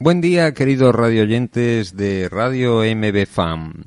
Buen 0.00 0.20
día, 0.20 0.52
queridos 0.54 0.92
radioyentes 0.92 1.96
de 1.96 2.28
Radio 2.28 2.80
MB 2.82 3.26
FAM. 3.26 3.84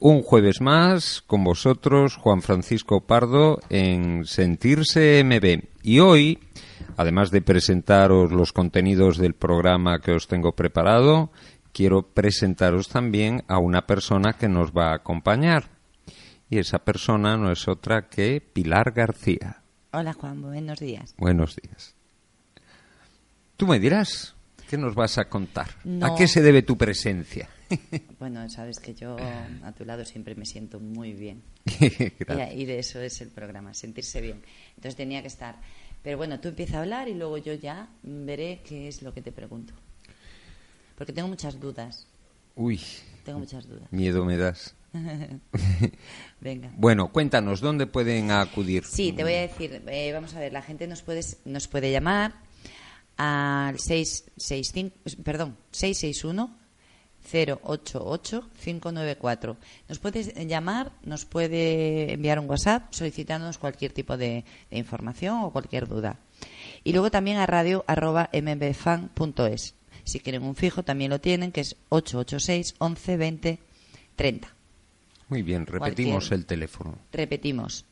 Un 0.00 0.20
jueves 0.20 0.60
más 0.60 1.22
con 1.22 1.44
vosotros, 1.44 2.16
Juan 2.16 2.42
Francisco 2.42 3.02
Pardo, 3.02 3.60
en 3.70 4.24
Sentirse 4.26 5.22
MB. 5.22 5.62
Y 5.84 6.00
hoy, 6.00 6.40
además 6.96 7.30
de 7.30 7.40
presentaros 7.40 8.32
los 8.32 8.52
contenidos 8.52 9.16
del 9.16 9.34
programa 9.34 10.00
que 10.00 10.10
os 10.10 10.26
tengo 10.26 10.56
preparado, 10.56 11.30
quiero 11.72 12.02
presentaros 12.02 12.88
también 12.88 13.44
a 13.46 13.58
una 13.58 13.86
persona 13.86 14.32
que 14.32 14.48
nos 14.48 14.72
va 14.72 14.90
a 14.90 14.96
acompañar. 14.96 15.70
Y 16.50 16.58
esa 16.58 16.80
persona 16.80 17.36
no 17.36 17.52
es 17.52 17.68
otra 17.68 18.08
que 18.08 18.40
Pilar 18.40 18.90
García. 18.90 19.62
Hola 19.92 20.14
Juan, 20.14 20.42
buenos 20.42 20.80
días. 20.80 21.14
Buenos 21.16 21.54
días. 21.54 21.94
Tú 23.56 23.68
me 23.68 23.78
dirás, 23.78 24.34
¿qué 24.72 24.78
nos 24.78 24.94
vas 24.94 25.18
a 25.18 25.26
contar? 25.28 25.68
¿A 26.00 26.14
qué 26.16 26.26
se 26.26 26.40
debe 26.40 26.62
tu 26.62 26.78
presencia? 26.78 27.46
Bueno, 28.18 28.48
sabes 28.48 28.78
que 28.80 28.94
yo 28.94 29.16
a 29.64 29.72
tu 29.72 29.84
lado 29.84 30.04
siempre 30.04 30.34
me 30.34 30.46
siento 30.46 30.80
muy 30.80 31.12
bien. 31.12 31.42
Y 32.54 32.64
de 32.64 32.78
eso 32.78 33.00
es 33.00 33.20
el 33.20 33.28
programa, 33.28 33.74
sentirse 33.74 34.22
bien. 34.22 34.40
Entonces 34.76 34.96
tenía 34.96 35.20
que 35.20 35.28
estar. 35.28 35.56
Pero 36.02 36.16
bueno, 36.16 36.40
tú 36.40 36.48
empieza 36.48 36.78
a 36.78 36.80
hablar 36.80 37.08
y 37.08 37.14
luego 37.14 37.36
yo 37.36 37.52
ya 37.52 37.88
veré 38.02 38.60
qué 38.64 38.88
es 38.88 39.02
lo 39.02 39.12
que 39.12 39.20
te 39.20 39.30
pregunto. 39.30 39.74
Porque 40.96 41.12
tengo 41.12 41.28
muchas 41.28 41.60
dudas. 41.60 42.06
Uy, 42.54 42.80
Tengo 43.24 43.40
muchas 43.40 43.66
dudas. 43.68 43.90
miedo 43.90 44.24
me 44.24 44.38
das. 44.38 44.74
Venga. 46.40 46.70
Bueno, 46.76 47.12
cuéntanos, 47.12 47.60
¿dónde 47.60 47.86
pueden 47.86 48.30
acudir? 48.30 48.84
Sí, 48.84 49.12
te 49.12 49.22
voy 49.22 49.34
a 49.34 49.42
decir, 49.42 49.82
eh, 49.86 50.12
vamos 50.12 50.34
a 50.34 50.40
ver, 50.40 50.52
la 50.52 50.62
gente 50.62 50.86
nos 50.86 51.02
puede, 51.02 51.20
nos 51.44 51.68
puede 51.68 51.90
llamar 51.90 52.32
al 53.22 53.78
665, 53.78 54.96
perdón, 55.22 55.56
661 55.70 56.56
088 57.32 58.48
594. 58.64 59.56
Nos 59.88 59.98
puedes 60.00 60.34
llamar, 60.48 60.90
nos 61.04 61.24
puede 61.24 62.14
enviar 62.14 62.40
un 62.40 62.50
WhatsApp 62.50 62.92
solicitándonos 62.92 63.58
cualquier 63.58 63.92
tipo 63.92 64.16
de, 64.16 64.44
de 64.70 64.78
información 64.78 65.38
o 65.44 65.52
cualquier 65.52 65.86
duda. 65.86 66.18
Y 66.82 66.90
luego 66.92 67.12
también 67.12 67.36
a 67.36 67.46
radio 67.46 67.84
arroba 67.86 68.28
mbfan.es. 68.32 69.74
Si 70.04 70.18
quieren 70.18 70.42
un 70.42 70.56
fijo 70.56 70.82
también 70.82 71.10
lo 71.10 71.20
tienen, 71.20 71.52
que 71.52 71.60
es 71.60 71.76
886 71.90 72.74
11 72.78 73.16
20 73.16 73.58
30. 74.16 74.48
Muy 75.28 75.42
bien, 75.42 75.64
repetimos 75.64 76.28
Cualquier- 76.28 76.34
el 76.40 76.46
teléfono. 76.46 76.98
Repetimos. 77.12 77.84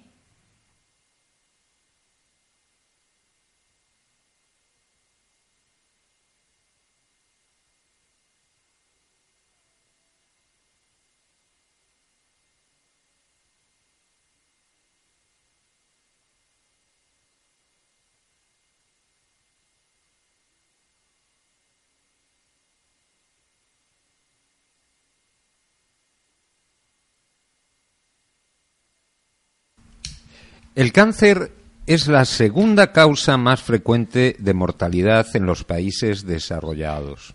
El 30.74 30.92
cáncer 30.92 31.52
es 31.86 32.08
la 32.08 32.24
segunda 32.24 32.90
causa 32.90 33.36
más 33.36 33.62
frecuente 33.62 34.34
de 34.40 34.54
mortalidad 34.54 35.24
en 35.34 35.46
los 35.46 35.62
países 35.62 36.26
desarrollados. 36.26 37.34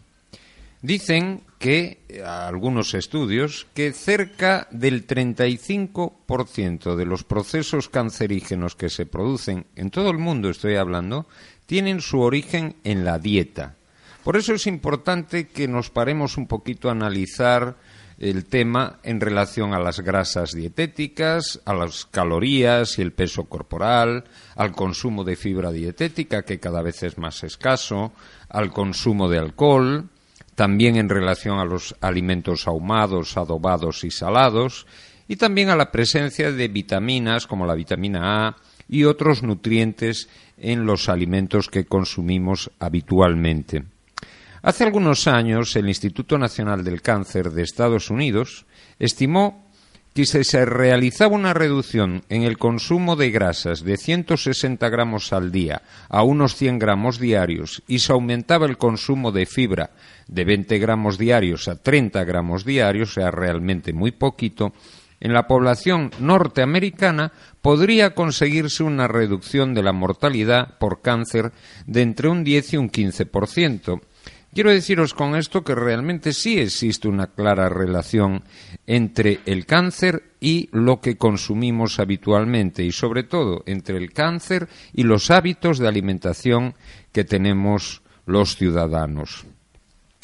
Dicen 0.82 1.44
que 1.58 2.00
algunos 2.26 2.94
estudios 2.94 3.66
que 3.74 3.94
cerca 3.94 4.68
del 4.72 5.08
35% 5.08 6.98
de 6.98 7.06
los 7.06 7.24
procesos 7.24 7.88
cancerígenos 7.88 8.76
que 8.76 8.90
se 8.90 9.06
producen 9.06 9.66
en 9.78 9.90
todo 9.90 10.10
el 10.10 10.18
mundo, 10.18 10.50
estoy 10.50 10.76
hablando, 10.76 11.26
tienen 11.66 12.02
su 12.02 12.20
origen 12.20 12.76
en 12.84 13.06
la 13.06 13.20
dieta. 13.20 13.76
Por 14.26 14.36
eso 14.36 14.54
es 14.54 14.68
importante 14.68 15.48
que 15.48 15.70
nos 15.70 15.90
paremos 15.90 16.36
un 16.36 16.46
poquito 16.46 16.90
a 16.90 16.92
analizar 16.92 17.78
el 18.20 18.46
tema 18.46 19.00
en 19.04 19.22
relación 19.22 19.74
a 19.74 19.80
las 19.80 20.02
grasas 20.02 20.52
dietéticas, 20.52 21.62
a 21.64 21.74
las 21.74 22.06
calorías 22.06 23.00
y 23.00 23.02
el 23.02 23.14
peso 23.14 23.46
corporal, 23.46 24.26
al 24.56 24.74
consumo 24.74 25.24
de 25.24 25.38
fibra 25.38 25.72
dietética, 25.72 26.44
que 26.44 26.60
cada 26.60 26.82
vez 26.82 27.02
es 27.04 27.18
más 27.18 27.44
escaso, 27.46 28.12
al 28.50 28.72
consumo 28.72 29.30
de 29.30 29.40
alcohol, 29.40 30.10
también 30.56 30.98
en 30.98 31.08
relación 31.08 31.60
a 31.60 31.66
los 31.66 31.96
alimentos 32.02 32.68
ahumados, 32.68 33.38
adobados 33.38 34.04
y 34.04 34.12
salados, 34.12 34.86
y 35.30 35.38
también 35.38 35.70
a 35.70 35.78
la 35.78 35.92
presencia 35.92 36.52
de 36.52 36.68
vitaminas 36.68 37.48
como 37.48 37.66
la 37.66 37.76
vitamina 37.76 38.48
A 38.48 38.56
y 38.90 39.06
otros 39.06 39.44
nutrientes 39.44 40.28
en 40.58 40.86
los 40.86 41.08
alimentos 41.08 41.70
que 41.70 41.86
consumimos 41.86 42.72
habitualmente. 42.80 43.86
Hace 44.62 44.84
algunos 44.84 45.28
años, 45.28 45.76
el 45.78 45.88
Instituto 45.88 46.38
Nacional 46.38 46.84
del 46.84 47.02
Cáncer 47.02 47.52
de 47.52 47.64
Estados 47.64 48.10
Unidos 48.10 48.66
estimó 49.00 49.70
que 50.14 50.26
si 50.26 50.44
se 50.44 50.66
realizaba 50.66 51.34
una 51.34 51.54
reducción 51.54 52.24
en 52.28 52.44
el 52.44 52.58
consumo 52.58 53.16
de 53.16 53.32
grasas 53.32 53.84
de 53.84 53.96
160 53.96 54.90
gramos 54.90 55.32
al 55.32 55.54
día 55.54 55.84
a 56.10 56.24
unos 56.24 56.56
100 56.56 56.78
gramos 56.78 57.20
diarios 57.20 57.84
y 57.88 58.00
se 58.00 58.12
aumentaba 58.12 58.66
el 58.66 58.78
consumo 58.78 59.32
de 59.32 59.46
fibra 59.46 59.92
de 60.28 60.44
20 60.44 60.78
gramos 60.80 61.18
diarios 61.18 61.70
a 61.70 61.76
30 61.76 62.22
gramos 62.26 62.66
diarios, 62.66 63.12
o 63.12 63.14
sea, 63.14 63.32
realmente 63.32 63.94
muy 63.94 64.12
poquito, 64.12 64.74
en 65.22 65.34
la 65.34 65.48
población 65.48 66.12
norteamericana 66.20 67.32
podría 67.62 68.14
conseguirse 68.14 68.84
una 68.84 69.08
reducción 69.08 69.74
de 69.74 69.84
la 69.84 69.94
mortalidad 69.94 70.78
por 70.80 71.02
cáncer 71.02 71.52
de 71.86 72.02
entre 72.02 72.30
un 72.30 72.44
10 72.44 72.74
y 72.74 72.78
un 72.78 72.90
15%, 72.90 74.02
Quiero 74.54 74.72
deciros 74.72 75.14
con 75.14 75.36
esto 75.36 75.64
que 75.64 75.76
realmente 75.76 76.34
sí 76.34 76.58
existe 76.58 77.08
una 77.08 77.28
clara 77.28 77.70
relación 77.70 78.44
entre 78.88 79.42
el 79.46 79.68
cáncer 79.68 80.24
y 80.40 80.70
lo 80.72 81.02
que 81.02 81.18
consumimos 81.18 82.00
habitualmente 82.00 82.84
y 82.84 82.92
sobre 82.92 83.24
todo 83.24 83.64
entre 83.68 83.98
el 83.98 84.12
cáncer 84.12 84.68
y 84.92 85.04
los 85.04 85.30
hábitos 85.30 85.78
de 85.78 85.88
alimentación 85.88 86.74
que 87.12 87.24
tenemos 87.24 88.02
los 88.26 88.56
ciudadanos. 88.56 89.46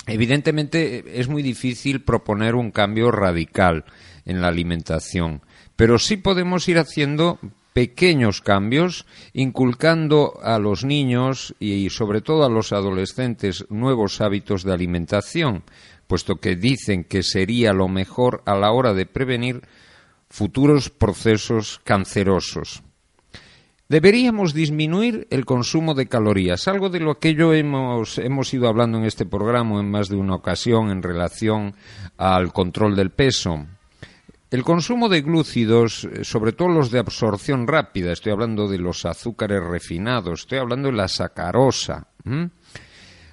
Evidentemente 0.07 1.19
es 1.19 1.27
muy 1.27 1.43
difícil 1.43 2.01
proponer 2.01 2.55
un 2.55 2.71
cambio 2.71 3.11
radical 3.11 3.85
en 4.25 4.41
la 4.41 4.47
alimentación, 4.47 5.41
pero 5.75 5.99
sí 5.99 6.17
podemos 6.17 6.67
ir 6.67 6.79
haciendo 6.79 7.39
pequeños 7.75 8.39
cambios, 8.39 9.05
inculcando 9.33 10.39
a 10.41 10.59
los 10.59 10.85
niños 10.85 11.53
y 11.59 11.89
sobre 11.89 12.21
todo 12.21 12.45
a 12.45 12.49
los 12.49 12.71
adolescentes 12.71 13.65
nuevos 13.69 14.21
hábitos 14.21 14.63
de 14.63 14.71
alimentación, 14.71 15.63
puesto 16.07 16.37
que 16.37 16.55
dicen 16.55 17.03
que 17.03 17.21
sería 17.21 17.73
lo 17.73 17.89
mejor 17.89 18.41
a 18.45 18.55
la 18.55 18.71
hora 18.71 18.93
de 18.93 19.05
prevenir 19.05 19.63
futuros 20.29 20.89
procesos 20.89 21.81
cancerosos. 21.83 22.81
Deberíamos 23.89 24.53
disminuir 24.53 25.27
el 25.29 25.43
consumo 25.43 25.95
de 25.95 26.07
calorías, 26.07 26.69
algo 26.69 26.87
de 26.89 27.01
lo 27.01 27.19
que 27.19 27.35
hemos, 27.37 28.19
hemos 28.19 28.53
ido 28.53 28.69
hablando 28.69 28.99
en 28.99 29.03
este 29.03 29.25
programa 29.25 29.81
en 29.81 29.91
más 29.91 30.07
de 30.07 30.15
una 30.15 30.35
ocasión 30.35 30.91
en 30.91 31.03
relación 31.03 31.75
al 32.15 32.53
control 32.53 32.95
del 32.95 33.11
peso. 33.11 33.67
El 34.55 34.63
consumo 34.63 35.09
de 35.09 35.21
glúcidos, 35.21 36.05
eh, 36.05 36.23
sobre 36.23 36.53
todo 36.53 36.69
los 36.69 36.89
de 36.89 36.99
absorción 36.99 37.67
rápida, 37.67 38.13
estoy 38.13 38.31
hablando 38.31 38.69
de 38.69 38.77
los 38.77 39.03
azúcares 39.03 39.61
refinados, 39.61 40.43
estoy 40.43 40.59
hablando 40.59 40.87
de 40.87 40.95
la 40.95 41.09
sacarosa, 41.09 42.07
ha 42.25 42.49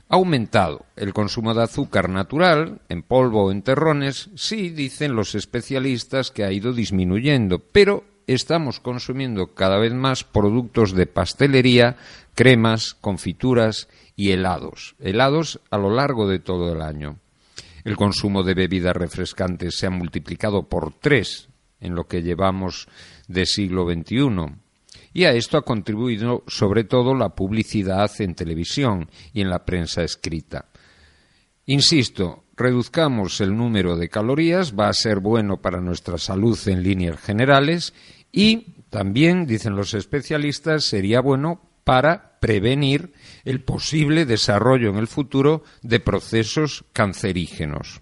aumentado. 0.08 0.84
El 0.96 1.14
consumo 1.14 1.54
de 1.54 1.62
azúcar 1.62 2.08
natural, 2.08 2.80
en 2.88 3.04
polvo 3.04 3.44
o 3.44 3.52
en 3.52 3.62
terrones, 3.62 4.30
sí, 4.34 4.70
dicen 4.70 5.14
los 5.14 5.36
especialistas 5.36 6.32
que 6.32 6.42
ha 6.42 6.50
ido 6.50 6.72
disminuyendo, 6.72 7.60
pero 7.60 8.02
estamos 8.26 8.80
consumiendo 8.80 9.54
cada 9.54 9.78
vez 9.78 9.94
más 9.94 10.24
productos 10.24 10.90
de 10.92 11.06
pastelería, 11.06 11.98
cremas, 12.34 12.94
confituras 12.94 13.86
y 14.16 14.32
helados. 14.32 14.96
Helados 14.98 15.60
a 15.70 15.78
lo 15.78 15.94
largo 15.94 16.26
de 16.26 16.40
todo 16.40 16.72
el 16.72 16.82
año. 16.82 17.21
El 17.84 17.96
consumo 17.96 18.42
de 18.42 18.54
bebidas 18.54 18.96
refrescantes 18.96 19.76
se 19.76 19.86
ha 19.86 19.90
multiplicado 19.90 20.68
por 20.68 20.94
tres 20.94 21.48
en 21.80 21.94
lo 21.94 22.04
que 22.04 22.22
llevamos 22.22 22.88
de 23.28 23.46
siglo 23.46 23.84
XXI. 23.84 24.54
Y 25.12 25.24
a 25.24 25.32
esto 25.32 25.58
ha 25.58 25.62
contribuido 25.62 26.44
sobre 26.46 26.84
todo 26.84 27.14
la 27.14 27.30
publicidad 27.30 28.10
en 28.20 28.34
televisión 28.34 29.10
y 29.32 29.40
en 29.40 29.50
la 29.50 29.64
prensa 29.64 30.02
escrita. 30.02 30.66
Insisto, 31.66 32.44
reduzcamos 32.56 33.40
el 33.40 33.56
número 33.56 33.96
de 33.96 34.08
calorías, 34.08 34.74
va 34.78 34.88
a 34.88 34.92
ser 34.92 35.20
bueno 35.20 35.60
para 35.60 35.80
nuestra 35.80 36.18
salud 36.18 36.58
en 36.66 36.82
líneas 36.82 37.20
generales 37.20 37.92
y 38.30 38.82
también, 38.90 39.46
dicen 39.46 39.74
los 39.74 39.94
especialistas, 39.94 40.84
sería 40.84 41.20
bueno 41.20 41.60
para 41.84 42.31
prevenir 42.42 43.12
el 43.44 43.62
posible 43.62 44.26
desarrollo 44.26 44.90
en 44.90 44.96
el 44.96 45.06
futuro 45.06 45.62
de 45.82 46.00
procesos 46.00 46.84
cancerígenos. 46.92 48.00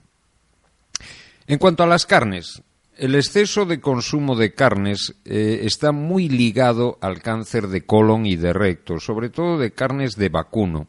En 1.46 1.58
cuanto 1.58 1.82
a 1.82 1.86
las 1.86 2.06
carnes, 2.06 2.62
el 2.96 3.16
exceso 3.16 3.66
de 3.66 3.82
consumo 3.82 4.36
de 4.36 4.54
carnes 4.54 5.14
eh, 5.26 5.60
está 5.64 5.92
muy 5.92 6.30
ligado 6.30 6.96
al 7.02 7.20
cáncer 7.20 7.68
de 7.68 7.84
colon 7.84 8.24
y 8.24 8.36
de 8.36 8.54
recto, 8.54 8.98
sobre 8.98 9.28
todo 9.28 9.58
de 9.58 9.72
carnes 9.72 10.16
de 10.16 10.30
vacuno. 10.30 10.88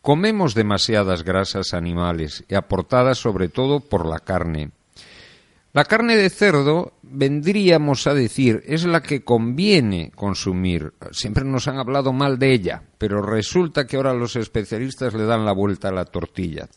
Comemos 0.00 0.54
demasiadas 0.54 1.24
grasas 1.24 1.74
animales 1.74 2.44
aportadas 2.54 3.18
sobre 3.18 3.48
todo 3.48 3.80
por 3.80 4.06
la 4.06 4.20
carne. 4.20 4.70
La 5.72 5.84
carne 5.84 6.16
de 6.16 6.30
cerdo, 6.30 6.92
vendríamos 7.08 8.06
a 8.06 8.14
decir, 8.14 8.62
es 8.66 8.84
la 8.84 9.02
que 9.02 9.22
conviene 9.24 10.10
consumir. 10.14 10.94
Siempre 11.12 11.44
nos 11.44 11.68
han 11.68 11.78
hablado 11.78 12.12
mal 12.12 12.38
de 12.38 12.52
ella, 12.52 12.82
pero 12.98 13.22
resulta 13.22 13.86
que 13.86 13.96
ahora 13.96 14.14
los 14.14 14.36
especialistas 14.36 15.14
le 15.14 15.24
dan 15.24 15.44
la 15.44 15.52
vuelta 15.52 15.88
a 15.88 15.92
la 15.92 16.04
tortilla. 16.04 16.68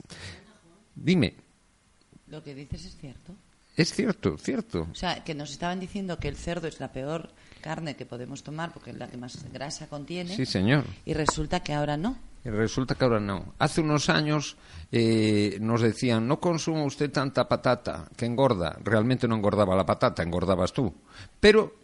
Dime. 0.96 1.36
Lo 2.28 2.44
que 2.44 2.54
dices 2.54 2.86
es 2.86 2.98
cierto. 2.98 3.34
Es 3.76 3.94
cierto, 3.94 4.38
cierto. 4.38 4.88
O 4.92 4.96
sea, 4.96 5.24
que 5.24 5.34
nos 5.34 5.52
estaban 5.52 5.80
diciendo 5.80 6.20
que 6.20 6.28
el 6.28 6.36
cerdo 6.36 6.68
es 6.68 6.80
la 6.80 6.92
peor 6.92 7.30
carne 7.62 7.96
que 7.96 8.06
podemos 8.06 8.44
tomar 8.44 8.74
porque 8.74 8.92
es 8.92 8.98
la 8.98 9.08
que 9.08 9.18
más 9.18 9.46
grasa 9.54 9.88
contiene. 9.88 10.36
Sí, 10.36 10.46
señor. 10.46 10.84
Y 11.06 11.14
resulta 11.14 11.62
que 11.62 11.74
ahora 11.74 11.96
no. 11.98 12.18
Y 12.44 12.50
resulta 12.50 12.96
que 12.96 13.04
ahora 13.04 13.20
no. 13.20 13.54
Hace 13.60 13.82
unos 13.82 14.10
años 14.10 14.58
eh, 14.92 15.58
nos 15.62 15.82
decían, 15.82 16.28
no 16.28 16.40
consuma 16.40 16.84
usted 16.84 17.12
tanta 17.12 17.48
patata, 17.48 18.08
que 18.16 18.26
engorda. 18.26 18.78
Realmente 18.84 19.28
no 19.28 19.36
engordaba 19.36 19.76
la 19.76 19.86
patata, 19.86 20.24
engordabas 20.24 20.74
tú. 20.74 20.94
Pero 21.40 21.76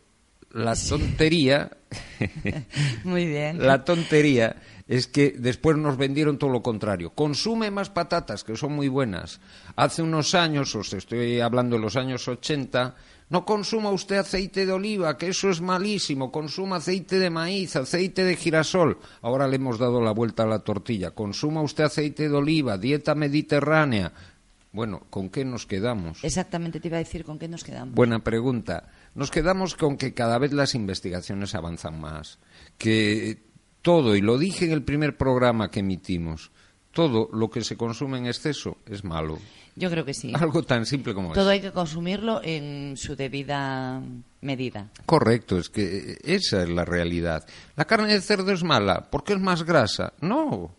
la 0.51 0.75
tontería... 0.75 1.69
Muy 3.03 3.25
bien. 3.25 3.65
la 3.65 3.83
tontería 3.83 4.55
es 4.87 5.07
que 5.07 5.35
después 5.37 5.77
nos 5.77 5.97
vendieron 5.97 6.37
todo 6.37 6.49
lo 6.49 6.61
contrario. 6.61 7.11
Consume 7.11 7.71
más 7.71 7.89
patatas, 7.89 8.43
que 8.43 8.55
son 8.55 8.73
muy 8.73 8.87
buenas. 8.87 9.39
Hace 9.75 10.01
unos 10.01 10.35
años, 10.35 10.75
os 10.75 10.93
estoy 10.93 11.39
hablando 11.39 11.75
de 11.75 11.81
los 11.81 11.95
años 11.95 12.27
80, 12.27 12.95
no 13.29 13.43
consuma 13.43 13.89
usted 13.89 14.17
aceite 14.17 14.65
de 14.65 14.71
oliva, 14.71 15.17
que 15.17 15.29
eso 15.29 15.49
es 15.49 15.59
malísimo. 15.59 16.31
Consuma 16.31 16.77
aceite 16.77 17.17
de 17.17 17.29
maíz, 17.29 17.75
aceite 17.75 18.23
de 18.23 18.35
girasol. 18.35 18.99
Ahora 19.21 19.47
le 19.47 19.55
hemos 19.55 19.79
dado 19.79 20.01
la 20.01 20.11
vuelta 20.11 20.43
a 20.43 20.47
la 20.47 20.59
tortilla. 20.59 21.11
Consuma 21.11 21.61
usted 21.61 21.85
aceite 21.85 22.29
de 22.29 22.35
oliva, 22.35 22.77
dieta 22.77 23.15
mediterránea. 23.15 24.13
Bueno, 24.71 25.07
¿con 25.09 25.29
qué 25.29 25.45
nos 25.45 25.65
quedamos? 25.65 26.23
Exactamente, 26.23 26.79
te 26.79 26.89
iba 26.89 26.97
a 26.97 26.99
decir 26.99 27.23
con 27.23 27.39
qué 27.39 27.47
nos 27.47 27.63
quedamos. 27.63 27.95
Buena 27.95 28.23
pregunta. 28.23 28.89
Nos 29.15 29.31
quedamos 29.31 29.75
con 29.75 29.97
que 29.97 30.13
cada 30.13 30.37
vez 30.37 30.51
las 30.51 30.75
investigaciones 30.75 31.55
avanzan 31.55 31.99
más. 31.99 32.39
Que 32.77 33.41
todo, 33.81 34.15
y 34.15 34.21
lo 34.21 34.37
dije 34.37 34.65
en 34.65 34.71
el 34.71 34.83
primer 34.83 35.17
programa 35.17 35.71
que 35.71 35.79
emitimos, 35.79 36.51
todo 36.95 37.29
lo 37.33 37.49
que 37.49 37.61
se 37.61 37.75
consume 37.75 38.17
en 38.17 38.27
exceso 38.27 38.77
es 38.85 39.03
malo. 39.03 39.37
Yo 39.75 39.91
creo 39.91 40.05
que 40.05 40.13
sí. 40.13 40.31
Algo 40.39 40.63
tan 40.63 40.85
simple 40.85 41.13
como 41.13 41.33
Todo 41.33 41.49
hay 41.49 41.59
que 41.59 41.73
consumirlo 41.73 42.39
en 42.41 42.95
su 42.95 43.17
debida 43.17 44.01
medida. 44.39 44.89
Correcto, 45.05 45.59
es 45.59 45.69
que 45.69 46.17
esa 46.23 46.63
es 46.63 46.69
la 46.69 46.85
realidad. 46.85 47.45
La 47.75 47.83
carne 47.83 48.13
de 48.13 48.21
cerdo 48.21 48.53
es 48.53 48.63
mala 48.63 49.09
porque 49.11 49.33
es 49.33 49.39
más 49.41 49.63
grasa. 49.63 50.13
No, 50.21 50.71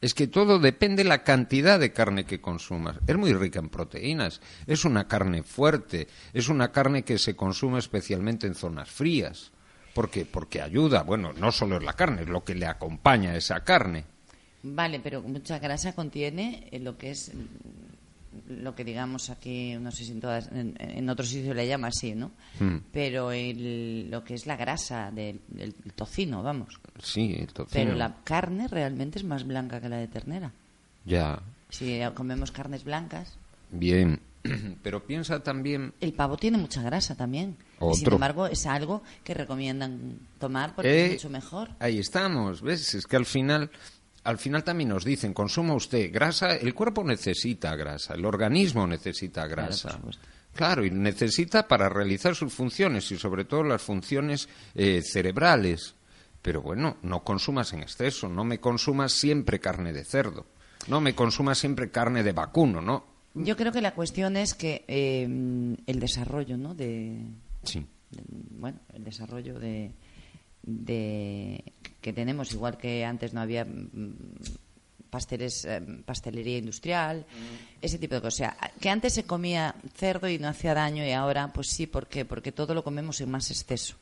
es 0.00 0.14
que 0.14 0.26
todo 0.26 0.58
depende 0.58 1.04
de 1.04 1.08
la 1.08 1.22
cantidad 1.22 1.78
de 1.78 1.92
carne 1.92 2.24
que 2.24 2.40
consumas. 2.40 2.96
Es 3.06 3.16
muy 3.16 3.32
rica 3.32 3.60
en 3.60 3.68
proteínas, 3.68 4.40
es 4.66 4.84
una 4.84 5.06
carne 5.06 5.44
fuerte, 5.44 6.08
es 6.34 6.48
una 6.48 6.72
carne 6.72 7.04
que 7.04 7.18
se 7.18 7.36
consume 7.36 7.78
especialmente 7.78 8.48
en 8.48 8.56
zonas 8.56 8.90
frías. 8.90 9.52
¿Por 9.94 10.10
qué? 10.10 10.26
Porque 10.26 10.60
ayuda, 10.60 11.04
bueno, 11.04 11.32
no 11.34 11.52
solo 11.52 11.76
es 11.76 11.84
la 11.84 11.92
carne, 11.92 12.22
es 12.22 12.28
lo 12.28 12.42
que 12.42 12.56
le 12.56 12.66
acompaña 12.66 13.30
a 13.30 13.36
esa 13.36 13.62
carne. 13.62 14.06
Vale, 14.62 15.00
pero 15.00 15.22
mucha 15.22 15.58
grasa 15.58 15.92
contiene 15.94 16.68
lo 16.80 16.96
que 16.96 17.10
es 17.10 17.32
lo 18.48 18.74
que 18.74 18.84
digamos 18.84 19.30
aquí, 19.30 19.74
no 19.74 19.90
sé 19.90 20.04
si 20.04 20.12
en, 20.12 20.20
todas, 20.20 20.48
en, 20.52 21.08
otros 21.08 21.28
sitios 21.28 21.54
le 21.54 21.66
llama 21.66 21.88
así, 21.88 22.14
¿no? 22.14 22.32
Hmm. 22.58 22.78
Pero 22.92 23.30
lo 23.30 24.24
que 24.24 24.34
es 24.34 24.46
la 24.46 24.56
grasa 24.56 25.10
del, 25.10 25.40
tocino, 25.94 26.42
vamos. 26.42 26.80
Sí, 27.02 27.36
el 27.38 27.52
tocino. 27.52 27.68
Pero 27.72 27.94
la 27.94 28.16
carne 28.24 28.68
realmente 28.68 29.18
es 29.18 29.24
más 29.24 29.44
blanca 29.46 29.80
que 29.80 29.88
la 29.88 29.96
de 29.96 30.08
ternera. 30.08 30.52
Ya. 31.04 31.40
Si 31.68 32.00
comemos 32.14 32.52
carnes 32.52 32.84
blancas. 32.84 33.36
Bien. 33.70 34.20
Pero 34.82 35.04
piensa 35.04 35.42
también. 35.42 35.94
El 36.00 36.12
pavo 36.12 36.36
tiene 36.36 36.58
mucha 36.58 36.82
grasa 36.82 37.14
también. 37.16 37.56
sin 37.94 38.12
embargo, 38.12 38.46
es 38.46 38.66
algo 38.66 39.02
que 39.24 39.34
recomiendan 39.34 40.18
tomar 40.38 40.74
porque 40.74 41.04
es 41.04 41.10
eh, 41.10 41.12
mucho 41.14 41.30
mejor. 41.30 41.70
Ahí 41.78 41.98
estamos, 41.98 42.60
¿ves? 42.62 42.94
Es 42.94 43.06
que 43.06 43.16
al 43.16 43.26
final 43.26 43.70
al 44.24 44.38
final 44.38 44.62
también 44.62 44.90
nos 44.90 45.04
dicen, 45.04 45.34
consuma 45.34 45.74
usted 45.74 46.12
grasa, 46.12 46.56
el 46.56 46.74
cuerpo 46.74 47.02
necesita 47.02 47.74
grasa, 47.74 48.14
el 48.14 48.24
organismo 48.24 48.86
necesita 48.86 49.46
grasa. 49.46 49.98
Claro, 50.54 50.84
y 50.84 50.90
necesita 50.90 51.66
para 51.66 51.88
realizar 51.88 52.34
sus 52.34 52.52
funciones 52.52 53.10
y 53.10 53.18
sobre 53.18 53.44
todo 53.44 53.62
las 53.62 53.82
funciones 53.82 54.48
eh, 54.74 55.00
cerebrales. 55.02 55.94
Pero 56.42 56.60
bueno, 56.60 56.98
no 57.02 57.22
consumas 57.22 57.72
en 57.72 57.80
exceso, 57.80 58.28
no 58.28 58.44
me 58.44 58.58
consumas 58.58 59.12
siempre 59.12 59.60
carne 59.60 59.92
de 59.92 60.04
cerdo, 60.04 60.46
no 60.88 61.00
me 61.00 61.14
consumas 61.14 61.58
siempre 61.58 61.90
carne 61.90 62.22
de 62.22 62.32
vacuno, 62.32 62.80
¿no? 62.80 63.04
Yo 63.34 63.56
creo 63.56 63.72
que 63.72 63.80
la 63.80 63.94
cuestión 63.94 64.36
es 64.36 64.52
que 64.54 64.84
eh, 64.88 65.22
el 65.22 66.00
desarrollo, 66.00 66.58
¿no? 66.58 66.74
De, 66.74 67.16
sí. 67.62 67.86
bueno, 68.50 68.78
el 68.92 69.04
desarrollo 69.04 69.58
de, 69.58 69.92
de 70.62 71.64
que 72.00 72.12
tenemos, 72.12 72.52
igual 72.52 72.76
que 72.76 73.04
antes 73.04 73.32
no 73.32 73.40
había 73.40 73.64
mm, 73.64 74.14
pasteles, 75.10 75.64
eh, 75.64 75.80
pastelería 76.04 76.58
industrial, 76.58 77.20
mm. 77.20 77.84
ese 77.84 77.98
tipo 77.98 78.14
de 78.14 78.20
cosas. 78.20 78.34
O 78.34 78.38
sea, 78.38 78.70
que 78.80 78.90
antes 78.90 79.12
se 79.12 79.24
comía 79.24 79.74
cerdo 79.94 80.28
y 80.28 80.38
no 80.38 80.48
hacía 80.48 80.74
daño 80.74 81.04
y 81.04 81.12
ahora, 81.12 81.52
pues 81.52 81.68
sí, 81.68 81.86
¿por 81.86 82.06
qué? 82.06 82.24
Porque 82.24 82.52
todo 82.52 82.74
lo 82.74 82.82
comemos 82.82 83.20
en 83.20 83.30
más 83.30 83.50
exceso. 83.50 83.96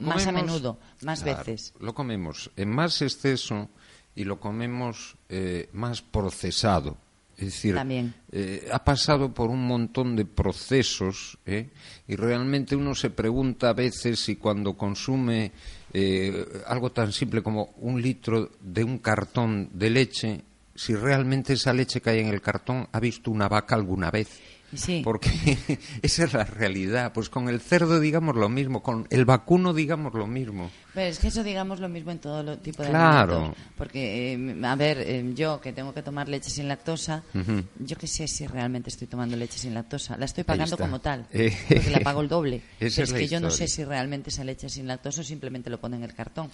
más 0.00 0.26
a 0.26 0.32
menudo, 0.32 0.78
más 1.02 1.22
veces. 1.22 1.72
Lo 1.80 1.94
comemos 1.94 2.50
en 2.56 2.70
más 2.70 3.00
exceso 3.02 3.68
y 4.14 4.24
lo 4.24 4.40
comemos 4.40 5.16
eh, 5.28 5.68
más 5.72 6.02
procesado. 6.02 6.96
Es 7.36 7.46
decir, 7.46 7.74
También. 7.74 8.14
eh, 8.30 8.68
ha 8.70 8.84
pasado 8.84 9.32
por 9.32 9.48
un 9.50 9.66
montón 9.66 10.14
de 10.14 10.24
procesos 10.24 11.38
¿eh? 11.46 11.70
y 12.06 12.14
realmente 12.14 12.76
uno 12.76 12.94
se 12.94 13.10
pregunta 13.10 13.70
a 13.70 13.72
veces 13.72 14.20
si 14.20 14.36
cuando 14.36 14.74
consume 14.74 15.50
eh, 15.92 16.62
algo 16.66 16.90
tan 16.90 17.12
simple 17.12 17.42
como 17.42 17.74
un 17.78 18.00
litro 18.00 18.50
de 18.60 18.84
un 18.84 18.98
cartón 18.98 19.70
de 19.72 19.90
leche, 19.90 20.42
si 20.74 20.94
realmente 20.94 21.52
esa 21.52 21.72
leche 21.72 22.00
que 22.00 22.10
hay 22.10 22.20
en 22.20 22.28
el 22.28 22.40
cartón 22.40 22.88
ha 22.92 23.00
visto 23.00 23.30
una 23.30 23.48
vaca 23.48 23.74
alguna 23.74 24.10
vez. 24.10 24.40
Sí. 24.74 25.02
Porque 25.04 25.30
esa 26.02 26.24
es 26.24 26.32
la 26.32 26.44
realidad. 26.44 27.12
Pues 27.12 27.28
con 27.28 27.48
el 27.48 27.60
cerdo 27.60 28.00
digamos 28.00 28.36
lo 28.36 28.48
mismo, 28.48 28.82
con 28.82 29.06
el 29.10 29.24
vacuno 29.24 29.74
digamos 29.74 30.14
lo 30.14 30.26
mismo. 30.26 30.70
Pero 30.94 31.06
es 31.08 31.18
que 31.18 31.28
eso 31.28 31.42
digamos 31.42 31.80
lo 31.80 31.88
mismo 31.88 32.10
en 32.10 32.18
todo 32.18 32.42
lo 32.42 32.58
tipo 32.58 32.82
de 32.82 32.90
Claro. 32.90 33.34
alimentos. 33.36 33.62
Porque, 33.76 34.34
eh, 34.34 34.56
a 34.64 34.76
ver, 34.76 34.98
eh, 35.00 35.30
yo 35.34 35.60
que 35.60 35.72
tengo 35.72 35.94
que 35.94 36.02
tomar 36.02 36.28
leche 36.28 36.50
sin 36.50 36.68
lactosa, 36.68 37.22
Ujú. 37.34 37.64
yo 37.78 37.96
que 37.96 38.06
sé 38.06 38.28
si 38.28 38.46
realmente 38.46 38.90
estoy 38.90 39.06
tomando 39.08 39.36
leche 39.36 39.58
sin 39.58 39.72
lactosa. 39.74 40.16
La 40.18 40.26
estoy 40.26 40.44
pagando 40.44 40.76
como 40.76 41.00
tal, 41.00 41.26
Eh, 41.32 41.52
porque 41.68 41.90
la 41.90 42.00
pago 42.00 42.20
el 42.20 42.28
doble. 42.28 42.62
es 42.80 42.98
es 42.98 43.12
que 43.12 43.26
yo 43.28 43.40
no 43.40 43.50
sé 43.50 43.68
si 43.68 43.84
realmente 43.84 44.28
esa 44.30 44.44
leche 44.44 44.66
es 44.66 44.74
sin 44.74 44.86
lactosa 44.86 45.22
o 45.22 45.24
simplemente 45.24 45.70
lo 45.70 45.80
pone 45.80 45.96
en 45.96 46.04
el 46.04 46.14
cartón. 46.14 46.50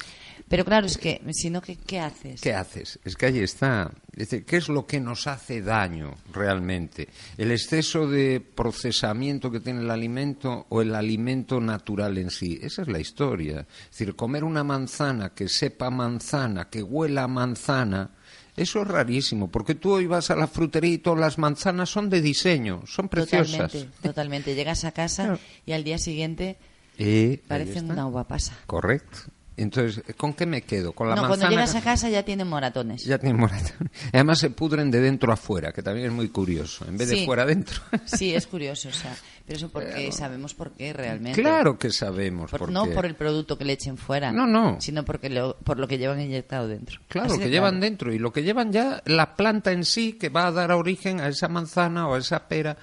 Pero 0.49 0.65
claro, 0.65 0.87
es 0.87 0.99
que, 0.99 1.21
si 1.33 1.51
no, 1.51 1.61
¿qué, 1.61 1.77
qué 1.77 1.99
haces? 2.01 2.41
¿Qué 2.41 2.55
haces? 2.55 2.99
Es 3.05 3.17
que 3.17 3.27
ahí 3.27 3.39
está. 3.41 3.91
Es 4.13 4.31
decir, 4.31 4.45
¿qué 4.45 4.57
es 4.57 4.69
lo 4.69 4.87
que 4.87 4.99
nos 5.01 5.27
hace 5.27 5.63
daño 5.63 6.15
realmente? 6.33 7.09
¿El 7.37 7.51
exceso 7.53 8.08
de 8.09 8.41
procesamiento 8.41 9.51
que 9.51 9.61
tiene 9.61 9.81
el 9.81 9.91
alimento 9.91 10.67
o 10.69 10.83
el 10.83 10.95
alimento 10.95 11.61
natural 11.61 12.19
en 12.19 12.31
sí? 12.31 12.59
Esa 12.63 12.83
es 12.83 12.89
la 12.89 12.99
historia. 13.01 13.61
Es 13.85 13.91
decir, 13.99 14.17
comer 14.17 14.45
una 14.45 14.65
manzana 14.65 15.35
que 15.35 15.49
sepa 15.49 15.91
manzana, 15.91 16.69
que 16.69 16.83
huela 16.83 17.25
a 17.25 17.29
manzana, 17.29 18.11
eso 18.57 18.83
es 18.83 18.89
rarísimo, 18.89 19.51
porque 19.51 19.75
tú 19.77 19.93
hoy 19.93 20.07
vas 20.07 20.31
a 20.31 20.37
la 20.37 20.49
frutería 20.49 20.95
y 20.95 20.99
todas 20.99 21.21
las 21.21 21.39
manzanas 21.39 21.89
son 21.91 22.11
de 22.11 22.21
diseño, 22.21 22.83
son 22.87 23.09
preciosas. 23.09 23.71
Totalmente, 23.73 23.99
totalmente. 24.03 24.55
Llegas 24.55 24.85
a 24.85 24.93
casa 24.93 25.23
Claro. 25.27 25.39
y 25.67 25.73
al 25.73 25.85
día 25.85 25.99
siguiente 25.99 26.59
Eh, 26.99 27.41
está. 27.49 27.83
una 27.85 28.07
uva 28.09 28.27
pasa. 28.27 28.59
Correcto. 28.67 29.19
Entonces, 29.59 30.03
¿con 30.17 30.35
qué 30.35 30.47
me 30.47 30.63
quedo? 30.63 30.93
Con 30.93 31.09
la 31.09 31.17
no, 31.17 31.23
manzana. 31.23 31.41
cuando 31.49 31.57
llegas 31.57 31.75
a 31.75 31.81
casa 31.83 32.09
ya 32.09 32.23
tienen 32.23 32.47
moratones. 32.49 33.05
Ya 33.05 33.19
tienen 33.19 33.41
moratón. 33.41 33.91
Además 34.13 34.39
se 34.39 34.51
pudren 34.51 34.91
de 34.91 35.01
dentro 35.01 35.33
a 35.33 35.37
fuera, 35.37 35.73
que 35.73 35.83
también 35.83 36.07
es 36.07 36.13
muy 36.13 36.29
curioso. 36.29 36.85
En 36.87 36.97
vez 36.97 37.09
de 37.09 37.17
Sí. 37.17 37.27
fuera 37.27 37.43
adentro. 37.43 37.81
Sí, 38.07 38.35
es 38.35 38.47
curioso, 38.47 38.89
o 38.89 38.93
sea, 38.93 39.15
pero 39.47 39.57
eso 39.57 39.69
porque 39.71 40.13
sabemos 40.13 40.55
por 40.55 40.71
qué 40.73 40.93
realmente. 40.93 41.41
claro 41.43 41.77
que 41.79 41.91
sabemos. 41.91 42.51
Por- 42.51 42.61
porque... 42.61 42.73
No 42.75 42.87
por 42.91 43.05
el 43.05 43.15
producto 43.17 43.59
que 43.59 43.65
le 43.65 43.73
echen 43.75 43.97
fuera. 43.97 44.31
No, 44.33 44.47
no. 44.47 44.81
Sino 44.81 45.05
porque 45.05 45.29
lo, 45.29 45.57
por 45.59 45.79
lo 45.79 45.89
que 45.89 45.99
llevan 45.99 46.21
inyectado 46.21 46.69
dentro. 46.69 47.01
Claro, 47.09 47.31
Así 47.31 47.39
que 47.39 47.47
de 47.47 47.51
llevan 47.51 47.73
claro. 47.75 47.85
dentro 47.85 48.13
y 48.15 48.19
lo 48.19 48.33
que 48.33 48.43
llevan 48.45 48.73
ya 48.73 49.03
la 49.07 49.35
planta 49.35 49.73
en 49.73 49.85
sí 49.85 50.13
que 50.15 50.29
va 50.29 50.47
a 50.47 50.53
dar 50.53 50.71
origen 50.73 51.21
a 51.21 51.29
esa 51.29 51.49
manzana 51.49 52.07
o 52.09 52.15
a 52.15 52.19
esa 52.19 52.47
pera, 52.47 52.77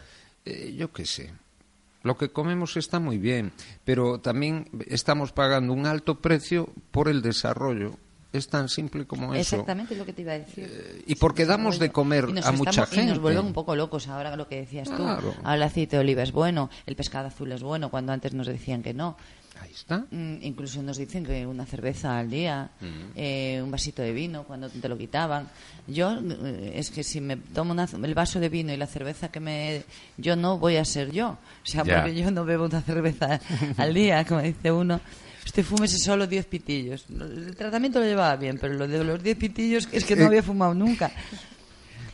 eh, 0.44 0.76
yo 0.78 0.92
qué 0.92 1.06
sé. 1.06 1.32
Lo 2.06 2.18
que 2.18 2.30
comemos 2.30 2.78
está 2.78 3.00
muy 3.00 3.18
bien, 3.18 3.52
pero 3.84 4.20
también 4.20 4.70
estamos 4.88 5.32
pagando 5.32 5.74
un 5.74 5.88
alto 5.88 6.22
precio 6.22 6.70
por 6.92 7.10
el 7.10 7.24
desarrollo. 7.24 7.98
Es 8.32 8.48
tan 8.48 8.70
simple 8.70 9.06
como 9.06 9.34
eso. 9.34 9.56
Exactamente 9.56 9.96
lo 9.96 10.06
que 10.06 10.14
te 10.14 10.22
iba 10.22 10.34
a 10.34 10.38
decir. 10.40 10.70
Eh, 10.70 11.04
y 11.08 11.16
porque 11.16 11.46
damos 11.48 11.80
de 11.80 11.90
comer 11.92 12.26
Y 12.26 12.40
a 12.44 12.52
mucha 12.52 12.70
estamos- 12.70 12.92
Y 12.92 12.96
gente. 12.96 13.12
nos 13.14 13.20
vuelven 13.22 13.46
un 13.46 13.54
poco 13.54 13.76
locos 13.76 14.08
ahora 14.08 14.36
lo 14.36 14.48
que 14.48 14.58
decías 14.58 14.88
Claro. 14.90 15.32
tú. 15.32 15.34
Ahora 15.40 15.56
el 15.56 15.64
aceite 15.64 15.96
de 15.96 16.02
oliva 16.02 16.22
es 16.22 16.32
bueno, 16.32 16.70
el 16.86 16.96
pescado 16.96 17.28
azul 17.30 17.52
es 17.54 17.64
bueno, 17.64 17.90
cuando 17.90 18.12
antes 18.14 18.34
nos 18.36 18.46
decían 18.46 18.84
que 18.84 18.94
no. 18.94 19.18
Ahí 19.62 19.72
está. 19.74 20.06
Mm, 20.12 20.38
incluso 20.42 20.82
nos 20.84 20.98
dicen 20.98 21.26
que 21.26 21.46
una 21.48 21.66
cerveza 21.66 22.20
al 22.20 22.30
día, 22.30 22.70
eh, 23.16 23.62
un 23.64 23.72
vasito 23.72 24.02
de 24.02 24.12
vino 24.12 24.44
cuando 24.44 24.70
te 24.70 24.88
lo 24.90 24.98
quitaban. 24.98 25.48
Yo 25.88 26.20
eh, 26.20 26.74
es 26.76 26.92
que 26.92 27.04
si 27.04 27.22
me 27.22 27.38
tomo 27.38 27.72
una- 27.72 27.88
el 28.04 28.14
vaso 28.14 28.40
de 28.40 28.50
vino 28.50 28.74
y 28.74 28.78
la 28.78 28.88
cerveza 28.88 29.30
que 29.30 29.40
me 29.40 29.84
yo 30.18 30.36
no 30.36 30.58
voy 30.58 30.76
a 30.78 30.86
ser 30.86 31.12
yo, 31.12 31.30
o 31.30 31.66
sea, 31.66 31.84
Ya. 31.84 32.02
porque 32.02 32.16
yo 32.16 32.30
no 32.32 32.44
bebo 32.46 32.66
una 32.66 32.82
cerveza 32.82 33.40
al 33.78 33.94
día, 33.94 34.26
como 34.26 34.42
dice 34.42 34.72
uno. 34.72 35.00
Usted 35.46 35.64
fúmese 35.64 36.00
solo 36.00 36.26
10 36.26 36.48
pitillos. 36.48 37.06
El 37.10 37.56
tratamiento 37.56 38.00
lo 38.00 38.06
llevaba 38.06 38.36
bien, 38.36 38.58
pero 38.60 38.74
lo 38.74 38.88
de 38.88 39.04
los 39.04 39.22
10 39.22 39.38
pitillos 39.38 39.88
es 39.92 40.04
que 40.04 40.16
no 40.16 40.26
había 40.26 40.42
fumado 40.42 40.74
nunca. 40.74 41.12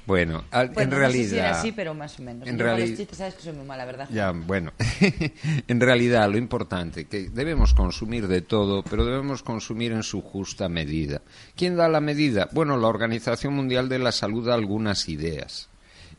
Bueno, 0.06 0.44
al- 0.52 0.70
Bueno, 0.70 0.82
en 0.82 0.90
no 0.90 0.96
realidad. 0.98 1.24
sé 1.24 1.30
si 1.30 1.38
era 1.38 1.52
así, 1.52 1.72
pero 1.72 1.94
más 1.94 2.20
o 2.20 2.24
menos. 2.24 2.48
en 2.48 2.58
Yo 2.58 2.66
con 2.66 2.72
los 2.80 2.80
reali- 2.90 2.98
chistes 2.98 3.18
sabes 3.18 3.36
que 3.36 3.42
soy 3.44 3.54
muy 3.54 3.66
mala, 3.66 3.86
¿verdad? 3.86 4.08
Ya, 4.12 4.32
bueno, 4.32 4.74
en 5.68 5.80
realidad 5.80 6.30
lo 6.30 6.38
importante 6.38 7.06
que 7.06 7.30
debemos 7.30 7.74
consumir 7.74 8.28
de 8.28 8.42
todo, 8.42 8.84
pero 8.84 9.06
debemos 9.06 9.44
consumir 9.44 9.92
en 9.92 10.04
su 10.04 10.22
justa 10.22 10.70
medida. 10.70 11.22
¿Quién 11.56 11.76
da 11.76 11.88
la 11.88 12.02
medida? 12.02 12.50
Bueno, 12.52 12.78
la 12.78 12.88
Organización 12.88 13.54
Mundial 13.54 13.90
de 13.90 14.00
la 14.00 14.12
Salud 14.12 14.46
da 14.48 14.54
algunas 14.54 15.08
ideas. 15.10 15.70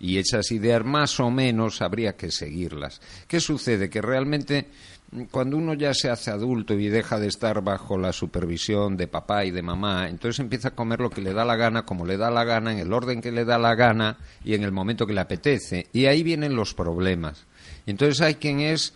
Y 0.02 0.18
esas 0.18 0.50
ideas 0.50 0.84
más 0.84 1.20
o 1.20 1.30
menos 1.30 1.80
habría 1.80 2.16
que 2.16 2.32
seguirlas. 2.32 3.00
¿Qué 3.28 3.38
sucede? 3.38 3.88
Que 3.88 4.02
realmente 4.02 4.66
mm, 5.12 5.22
cuando 5.30 5.56
uno 5.56 5.74
ya 5.74 5.94
se 5.94 6.10
hace 6.10 6.32
adulto 6.32 6.74
y 6.74 6.88
deja 6.88 7.20
de 7.20 7.28
estar 7.28 7.62
bajo 7.62 7.96
la 7.96 8.12
supervisión 8.12 8.96
de 8.96 9.06
papá 9.06 9.44
y 9.44 9.52
de 9.52 9.62
mamá, 9.62 10.08
entonces 10.08 10.40
empieza 10.40 10.68
a 10.68 10.74
comer 10.74 10.98
lo 10.98 11.08
que 11.08 11.20
le 11.20 11.32
da 11.32 11.44
la 11.44 11.54
gana, 11.54 11.86
como 11.86 12.04
le 12.04 12.16
da 12.16 12.32
la 12.32 12.42
gana, 12.42 12.72
en 12.72 12.80
el 12.80 12.92
orden 12.92 13.20
que 13.20 13.30
le 13.30 13.44
da 13.44 13.58
la 13.58 13.76
gana 13.76 14.18
y 14.44 14.54
en 14.54 14.64
el 14.64 14.72
momento 14.72 15.06
que 15.06 15.14
le 15.14 15.20
apetece. 15.20 15.86
Y 15.92 16.06
ahí 16.06 16.24
vienen 16.24 16.56
los 16.56 16.74
problemas. 16.74 17.46
Entonces 17.86 18.20
hay 18.22 18.34
quien 18.34 18.58
es 18.58 18.94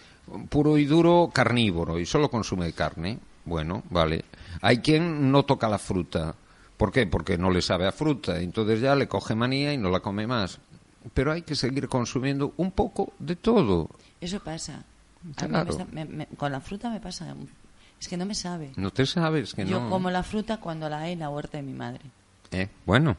puro 0.48 0.76
y 0.76 0.86
duro 0.86 1.30
carnívoro 1.32 2.00
y 2.00 2.06
solo 2.06 2.28
consume 2.28 2.72
carne. 2.72 3.20
Bueno, 3.44 3.84
vale. 3.90 4.24
Hay 4.60 4.78
quien 4.78 5.30
no 5.30 5.44
toca 5.44 5.68
la 5.68 5.78
fruta. 5.78 6.34
¿Por 6.76 6.90
qué? 6.90 7.06
Porque 7.06 7.38
no 7.38 7.52
le 7.52 7.62
sabe 7.62 7.86
a 7.86 7.92
fruta. 7.92 8.40
Entonces 8.40 8.80
ya 8.80 8.96
le 8.96 9.06
coge 9.06 9.36
manía 9.36 9.72
y 9.72 9.78
no 9.78 9.88
la 9.88 10.00
come 10.00 10.26
más. 10.26 10.58
Pero 11.14 11.32
hay 11.32 11.42
que 11.42 11.54
seguir 11.54 11.88
consumiendo 11.88 12.52
un 12.56 12.70
poco 12.72 13.12
de 13.18 13.36
todo. 13.36 13.88
Eso 14.20 14.40
pasa. 14.40 14.74
A 14.76 15.26
mí 15.26 15.34
Claro. 15.34 15.64
me 15.64 15.70
está- 15.70 15.84
me- 15.92 16.04
me- 16.04 16.26
con 16.36 16.52
la 16.52 16.60
fruta 16.60 16.90
me 16.90 17.00
pasa. 17.00 17.34
Es 18.00 18.08
que 18.08 18.16
no 18.16 18.26
me 18.26 18.34
sabe. 18.34 18.72
No 18.76 18.90
te 18.90 19.06
sabes 19.06 19.54
que 19.54 19.64
Yo 19.64 19.80
no. 19.80 19.88
como 19.90 20.10
la 20.10 20.22
fruta 20.22 20.58
cuando 20.58 20.88
la 20.88 21.00
hay 21.00 21.12
en 21.12 21.20
la 21.20 21.30
huerta 21.30 21.56
de 21.58 21.62
mi 21.62 21.72
madre. 21.72 22.00
Eh, 22.50 22.68
Bueno, 22.84 23.16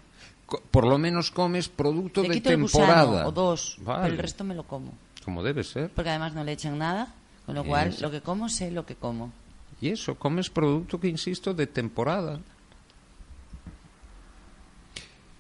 por 0.72 0.86
lo 0.88 0.98
menos 0.98 1.32
comes 1.32 1.67
producto 1.70 2.22
de 2.22 2.29
quito 2.29 2.50
el 2.50 2.56
temporada. 2.62 3.06
gusano 3.06 3.27
o 3.27 3.32
dos, 3.32 3.77
Vale, 3.82 4.01
pero 4.03 4.13
el 4.13 4.20
resto 4.20 4.44
me 4.44 4.56
lo 4.56 4.63
como. 4.63 4.94
Como 5.25 5.44
debe 5.44 5.63
ser. 5.63 5.89
Porque 5.91 6.10
además 6.10 6.34
no 6.34 6.44
le 6.44 6.53
echan 6.53 6.77
nada, 6.77 7.13
con 7.46 7.56
lo 7.56 7.63
cual 7.65 7.94
lo 8.00 8.12
que 8.12 8.22
como 8.22 8.48
sé 8.50 8.72
lo 8.72 8.86
que 8.86 8.96
como. 8.96 9.32
Y 9.82 9.89
eso, 9.89 10.15
comes 10.15 10.50
producto 10.50 11.00
que, 11.00 11.08
insisto, 11.08 11.53
de 11.53 11.67
temporada. 11.67 12.39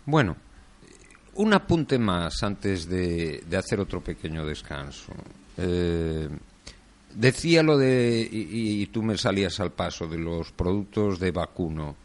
Bueno, 0.05 0.35
un 1.37 1.53
apunte 1.53 1.97
más 1.97 2.43
antes 2.43 2.87
de, 2.87 3.43
hacer 3.57 3.79
otro 3.79 4.01
pequeño 4.01 4.45
descanso. 4.45 5.13
Eh, 5.57 6.27
decía 7.15 7.63
lo 7.63 7.77
de, 7.77 8.27
y, 8.31 8.81
y 8.81 8.85
tú 8.87 9.01
me 9.03 9.17
salías 9.17 9.59
al 9.59 9.71
paso, 9.71 10.07
de 10.07 10.17
los 10.17 10.51
productos 10.51 11.19
de 11.19 11.31
vacuno. 11.31 11.95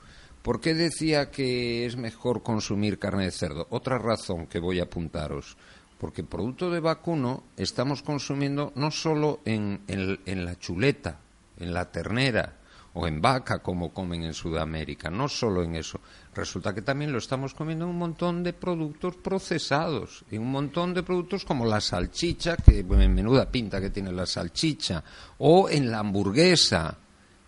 ¿Por 0.43 0.61
qué 0.61 0.75
decía 0.75 1.31
que 1.31 1.87
es 1.87 1.97
mejor 1.97 2.43
consumir 2.43 2.99
carne 2.99 3.25
de 3.27 3.31
cerdo? 3.31 3.67
Otra 3.71 3.99
razón 3.99 4.47
que 4.47 4.59
voy 4.59 4.81
a 4.81 4.85
apuntaros. 4.85 5.57
Porque 5.99 6.25
producto 6.25 6.69
de 6.69 6.81
vacuno 6.81 7.45
estamos 7.57 8.03
consumiendo 8.03 8.73
no 8.75 8.91
solo 8.91 9.39
en, 9.45 9.83
en- 9.87 10.19
en 10.27 10.45
la 10.45 10.59
chuleta, 10.59 11.21
en 11.61 11.73
la 11.73 11.93
ternera 11.93 12.57
o 12.95 13.07
en 13.07 13.21
vaca, 13.21 13.61
como 13.61 13.95
comen 13.95 14.25
en 14.25 14.35
Sudamérica, 14.35 15.11
no 15.11 15.29
solo 15.29 15.62
en 15.62 15.77
eso. 15.77 16.01
Resulta 16.35 16.75
que 16.75 16.81
también 16.81 17.12
lo 17.12 17.19
estamos 17.19 17.53
comiendo 17.53 17.85
en 17.85 17.91
un 17.91 17.99
montón 17.99 18.43
de 18.43 18.55
productos 18.55 19.17
procesados, 19.17 20.25
en 20.31 20.41
un 20.41 20.51
montón 20.51 20.95
de 20.95 21.03
productos 21.03 21.45
como 21.45 21.67
la 21.67 21.81
salchicha, 21.81 22.57
que 22.57 22.83
bueno, 22.83 23.03
en 23.03 23.15
menuda 23.15 23.51
pinta 23.51 23.81
que 23.83 23.91
tiene 23.91 24.11
la 24.12 24.25
salchicha, 24.25 25.05
o 25.39 25.69
en 25.69 25.91
la 25.91 25.99
hamburguesa. 25.99 26.97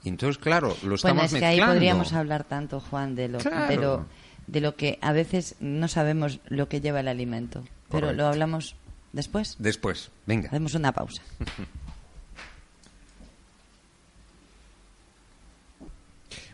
Entonces, 0.04 0.36
claro, 0.36 0.76
lo 0.82 0.96
estamos 0.96 1.14
Bueno, 1.22 1.24
es 1.24 1.32
que 1.32 1.44
ahí 1.46 1.56
mezclando. 1.56 1.74
podríamos 1.74 2.12
hablar 2.12 2.44
tanto, 2.44 2.78
Juan, 2.80 3.14
de 3.14 3.28
lo, 3.28 3.38
Claro. 3.38 3.68
de 3.68 3.76
lo 3.76 4.06
de 4.46 4.60
lo 4.60 4.76
que 4.76 4.98
a 5.00 5.12
veces 5.12 5.56
no 5.60 5.88
sabemos 5.88 6.38
lo 6.48 6.68
que 6.68 6.82
lleva 6.82 7.00
el 7.00 7.08
alimento. 7.08 7.60
Pero 7.88 8.08
Correcto. 8.08 8.16
lo 8.22 8.26
hablamos 8.28 8.76
después. 9.14 9.56
Después, 9.58 10.10
venga. 10.26 10.48
Hacemos 10.48 10.74
una 10.74 10.92
pausa. 10.92 11.22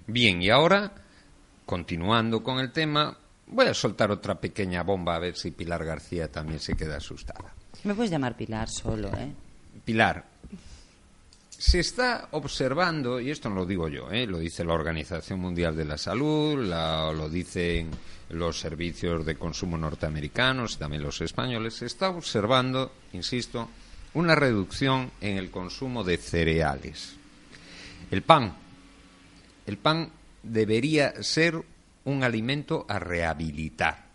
Bien, 0.07 0.43
y 0.43 0.51
ahora, 0.51 0.93
continuando 1.71 2.43
con 2.43 2.59
el 2.59 2.73
tema, 2.73 3.17
voy 3.47 3.67
a 3.67 3.75
soltar 3.75 4.11
otra 4.11 4.35
pequeña 4.41 4.83
bomba 4.83 5.15
a 5.15 5.21
ver 5.21 5.37
si 5.37 5.53
Pilar 5.53 5.85
García 5.85 6.27
también 6.29 6.59
se 6.59 6.75
queda 6.75 6.97
asustada. 6.97 7.55
Me 7.85 7.95
puedes 7.95 8.11
llamar 8.11 8.37
Pilar 8.37 8.69
solo, 8.69 9.07
¿eh? 9.17 9.33
Pilar, 9.85 10.25
se 11.49 11.79
está 11.79 12.27
observando, 12.33 13.21
y 13.21 13.31
esto 13.31 13.49
no 13.49 13.55
lo 13.55 13.67
digo 13.67 13.87
yo, 13.87 14.11
¿eh? 14.11 14.27
lo 14.27 14.39
dice 14.39 14.65
la 14.65 14.73
Organización 14.75 15.39
Mundial 15.39 15.77
de 15.77 15.85
la 15.85 15.97
Salud, 15.97 16.59
la- 16.67 17.12
lo 17.12 17.29
dicen 17.29 17.91
los 18.31 18.59
servicios 18.59 19.25
de 19.25 19.37
consumo 19.37 19.79
norteamericanos 19.79 20.75
y 20.75 20.79
también 20.79 21.03
los 21.05 21.21
españoles, 21.21 21.75
se 21.75 21.87
está 21.87 22.11
observando, 22.11 22.91
insisto, 23.12 23.69
una 24.15 24.35
reducción 24.35 25.12
en 25.21 25.37
el 25.37 25.53
consumo 25.53 26.03
de 26.03 26.17
cereales. 26.17 27.15
El 28.11 28.23
pan, 28.23 28.57
el 29.67 29.77
pan 29.79 30.11
debería 30.43 31.23
ser 31.23 31.63
un 32.05 32.25
alimento 32.25 32.87
a 32.89 32.99
rehabilitar 32.99 34.11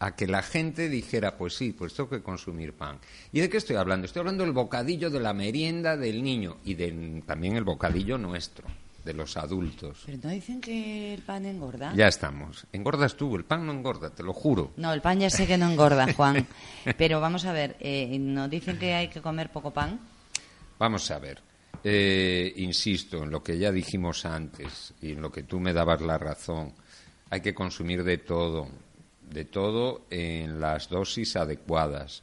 a 0.00 0.14
que 0.14 0.26
la 0.26 0.42
gente 0.42 0.88
dijera, 0.88 1.36
pues 1.36 1.56
sí, 1.56 1.72
pues 1.72 1.94
tengo 1.94 2.08
que 2.10 2.22
consumir 2.22 2.72
pan. 2.72 2.98
¿Y 3.32 3.40
de 3.40 3.50
qué 3.50 3.56
estoy 3.56 3.76
hablando? 3.76 4.06
Estoy 4.06 4.20
hablando 4.20 4.44
del 4.44 4.52
bocadillo 4.52 5.10
de 5.10 5.20
la 5.20 5.32
merienda 5.32 5.96
del 5.96 6.22
niño 6.22 6.58
y 6.64 6.74
de, 6.74 7.22
también 7.26 7.56
el 7.56 7.64
bocadillo 7.64 8.16
nuestro, 8.16 8.68
de 9.04 9.12
los 9.12 9.36
adultos. 9.36 10.02
Pero 10.06 10.18
no 10.22 10.30
dicen 10.30 10.60
que 10.60 11.14
el 11.14 11.22
pan 11.22 11.46
engorda. 11.46 11.92
Ya 11.94 12.06
estamos. 12.06 12.66
Engordas 12.72 13.16
tú, 13.16 13.34
el 13.36 13.44
pan 13.44 13.66
no 13.66 13.72
engorda, 13.72 14.10
te 14.10 14.22
lo 14.22 14.32
juro. 14.32 14.72
No, 14.76 14.92
el 14.92 15.00
pan 15.00 15.18
ya 15.18 15.30
sé 15.30 15.46
que 15.46 15.58
no 15.58 15.68
engorda, 15.68 16.12
Juan. 16.12 16.46
Pero 16.96 17.20
vamos 17.20 17.44
a 17.44 17.52
ver, 17.52 17.76
eh, 17.80 18.16
¿nos 18.18 18.48
dicen 18.48 18.78
que 18.78 18.94
hay 18.94 19.08
que 19.08 19.20
comer 19.20 19.50
poco 19.50 19.72
pan? 19.72 19.98
Vamos 20.78 21.10
a 21.10 21.18
ver. 21.18 21.47
Eh, 21.84 22.52
insisto 22.56 23.22
en 23.22 23.30
lo 23.30 23.42
que 23.42 23.56
ya 23.56 23.70
dijimos 23.70 24.24
antes 24.24 24.94
y 25.00 25.12
en 25.12 25.22
lo 25.22 25.30
que 25.30 25.44
tú 25.44 25.60
me 25.60 25.72
dabas 25.72 26.00
la 26.00 26.18
razón. 26.18 26.72
Hay 27.30 27.40
que 27.40 27.54
consumir 27.54 28.02
de 28.02 28.18
todo 28.18 28.68
de 29.30 29.44
todo 29.44 30.06
en 30.10 30.60
las 30.60 30.88
dosis 30.88 31.36
adecuadas. 31.36 32.22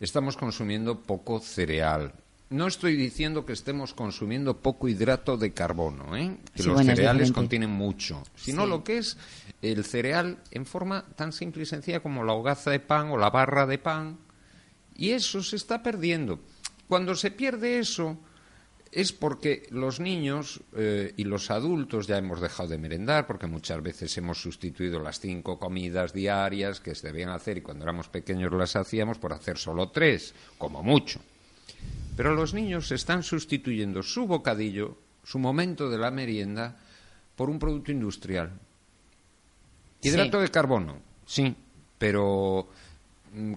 Estamos 0.00 0.36
consumiendo 0.36 1.00
poco 1.00 1.40
cereal. 1.40 2.12
No 2.48 2.66
estoy 2.66 2.96
diciendo 2.96 3.46
que 3.46 3.52
estemos 3.52 3.94
consumiendo 3.94 4.56
poco 4.56 4.88
hidrato 4.88 5.36
de 5.36 5.52
carbono, 5.52 6.16
¿eh? 6.16 6.36
que 6.54 6.64
los 6.64 6.84
cereales 6.84 7.30
contienen 7.30 7.70
mucho, 7.70 8.24
sino 8.34 8.66
lo 8.66 8.82
que 8.82 8.98
es 8.98 9.16
el 9.62 9.84
cereal 9.84 10.38
en 10.50 10.66
forma 10.66 11.04
tan 11.14 11.32
simple 11.32 11.62
y 11.62 11.66
sencilla 11.66 12.00
como 12.00 12.24
la 12.24 12.32
hogaza 12.32 12.72
de 12.72 12.80
pan 12.80 13.10
o 13.10 13.16
la 13.16 13.30
barra 13.30 13.66
de 13.66 13.78
pan. 13.78 14.18
Y 14.96 15.10
eso 15.10 15.42
se 15.42 15.56
está 15.56 15.82
perdiendo. 15.82 16.40
Cuando 16.88 17.14
se 17.14 17.30
pierde 17.30 17.78
eso, 17.78 18.18
es 18.92 19.12
porque 19.12 19.66
los 19.70 20.00
niños 20.00 20.60
eh, 20.74 21.14
y 21.16 21.24
los 21.24 21.50
adultos 21.50 22.08
ya 22.08 22.18
hemos 22.18 22.40
dejado 22.40 22.70
de 22.70 22.78
merendar, 22.78 23.26
porque 23.26 23.46
muchas 23.46 23.82
veces 23.82 24.16
hemos 24.18 24.42
sustituido 24.42 24.98
las 24.98 25.20
cinco 25.20 25.58
comidas 25.58 26.12
diarias 26.12 26.80
que 26.80 26.94
se 26.94 27.06
debían 27.06 27.30
hacer 27.30 27.58
y 27.58 27.62
cuando 27.62 27.84
éramos 27.84 28.08
pequeños 28.08 28.52
las 28.52 28.74
hacíamos 28.74 29.18
por 29.18 29.32
hacer 29.32 29.58
solo 29.58 29.90
tres, 29.90 30.34
como 30.58 30.82
mucho. 30.82 31.20
Pero 32.16 32.34
los 32.34 32.52
niños 32.52 32.90
están 32.90 33.22
sustituyendo 33.22 34.02
su 34.02 34.26
bocadillo, 34.26 34.98
su 35.22 35.38
momento 35.38 35.88
de 35.88 35.98
la 35.98 36.10
merienda, 36.10 36.76
por 37.36 37.48
un 37.48 37.60
producto 37.60 37.92
industrial. 37.92 38.50
Hidrato 40.02 40.40
de 40.40 40.50
carbono, 40.50 40.98
sí, 41.26 41.54
pero 41.96 42.68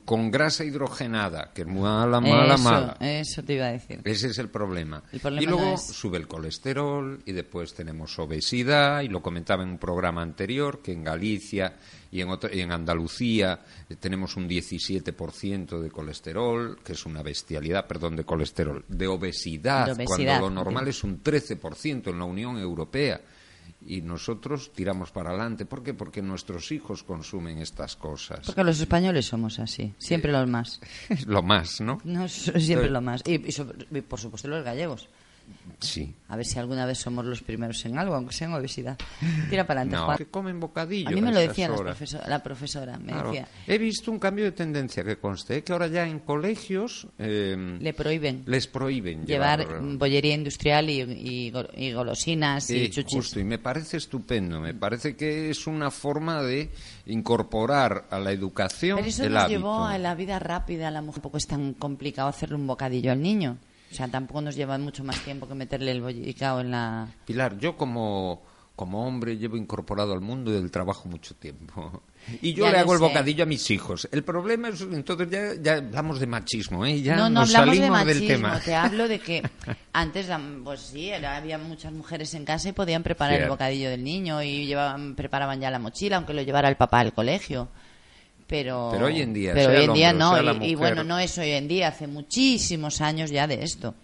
con 0.05 0.29
grasa 0.29 0.63
hidrogenada, 0.63 1.51
que 1.53 1.63
es 1.63 1.67
mala, 1.67 2.21
mala, 2.21 2.57
mala. 2.57 2.97
Eso 2.99 3.43
te 3.43 3.55
iba 3.55 3.65
a 3.65 3.71
decir. 3.71 4.01
Ese 4.03 4.27
es 4.27 4.37
el 4.37 4.49
problema. 4.49 5.03
y 5.11 5.45
luego 5.45 5.77
sube 5.77 6.17
el 6.17 6.27
colesterol 6.27 7.21
y 7.25 7.31
después 7.31 7.73
tenemos 7.73 8.17
obesidad, 8.19 9.01
y 9.01 9.07
lo 9.07 9.21
comentaba 9.21 9.63
en 9.63 9.69
un 9.69 9.77
programa 9.79 10.21
anterior, 10.21 10.81
que 10.81 10.91
en 10.91 11.03
Galicia 11.03 11.75
y 12.11 12.21
en, 12.21 12.29
en 12.51 12.71
Andalucía 12.71 13.61
eh, 13.89 13.95
tenemos 13.95 14.37
un 14.37 14.47
17% 14.47 15.79
de 15.79 15.89
colesterol, 15.89 16.77
que 16.83 16.93
es 16.93 17.05
una 17.07 17.23
bestialidad, 17.23 17.87
perdón, 17.87 18.15
de 18.15 18.23
colesterol, 18.23 18.85
de 18.87 19.07
obesidad, 19.07 19.87
de 19.87 19.91
obesidad 19.93 20.39
cuando 20.39 20.49
lo 20.49 20.63
normal 20.63 20.87
es 20.87 21.03
un 21.03 21.23
13% 21.23 22.11
en 22.11 22.19
la 22.19 22.25
Unión 22.25 22.57
Europea 22.57 23.19
y 23.85 24.01
nosotros 24.01 24.71
tiramos 24.73 25.11
para 25.11 25.29
adelante. 25.29 25.65
¿Por 25.65 25.83
qué? 25.83 25.93
Porque 25.93 26.21
nuestros 26.21 26.71
hijos 26.71 27.03
consumen 27.03 27.59
estas 27.59 27.95
cosas. 27.95 28.45
Porque 28.45 28.63
los 28.63 28.79
españoles 28.79 29.25
somos 29.25 29.59
así, 29.59 29.93
siempre 29.97 30.31
los 30.31 30.47
más. 30.47 30.79
lo 31.25 31.41
más, 31.43 31.81
¿no? 31.81 31.99
no 32.03 32.27
siempre 32.29 32.89
lo 32.89 33.01
más. 33.01 33.21
y, 33.25 33.39
por 34.01 34.19
supuesto 34.19 34.47
los 34.47 34.63
gallegos. 34.63 35.07
Sí. 35.79 36.15
A 36.29 36.35
ver 36.35 36.45
si 36.45 36.57
alguna 36.59 36.85
vez 36.85 36.97
somos 36.97 37.25
los 37.25 37.41
primeros 37.41 37.83
en 37.85 37.97
algo, 37.97 38.15
aunque 38.15 38.33
sea 38.33 38.47
en 38.47 38.53
obesidad. 38.53 38.97
Tira 39.49 39.67
para 39.67 39.81
adelante, 39.81 40.11
no, 40.11 40.17
que 40.17 40.25
comen 40.25 40.59
bocadillo. 40.59 41.09
A 41.09 41.11
mí 41.11 41.21
me 41.21 41.31
lo 41.31 41.39
decía 41.39 41.69
la 42.27 42.41
profesora. 42.41 42.97
Me 42.97 43.13
decía. 43.13 43.47
He 43.67 43.77
visto 43.77 44.11
un 44.11 44.19
cambio 44.19 44.45
de 44.45 44.53
tendencia 44.53 45.03
que 45.03 45.17
conste, 45.17 45.63
que 45.63 45.73
ahora 45.73 45.87
ya 45.87 46.07
en 46.07 46.19
colegios... 46.19 47.07
Eh, 47.19 47.77
Le 47.79 47.93
prohíben. 47.93 48.43
Les 48.47 48.67
prohíben 48.67 49.25
llevar... 49.25 49.67
bollería 49.81 50.33
industrial 50.35 50.89
y, 50.89 51.51
golosinas 51.93 52.69
y 52.69 52.89
chuches. 52.89 53.13
Justo, 53.13 53.39
y 53.39 53.43
me 53.43 53.59
parece 53.59 53.97
estupendo. 53.97 54.59
Me 54.59 54.73
parece 54.73 55.15
que 55.15 55.49
es 55.49 55.67
una 55.67 55.91
forma 55.91 56.41
de 56.41 56.71
incorporar 57.05 58.07
a 58.09 58.19
la 58.19 58.31
educación 58.31 58.97
Pero 58.97 59.09
eso 59.09 59.29
nos 59.29 59.49
llevó 59.49 59.83
a 59.83 59.97
la 59.97 60.15
vida 60.15 60.39
rápida. 60.39 60.87
A 60.87 60.91
la 60.91 61.01
mujer 61.01 61.23
tampoco 61.23 61.37
es 61.37 61.47
tan 61.47 61.73
complicado 61.73 62.27
hacerle 62.27 62.55
un 62.55 62.67
bocadillo 62.67 63.11
al 63.11 63.21
niño. 63.21 63.57
O 63.93 63.95
sea, 63.95 64.07
tampoco 64.07 64.41
nos 64.41 64.55
lleva 64.55 64.75
mucho 64.79 65.03
más 65.03 65.19
tiempo 65.19 65.47
que 65.47 65.53
meterle 65.53 65.91
el 65.91 66.01
bollicao 66.01 66.61
en 66.61 66.71
la... 66.71 67.07
Pilar, 67.25 67.59
yo 67.59 67.77
como, 67.77 68.41
como 68.75 69.05
hombre 69.05 69.37
llevo 69.37 69.55
incorporado 69.55 70.13
al 70.13 70.19
mundo 70.19 70.49
del 70.49 70.71
trabajo 70.71 71.07
mucho 71.07 71.35
tiempo. 71.35 72.01
Y 72.41 72.55
yo 72.55 72.71
le 72.71 72.79
hago 72.79 72.93
el 72.93 72.99
bocadillo 72.99 73.43
a 73.43 73.45
mis 73.45 73.69
hijos. 73.69 74.09
El 74.11 74.23
problema 74.23 74.69
es, 74.69 74.81
entonces 74.81 75.29
ya, 75.29 75.53
ya 75.61 75.73
hablamos 75.73 76.19
de 76.19 76.25
machismo, 76.25 76.85
¿eh? 76.87 77.03
Ya 77.03 77.15
no, 77.17 77.29
no 77.29 77.41
nos 77.41 77.53
hablamos 77.53 77.75
salimos 77.77 77.99
de 77.99 78.05
machismo, 78.05 78.27
del 78.27 78.27
tema. 78.27 78.59
te 78.61 78.73
hablo 78.73 79.07
de 79.07 79.19
que 79.19 79.43
antes, 79.93 80.27
pues 80.63 80.79
sí, 80.79 81.11
había 81.11 81.59
muchas 81.59 81.93
mujeres 81.93 82.33
en 82.33 82.45
casa 82.45 82.69
y 82.69 82.71
podían 82.71 83.03
preparar 83.03 83.41
el 83.41 83.49
bocadillo 83.49 83.91
del 83.91 84.03
niño 84.03 84.41
y 84.41 84.65
llevaban, 84.65 85.13
preparaban 85.13 85.59
ya 85.59 85.69
la 85.69 85.77
mochila, 85.77 86.15
aunque 86.15 86.33
lo 86.33 86.41
llevara 86.41 86.67
el 86.67 86.77
papá 86.77 87.01
al 87.01 87.13
colegio 87.13 87.67
pero, 88.53 88.89
hoy 88.89 89.19
en 89.19 89.33
día, 89.33 89.51
pero 89.55 89.71
hoy 89.71 89.85
en 89.85 89.93
día 89.93 90.13
no, 90.13 90.63
y, 90.63 90.75
bueno, 90.75 91.03
no 91.03 91.17
es 91.17 91.35
hoy 91.39 91.49
en 91.49 91.67
día, 91.67 91.87
hace 91.87 92.05
muchísimos 92.05 93.01
años 93.01 93.31
ya 93.31 93.47
de 93.47 93.63
esto 93.63 93.95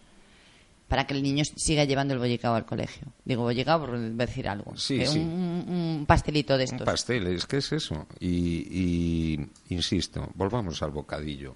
para 0.88 1.05
que 1.05 1.13
el 1.13 1.21
niño 1.21 1.43
siga 1.45 1.83
llevando 1.83 2.15
el 2.15 2.19
bollicao 2.19 2.55
al 2.55 2.65
colegio. 2.65 3.13
Digo 3.23 3.43
bollicao 3.43 3.79
por 3.79 3.99
decir 3.99 4.49
algo. 4.49 4.75
Sí, 4.75 4.99
Un, 5.01 6.03
pastelito 6.07 6.57
de 6.57 6.63
estos. 6.63 6.79
Un 6.79 6.85
pastel, 6.85 7.27
es 7.27 7.45
que 7.45 7.57
es 7.57 7.71
eso. 7.71 8.07
Y, 8.19 9.38
y, 9.38 9.49
insisto, 9.69 10.27
volvamos 10.33 10.81
al 10.81 10.89
bocadillo. 10.89 11.53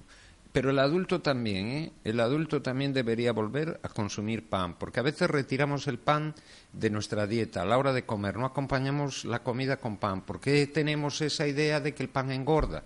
Pero 0.54 0.70
el 0.70 0.78
adulto 0.78 1.20
también, 1.20 1.68
¿eh? 1.68 1.92
El 2.04 2.20
adulto 2.20 2.62
también 2.62 2.94
debería 2.94 3.34
volver 3.34 3.80
a 3.82 3.90
consumir 3.90 4.48
pan, 4.48 4.76
porque 4.76 5.00
a 5.00 5.04
veces 5.04 5.28
retiramos 5.28 5.88
el 5.88 5.98
pan 5.98 6.36
de 6.72 6.92
nuestra 6.92 7.26
dieta 7.26 7.64
a 7.64 7.66
la 7.66 7.80
hora 7.80 7.92
de 7.92 8.06
comer, 8.06 8.38
no 8.38 8.46
acompañamos 8.46 9.26
la 9.26 9.40
comida 9.40 9.78
con 9.78 9.98
pan. 9.98 10.22
¿Por 10.22 10.40
qué 10.40 10.68
tenemos 10.68 11.22
esa 11.22 11.48
idea 11.48 11.80
de 11.80 11.96
que 11.96 12.04
el 12.04 12.10
pan 12.10 12.32
engorda? 12.32 12.84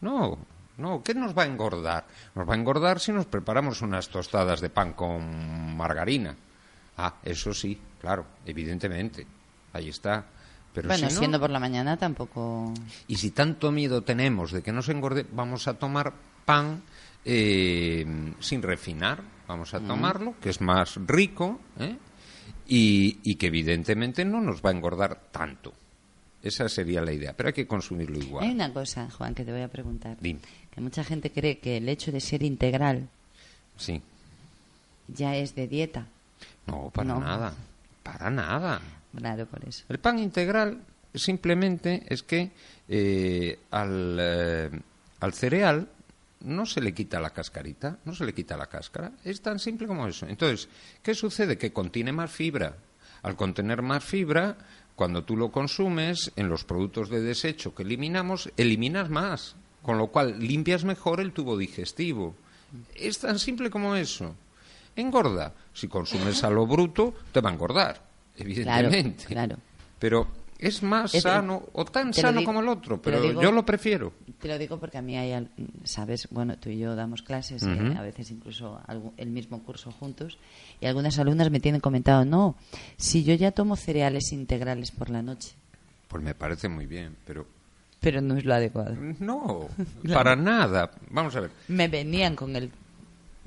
No, 0.00 0.38
no, 0.76 1.04
¿qué 1.04 1.14
nos 1.14 1.38
va 1.38 1.44
a 1.44 1.46
engordar? 1.46 2.04
Nos 2.34 2.48
va 2.48 2.54
a 2.54 2.56
engordar 2.56 2.98
si 2.98 3.12
nos 3.12 3.26
preparamos 3.26 3.80
unas 3.80 4.08
tostadas 4.08 4.60
de 4.60 4.70
pan 4.70 4.94
con 4.94 5.76
margarina. 5.76 6.34
Ah, 6.98 7.14
eso 7.22 7.54
sí, 7.54 7.78
claro, 8.00 8.26
evidentemente. 8.44 9.24
Ahí 9.72 9.88
está. 9.88 10.24
Pero 10.72 10.88
bueno, 10.88 11.08
siendo 11.10 11.38
por 11.38 11.50
la 11.50 11.60
mañana 11.60 11.96
tampoco. 11.96 12.74
Y 13.06 13.16
si 13.16 13.30
tanto 13.30 13.70
miedo 13.70 14.02
tenemos 14.02 14.50
de 14.50 14.62
que 14.62 14.72
nos 14.72 14.88
engorde, 14.88 15.24
vamos 15.30 15.68
a 15.68 15.74
tomar 15.74 16.12
pan 16.44 16.82
eh, 17.24 18.06
sin 18.40 18.62
refinar. 18.62 19.22
Vamos 19.46 19.74
a 19.74 19.80
mm. 19.80 19.86
tomarlo, 19.86 20.34
que 20.40 20.50
es 20.50 20.60
más 20.60 20.96
rico 21.06 21.60
¿eh? 21.78 21.96
y, 22.66 23.18
y 23.22 23.34
que 23.34 23.48
evidentemente 23.48 24.24
no 24.24 24.40
nos 24.40 24.62
va 24.62 24.70
a 24.70 24.72
engordar 24.72 25.20
tanto. 25.30 25.72
Esa 26.42 26.68
sería 26.68 27.00
la 27.00 27.12
idea, 27.12 27.32
pero 27.34 27.48
hay 27.48 27.52
que 27.54 27.66
consumirlo 27.66 28.18
igual. 28.18 28.44
Hay 28.44 28.50
una 28.50 28.70
cosa, 28.70 29.10
Juan, 29.10 29.34
que 29.34 29.44
te 29.44 29.52
voy 29.52 29.62
a 29.62 29.68
preguntar. 29.68 30.18
Dime. 30.20 30.40
Que 30.70 30.80
mucha 30.82 31.02
gente 31.02 31.30
cree 31.30 31.58
que 31.58 31.78
el 31.78 31.88
hecho 31.88 32.12
de 32.12 32.20
ser 32.20 32.42
integral 32.42 33.08
sí. 33.76 34.02
ya 35.08 35.36
es 35.36 35.54
de 35.54 35.68
dieta. 35.68 36.06
No, 36.66 36.90
para 36.90 37.14
nada. 37.14 37.54
Para 38.02 38.30
nada. 38.30 38.80
Claro, 39.16 39.46
por 39.46 39.66
eso. 39.66 39.84
El 39.88 39.98
pan 39.98 40.18
integral 40.18 40.82
simplemente 41.14 42.02
es 42.08 42.22
que 42.22 42.50
eh, 42.88 43.58
al, 43.70 44.18
eh, 44.20 44.70
al 45.20 45.32
cereal 45.32 45.88
no 46.44 46.66
se 46.66 46.80
le 46.80 46.94
quita 46.94 47.20
la 47.20 47.30
cascarita, 47.30 47.98
no 48.04 48.14
se 48.14 48.24
le 48.24 48.34
quita 48.34 48.56
la 48.56 48.66
cáscara. 48.66 49.12
Es 49.24 49.40
tan 49.40 49.58
simple 49.58 49.86
como 49.86 50.06
eso. 50.06 50.26
Entonces, 50.26 50.68
¿qué 51.02 51.14
sucede? 51.14 51.58
Que 51.58 51.72
contiene 51.72 52.12
más 52.12 52.30
fibra. 52.30 52.76
Al 53.22 53.36
contener 53.36 53.82
más 53.82 54.04
fibra, 54.04 54.56
cuando 54.94 55.24
tú 55.24 55.36
lo 55.36 55.50
consumes, 55.50 56.32
en 56.36 56.48
los 56.48 56.64
productos 56.64 57.08
de 57.08 57.20
desecho 57.20 57.74
que 57.74 57.82
eliminamos, 57.82 58.50
eliminas 58.56 59.08
más, 59.08 59.56
con 59.82 59.98
lo 59.98 60.08
cual 60.08 60.38
limpias 60.38 60.84
mejor 60.84 61.20
el 61.20 61.32
tubo 61.32 61.56
digestivo. 61.56 62.34
Es 62.94 63.18
tan 63.18 63.38
simple 63.38 63.70
como 63.70 63.96
eso. 63.96 64.34
Engorda. 64.96 65.52
Si 65.72 65.88
consumes 65.88 66.44
a 66.44 66.50
lo 66.50 66.66
bruto, 66.66 67.14
te 67.32 67.40
va 67.40 67.50
a 67.50 67.52
engordar, 67.52 68.02
evidentemente. 68.36 69.24
claro. 69.24 69.56
Pero 69.98 70.28
es 70.58 70.82
más 70.82 71.12
sano 71.12 71.64
o 71.72 71.84
tan 71.84 72.12
sano 72.14 72.44
como 72.44 72.60
el 72.60 72.68
otro, 72.68 73.00
pero 73.00 73.40
yo 73.40 73.52
lo 73.52 73.64
prefiero. 73.64 74.12
Te 74.40 74.48
lo 74.48 74.58
digo 74.58 74.78
porque 74.78 74.98
a 74.98 75.02
mí 75.02 75.16
hay, 75.16 75.48
sabes, 75.84 76.28
bueno, 76.30 76.56
tú 76.58 76.70
y 76.70 76.78
yo 76.78 76.94
damos 76.94 77.22
clases, 77.22 77.62
eh, 77.62 77.94
a 77.96 78.02
veces 78.02 78.30
incluso 78.30 78.80
el 79.16 79.30
mismo 79.30 79.62
curso 79.62 79.90
juntos, 79.92 80.38
y 80.80 80.86
algunas 80.86 81.18
alumnas 81.18 81.50
me 81.50 81.60
tienen 81.60 81.80
comentado, 81.80 82.24
no, 82.24 82.56
si 82.96 83.24
yo 83.24 83.34
ya 83.34 83.52
tomo 83.52 83.76
cereales 83.76 84.32
integrales 84.32 84.90
por 84.90 85.10
la 85.10 85.22
noche. 85.22 85.54
Pues 86.08 86.22
me 86.22 86.34
parece 86.34 86.68
muy 86.68 86.86
bien, 86.86 87.16
pero... 87.26 87.46
Pero 88.00 88.20
no 88.20 88.36
es 88.36 88.44
lo 88.44 88.54
adecuado. 88.54 88.94
No, 89.18 89.68
para 90.12 90.36
nada. 90.36 90.90
Vamos 91.08 91.34
a 91.36 91.40
ver. 91.40 91.50
Me 91.68 91.88
venían 91.88 92.36
con 92.36 92.54
el 92.54 92.70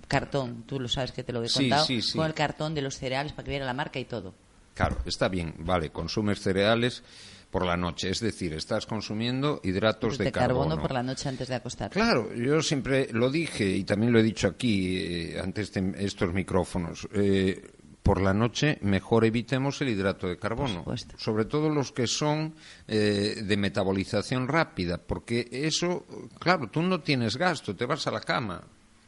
cartón, 0.08 0.63
tú 0.65 0.80
lo 0.80 0.88
sabes 0.88 1.12
que 1.12 1.24
te 1.24 1.32
lo 1.32 1.43
he 1.43 1.50
contado, 1.50 1.86
con 2.15 2.26
el 2.26 2.34
cartón 2.34 2.74
de 2.74 2.82
los 2.82 2.98
cereales 2.98 3.34
para 3.34 3.43
que 3.43 3.52
viera 3.52 3.65
la 3.65 3.74
marca 3.74 4.00
y 4.00 4.06
todo. 4.06 4.34
Claro, 4.78 4.98
está 5.06 5.28
bien, 5.28 5.56
vale, 5.58 5.90
consumes 5.90 6.40
cereales, 6.40 7.04
por 7.50 7.66
la 7.66 7.78
noche. 7.78 8.10
Es 8.10 8.20
decir, 8.20 8.54
estás 8.54 8.86
consumiendo 8.86 9.60
hidratos 9.63 10.18
de, 10.18 10.32
carbono. 10.32 10.80
por 10.80 10.92
la 10.92 11.04
noche 11.04 11.30
antes 11.30 11.48
de 11.48 11.56
acostarte. 11.56 12.00
Claro, 12.00 12.34
yo 12.36 12.62
siempre 12.62 13.08
lo 13.12 13.32
dije 13.32 13.68
y 13.68 13.84
también 13.84 14.13
lo 14.13 14.20
he 14.20 14.24
dicho 14.24 14.48
aquí 14.48 14.98
eh, 14.98 15.40
antes 15.42 15.74
de 15.74 15.94
estos 15.98 16.34
micrófonos. 16.34 17.08
Eh, 17.13 17.72
por 18.04 18.22
la 18.22 18.34
noche 18.34 18.78
mejor 18.82 19.26
evitemos 19.26 19.82
el 19.82 19.90
hidrato 19.90 20.28
de 20.28 20.38
carbono, 20.38 20.86
sobre 21.18 21.44
todo 21.44 21.70
los 21.70 21.92
que 21.92 22.08
son 22.08 22.56
eh, 22.88 23.42
de 23.44 23.58
metabolización 23.58 24.48
rápida, 24.48 24.98
porque 24.98 25.50
eso, 25.52 26.06
claro, 26.40 26.70
tú 26.70 26.82
no 26.82 27.02
tienes 27.02 27.36
gasto, 27.36 27.76
te 27.76 27.86
vas 27.86 28.08
a 28.08 28.12
la 28.12 28.22
cama, 28.22 28.63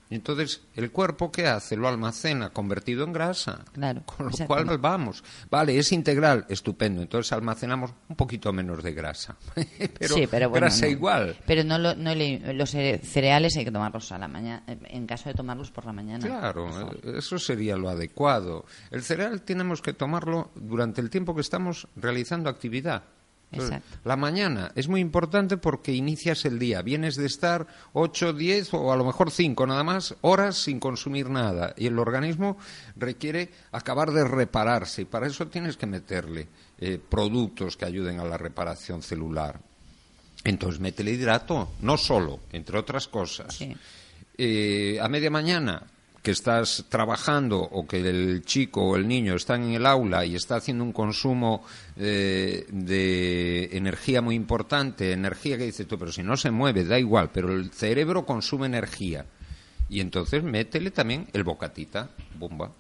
entonces, 0.10 0.62
¿el 0.76 0.92
cuerpo 0.92 1.32
qué 1.32 1.48
hace? 1.48 1.78
Lo 1.78 1.88
almacena 1.88 2.50
convertido 2.50 3.04
en 3.04 3.14
grasa. 3.14 3.64
Claro. 3.74 4.02
Con 4.06 4.28
lo 4.28 4.48
cual 4.48 4.78
vamos. 4.80 5.24
Vale, 5.52 5.78
es 5.78 5.92
integral, 5.92 6.46
estupendo. 6.50 7.02
Entonces 7.02 7.32
almacenamos 7.32 7.94
un 8.08 8.16
poquito 8.16 8.52
menos 8.52 8.82
de 8.82 8.94
grasa. 8.94 9.38
pero, 10.00 10.16
sí, 10.16 10.28
pero 10.30 10.50
grasa 10.50 10.88
igual. 10.88 11.38
Pero 11.46 11.64
no, 11.64 11.78
lo, 11.78 11.94
no 11.94 12.16
los 12.16 12.72
cereales 12.72 13.56
hay 13.58 13.66
que 13.66 13.72
tomarlos 13.72 14.12
a 14.12 14.18
la 14.18 14.28
mañana, 14.28 14.64
en 14.68 15.06
caso 15.06 15.30
de 15.30 15.36
tomarlos 15.36 15.70
por 15.70 15.86
la 15.86 15.94
mañana. 15.94 16.26
Claro, 16.26 16.70
eso 17.04 17.38
sería 17.38 17.78
lo 17.78 17.90
adecuado. 17.90 18.66
El 18.90 19.04
cereal 19.04 19.44
tenemos 19.44 19.82
que 19.82 19.94
tomarlo 19.94 20.50
durante 20.56 21.02
el 21.02 21.12
tiempo 21.12 21.36
que 21.36 21.42
estamos 21.42 21.88
realizando 21.96 22.50
actividad 22.50 23.04
la 24.04 24.16
mañana 24.16 24.72
es 24.76 24.88
muy 24.88 25.02
importante 25.02 25.58
porque 25.58 25.92
inicias 25.92 26.46
el 26.46 26.60
día. 26.60 26.82
Vienes 26.82 27.16
de 27.16 27.26
estar 27.26 27.66
8, 27.94 28.34
10 28.34 28.74
o 28.76 28.92
a 28.92 28.96
lo 28.96 29.06
mejor 29.06 29.32
5 29.32 29.66
nada 29.66 29.84
más 29.84 30.16
horas 30.22 30.58
sin 30.58 30.80
consumir 30.80 31.30
nada. 31.30 31.74
Y 31.78 31.88
el 31.88 31.98
organismo 31.98 32.58
requiere 32.96 33.50
acabar 33.72 34.12
de 34.12 34.24
repararse. 34.24 35.02
Y 35.02 35.06
para 35.06 35.28
eso 35.28 35.48
tienes 35.48 35.78
que 35.78 35.88
meterle 35.88 36.48
eh, 36.80 37.00
productos 37.10 37.76
que 37.76 37.86
ayuden 37.86 38.20
a 38.20 38.26
la 38.26 38.38
reparación 38.38 39.02
celular. 39.02 39.60
Entonces, 40.44 40.80
métele 40.80 41.12
hidrato, 41.12 41.74
no 41.82 41.98
solo, 41.98 42.40
entre 42.52 42.78
otras 42.78 43.08
cosas. 43.08 43.60
Eh, 44.38 44.98
a 45.02 45.10
media 45.10 45.30
mañana, 45.30 45.84
que 46.22 46.32
estás 46.32 46.86
trabajando 46.90 47.60
o 47.60 47.88
que 47.88 47.98
el 47.98 48.44
chico 48.44 48.82
o 48.84 48.96
el 48.96 49.08
niño 49.08 49.36
está 49.36 49.56
en 49.56 49.72
el 49.72 49.86
aula 49.86 50.26
y 50.26 50.36
está 50.36 50.56
haciendo 50.58 50.84
un 50.84 50.92
consumo 50.92 51.64
eh, 51.96 52.66
de 52.70 53.70
energía 53.78 54.22
muy 54.22 54.36
importante, 54.36 55.12
energía 55.12 55.58
que 55.58 55.66
dices 55.66 55.88
tú, 55.88 55.98
pero 55.98 56.12
si 56.12 56.24
no 56.24 56.38
se 56.38 56.52
mueve, 56.52 56.84
da 56.84 57.00
igual, 57.00 57.30
pero 57.32 57.54
el 57.54 57.72
cerebro 57.72 58.26
consume 58.26 58.68
energía. 58.68 59.26
Y 59.90 60.02
entonces 60.02 60.44
métele 60.44 60.92
también 60.92 61.28
el 61.34 61.44
bocatita, 61.44 62.10
bomba. 62.38 62.72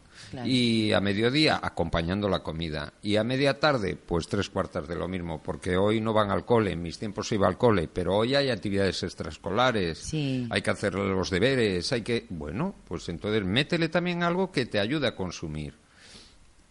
Y 0.46 0.92
a 0.94 1.00
mediodía, 1.00 1.60
acompañando 1.62 2.30
la 2.30 2.40
comida. 2.40 2.94
Y 3.02 3.16
a 3.16 3.24
media 3.24 3.60
tarde, 3.60 3.96
pues 3.96 4.28
tres 4.28 4.50
cuartas 4.50 4.88
de 4.88 4.96
lo 4.96 5.08
mismo, 5.08 5.42
porque 5.42 5.78
hoy 5.78 6.02
no 6.02 6.14
van 6.14 6.32
al 6.32 6.46
cole, 6.46 6.72
en 6.72 6.82
mis 6.82 7.00
tiempos 7.00 7.28
se 7.28 7.36
iba 7.36 7.48
al 7.48 7.58
cole, 7.58 7.88
pero 7.88 8.16
hoy 8.16 8.36
hay 8.36 8.50
actividades 8.50 9.04
extraescolares, 9.04 10.14
hay 10.14 10.62
que 10.62 10.70
hacer 10.70 10.96
los 10.96 11.30
deberes, 11.30 11.92
hay 11.92 12.02
que... 12.02 12.26
Bueno, 12.30 12.76
pues 12.88 13.10
entonces 13.10 13.44
métele 13.44 13.90
también 13.90 14.24
algo 14.24 14.52
que 14.52 14.66
te 14.66 14.80
ayude 14.80 15.08
a 15.08 15.16
consumir. 15.16 15.74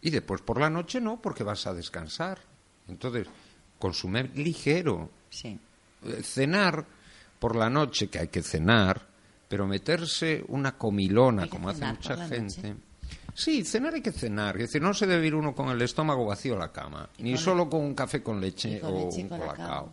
Y 0.01 0.11
después 0.11 0.43
por 0.43 0.61
la 0.61 0.71
noche 0.71 1.01
no, 1.01 1.21
porque 1.21 1.43
vas 1.45 1.67
a 1.67 1.75
descansar. 1.75 2.39
Entonces, 2.89 3.27
consumir 3.79 4.31
ligero. 4.37 5.11
Sí. 5.31 5.59
Eh, 6.05 6.23
cenar 6.23 6.87
por 7.39 7.57
la 7.57 7.69
noche, 7.69 8.09
que 8.09 8.19
hay 8.21 8.29
que 8.29 8.43
cenar, 8.43 9.07
pero 9.49 9.67
meterse 9.67 10.45
una 10.49 10.77
comilona, 10.77 11.49
como 11.49 11.69
hace 11.69 11.85
mucha 11.87 12.29
gente. 12.29 12.77
Sí, 13.39 13.65
cenar 13.65 13.95
hay 13.95 14.01
que 14.01 14.11
cenar. 14.11 14.57
Es 14.57 14.63
decir, 14.63 14.83
no 14.83 14.93
se 14.93 15.07
debe 15.07 15.29
ir 15.29 15.37
uno 15.37 15.55
con 15.55 15.69
el 15.69 15.81
estómago 15.81 16.27
vacío 16.27 16.57
a 16.57 16.59
la 16.59 16.73
cama, 16.73 17.09
ni 17.19 17.37
solo 17.37 17.71
con 17.71 17.83
un 17.83 17.95
café 17.95 18.21
con 18.21 18.41
leche 18.41 18.81
o 18.83 19.05
un 19.05 19.29
colacao. 19.29 19.93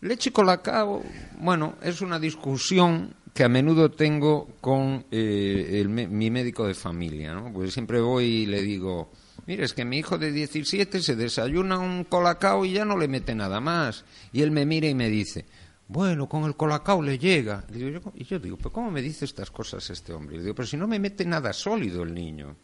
Leche 0.00 0.30
y 0.30 0.32
colacao, 0.32 1.00
bueno, 1.38 1.76
es 1.80 2.00
una 2.00 2.18
discusión 2.18 3.14
que 3.32 3.44
a 3.44 3.48
menudo 3.48 3.92
tengo 3.92 4.48
con 4.60 5.06
eh, 5.12 5.86
mi 5.86 6.30
médico 6.32 6.66
de 6.66 6.74
familia, 6.74 7.32
¿no? 7.32 7.52
Porque 7.52 7.70
siempre 7.70 8.00
voy 8.00 8.24
y 8.24 8.46
le 8.46 8.60
digo, 8.60 9.12
mire, 9.46 9.64
es 9.66 9.72
que 9.72 9.84
mi 9.84 9.98
hijo 9.98 10.18
de 10.18 10.32
17 10.32 11.00
se 11.00 11.14
desayuna 11.14 11.78
un 11.78 12.02
colacao 12.02 12.64
y 12.64 12.72
ya 12.72 12.84
no 12.84 12.98
le 12.98 13.06
mete 13.06 13.36
nada 13.36 13.60
más. 13.60 14.04
Y 14.32 14.42
él 14.42 14.50
me 14.50 14.66
mira 14.66 14.88
y 14.88 14.96
me 14.96 15.08
dice, 15.10 15.46
bueno, 15.86 16.28
con 16.28 16.42
el 16.44 16.56
colacao 16.56 17.02
le 17.02 17.18
llega. 17.18 17.64
Y 17.72 18.24
yo, 18.24 18.38
digo, 18.40 18.56
¿pero 18.56 18.72
cómo 18.72 18.90
me 18.90 19.00
dice 19.00 19.24
estas 19.24 19.50
cosas 19.50 19.88
este 19.90 20.12
hombre? 20.12 20.36
Y 20.36 20.40
digo, 20.40 20.54
pero 20.54 20.66
si 20.66 20.76
no 20.76 20.88
me 20.88 20.98
mete 20.98 21.24
nada 21.24 21.52
sólido 21.52 22.02
el 22.02 22.12
niño. 22.12 22.56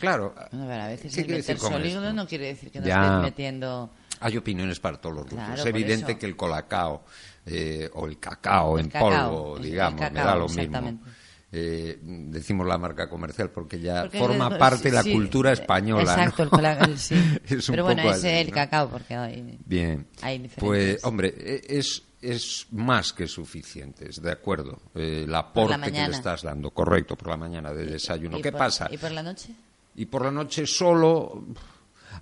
Claro. 0.00 0.34
a 0.36 0.86
veces 0.88 1.16
el 1.18 1.28
meter 1.28 1.58
sólido 1.58 2.12
no 2.12 2.26
quiere 2.26 2.46
decir 2.46 2.70
que 2.70 2.80
no 2.80 2.86
estés 2.86 3.22
metiendo... 3.22 3.90
Hay 4.22 4.36
opiniones 4.36 4.78
para 4.80 5.00
todos 5.00 5.16
los 5.16 5.26
grupos. 5.26 5.60
es 5.60 5.66
evidente 5.66 6.18
que 6.18 6.26
el 6.26 6.36
colacao 6.36 7.04
eh, 7.46 7.88
o 7.94 8.06
el 8.06 8.18
cacao 8.18 8.78
en 8.78 8.90
polvo, 8.90 9.58
digamos, 9.58 10.00
me 10.00 10.20
da 10.20 10.34
lo 10.34 10.48
mismo. 10.48 11.00
Eh, 11.52 11.98
decimos 12.00 12.64
la 12.64 12.78
marca 12.78 13.08
comercial 13.08 13.50
porque 13.50 13.80
ya 13.80 14.08
forma 14.08 14.56
parte 14.56 14.90
de 14.90 14.94
la 14.94 15.02
cultura 15.02 15.52
española. 15.52 16.02
Exacto, 16.02 16.44
el 16.44 16.48
colacao, 16.48 16.96
sí. 16.96 17.16
Pero 17.66 17.84
bueno, 17.84 18.02
es 18.12 18.22
el 18.22 18.52
cacao 18.52 18.88
porque 18.88 19.16
hay, 19.16 19.58
Bien. 19.64 20.06
Pues, 20.56 21.02
hombre, 21.02 21.34
e, 21.36 21.78
es, 21.78 22.04
es 22.22 22.68
más 22.70 23.12
que 23.12 23.26
suficiente, 23.26 24.08
de 24.08 24.30
acuerdo. 24.30 24.80
Eh, 24.94 25.24
el 25.24 25.34
aporte 25.34 25.90
que 25.90 26.08
le 26.08 26.10
estás 26.10 26.42
dando, 26.42 26.70
correcto, 26.70 27.16
por 27.16 27.28
la 27.28 27.36
mañana 27.36 27.72
de 27.72 27.84
desayuno. 27.84 28.40
¿Qué 28.40 28.52
pasa? 28.52 28.88
¿Y 28.90 28.98
por 28.98 29.10
la 29.10 29.22
noche? 29.22 29.52
Y 29.96 30.06
por 30.06 30.24
la 30.24 30.30
noche 30.30 30.66
solo 30.66 31.44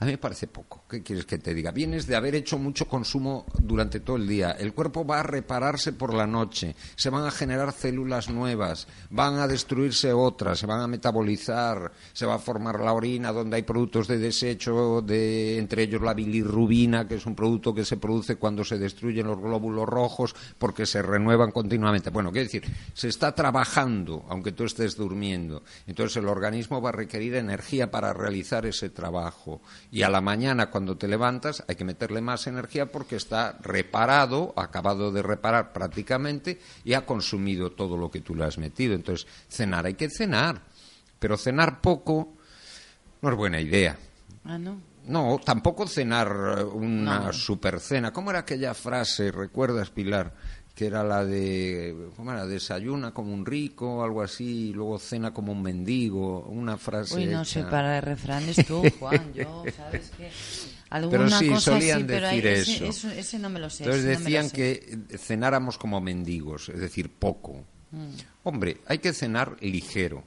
a 0.01 0.05
mí 0.05 0.13
me 0.13 0.19
parece 0.19 0.47
poco. 0.47 0.85
¿Qué 0.89 1.03
quieres 1.03 1.27
que 1.27 1.39
te 1.39 1.53
diga? 1.53 1.73
Vienes 1.73 2.07
de 2.07 2.15
haber 2.15 2.37
hecho 2.37 2.57
mucho 2.57 2.87
consumo 2.87 3.47
durante 3.59 3.99
todo 3.99 4.17
el 4.17 4.29
día. 4.29 4.53
El 4.53 4.73
cuerpo 4.73 5.05
va 5.05 5.21
a 5.21 5.23
repararse 5.25 5.93
por 5.93 6.15
la 6.15 6.27
noche. 6.27 6.77
Se 6.95 7.11
van 7.11 7.25
a 7.25 7.33
generar 7.33 7.73
células 7.73 8.31
nuevas. 8.31 8.87
Van 9.11 9.39
a 9.39 9.49
destruirse 9.49 10.13
otras. 10.13 10.61
Se 10.61 10.67
van 10.67 10.81
a 10.81 10.87
metabolizar. 10.87 11.91
Se 12.13 12.27
va 12.27 12.37
a 12.37 12.39
formar 12.39 12.79
la 12.79 12.93
orina 12.93 13.33
donde 13.33 13.57
hay 13.57 13.63
productos 13.63 14.07
de 14.07 14.19
desecho, 14.19 15.03
de, 15.03 15.59
entre 15.59 15.83
ellos 15.83 16.01
la 16.01 16.15
bilirrubina, 16.15 17.09
que 17.09 17.17
es 17.17 17.27
un 17.27 17.35
producto 17.35 17.75
que 17.75 17.85
se 17.85 17.97
produce 17.97 18.37
cuando 18.37 18.65
se 18.65 18.79
destruyen 18.79 19.27
los 19.27 19.41
glóbulos 19.41 19.89
rojos 19.89 20.35
porque 20.59 20.87
se 20.87 21.03
renuevan 21.03 21.51
continuamente. 21.51 22.11
Bueno, 22.11 22.31
quiero 22.31 22.45
decir, 22.45 22.65
se 22.95 23.09
está 23.09 23.35
trabajando 23.35 24.25
aunque 24.29 24.53
tú 24.53 24.63
estés 24.65 24.97
durmiendo. 24.97 25.65
Entonces 25.89 26.19
el 26.19 26.29
organismo 26.29 26.81
va 26.81 26.91
a 26.91 26.93
requerir 26.93 27.35
energía 27.35 27.91
para 27.91 28.13
realizar 28.13 28.65
ese 28.65 28.91
trabajo 28.91 29.61
y 29.91 30.03
a 30.03 30.11
la 30.11 30.21
mañana 30.21 30.71
cuando 30.71 30.97
te 30.97 31.09
levantas 31.09 31.65
hay 31.67 31.77
que 31.77 31.85
meterle 31.85 32.21
más 32.21 32.47
energía 32.47 32.93
porque 32.93 33.17
está 33.17 33.59
reparado, 33.63 34.53
acabado 34.57 35.11
de 35.13 35.23
reparar 35.23 35.73
prácticamente 35.73 36.61
y 36.85 36.95
ha 36.95 37.07
consumido 37.07 37.73
todo 37.73 37.97
lo 37.97 38.11
que 38.11 38.21
tú 38.21 38.35
le 38.35 38.45
has 38.45 38.59
metido. 38.59 38.95
Entonces, 38.95 39.27
cenar 39.49 39.87
hay 39.87 39.95
que 39.95 40.11
cenar, 40.11 40.61
pero 41.19 41.37
cenar 41.37 41.81
poco 41.81 42.35
no 43.23 43.31
es 43.31 43.37
buena 43.37 43.61
idea. 43.61 43.99
Ah, 44.45 44.59
no. 44.59 44.81
No, 45.07 45.41
tampoco 45.43 45.87
cenar 45.87 46.67
una 46.71 47.33
super 47.33 47.81
cena. 47.81 48.13
¿Cómo 48.13 48.29
era 48.29 48.41
aquella 48.41 48.75
frase? 48.75 49.33
¿Recuerdas, 49.33 49.89
Pilar? 49.89 50.35
Que 50.79 50.87
era 50.87 51.03
la 51.03 51.25
de, 51.25 51.93
¿cómo 52.15 52.31
era? 52.31 52.47
Desayuna 52.47 53.11
como 53.11 53.35
un 53.35 53.45
rico, 53.45 54.05
algo 54.05 54.23
así, 54.23 54.69
y 54.69 54.73
luego 54.73 55.01
cena 55.01 55.35
como 55.35 55.51
un 55.51 55.61
mendigo, 55.61 56.43
una 56.43 56.79
frase 56.79 57.17
Uy, 57.17 57.27
no 57.27 57.45
sé, 57.45 57.65
para 57.65 58.01
refranes 58.01 58.65
tú, 58.65 58.85
Juan, 59.01 59.35
yo, 59.35 59.65
¿sabes 59.77 60.13
qué? 60.17 60.31
Alguna 60.91 61.19
pero 61.19 61.31
sí, 61.31 61.49
cosa 61.49 61.73
solían 61.73 62.07
decir 62.07 62.47
eso. 62.47 63.11
Ese, 63.11 63.41
no 63.41 63.51
me 63.51 63.59
lo 63.59 63.69
sé. 63.71 63.83
Entonces 63.83 64.05
decían 64.05 64.51
que 64.51 65.01
cenáramos 65.19 65.79
como 65.79 66.01
mendigos, 66.01 66.69
es 66.69 66.79
decir, 66.79 67.11
poco. 67.11 67.65
Mm. 67.91 68.11
Hombre, 68.45 68.77
hay 68.87 68.99
que 68.99 69.13
cenar 69.13 69.57
ligero, 69.61 70.23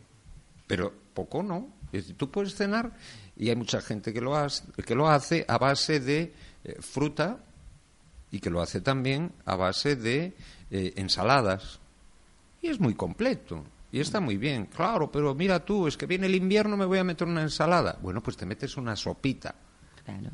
pero 0.68 0.94
poco 1.14 1.44
no. 1.44 1.70
Es 1.94 2.02
decir, 2.02 2.18
tú 2.18 2.30
puedes 2.30 2.56
cenar, 2.56 2.92
y 3.38 3.48
hay 3.48 3.56
mucha 3.56 3.80
gente 3.80 4.12
que 4.12 4.20
lo, 4.20 4.36
hace, 4.36 4.66
que 4.86 4.96
lo 4.96 5.10
hace 5.10 5.46
a 5.48 5.58
base 5.58 6.02
de 6.02 6.34
eh, 6.66 6.76
fruta, 6.82 7.40
y 8.32 8.40
que 8.40 8.50
lo 8.50 8.62
hace 8.62 8.82
también 8.82 9.32
a 9.46 9.56
base 9.56 9.96
de 9.96 10.34
eh, 10.72 10.94
ensaladas. 10.96 11.80
Y 12.62 12.68
es 12.68 12.80
muy 12.80 12.94
completo. 12.94 13.64
Y 13.92 14.00
está 14.00 14.22
muy 14.22 14.38
bien, 14.38 14.68
claro, 14.68 15.12
pero 15.12 15.36
mira 15.36 15.66
tú, 15.66 15.86
es 15.86 15.98
que 15.98 16.06
viene 16.06 16.28
el 16.28 16.36
invierno, 16.36 16.78
me 16.78 16.86
voy 16.86 17.00
a 17.00 17.04
meter 17.04 17.28
una 17.28 17.42
ensalada. 17.42 17.98
Bueno, 18.02 18.22
pues 18.22 18.38
te 18.38 18.46
metes 18.46 18.78
una 18.78 18.96
sopita. 18.96 19.54
Claro. 20.06 20.30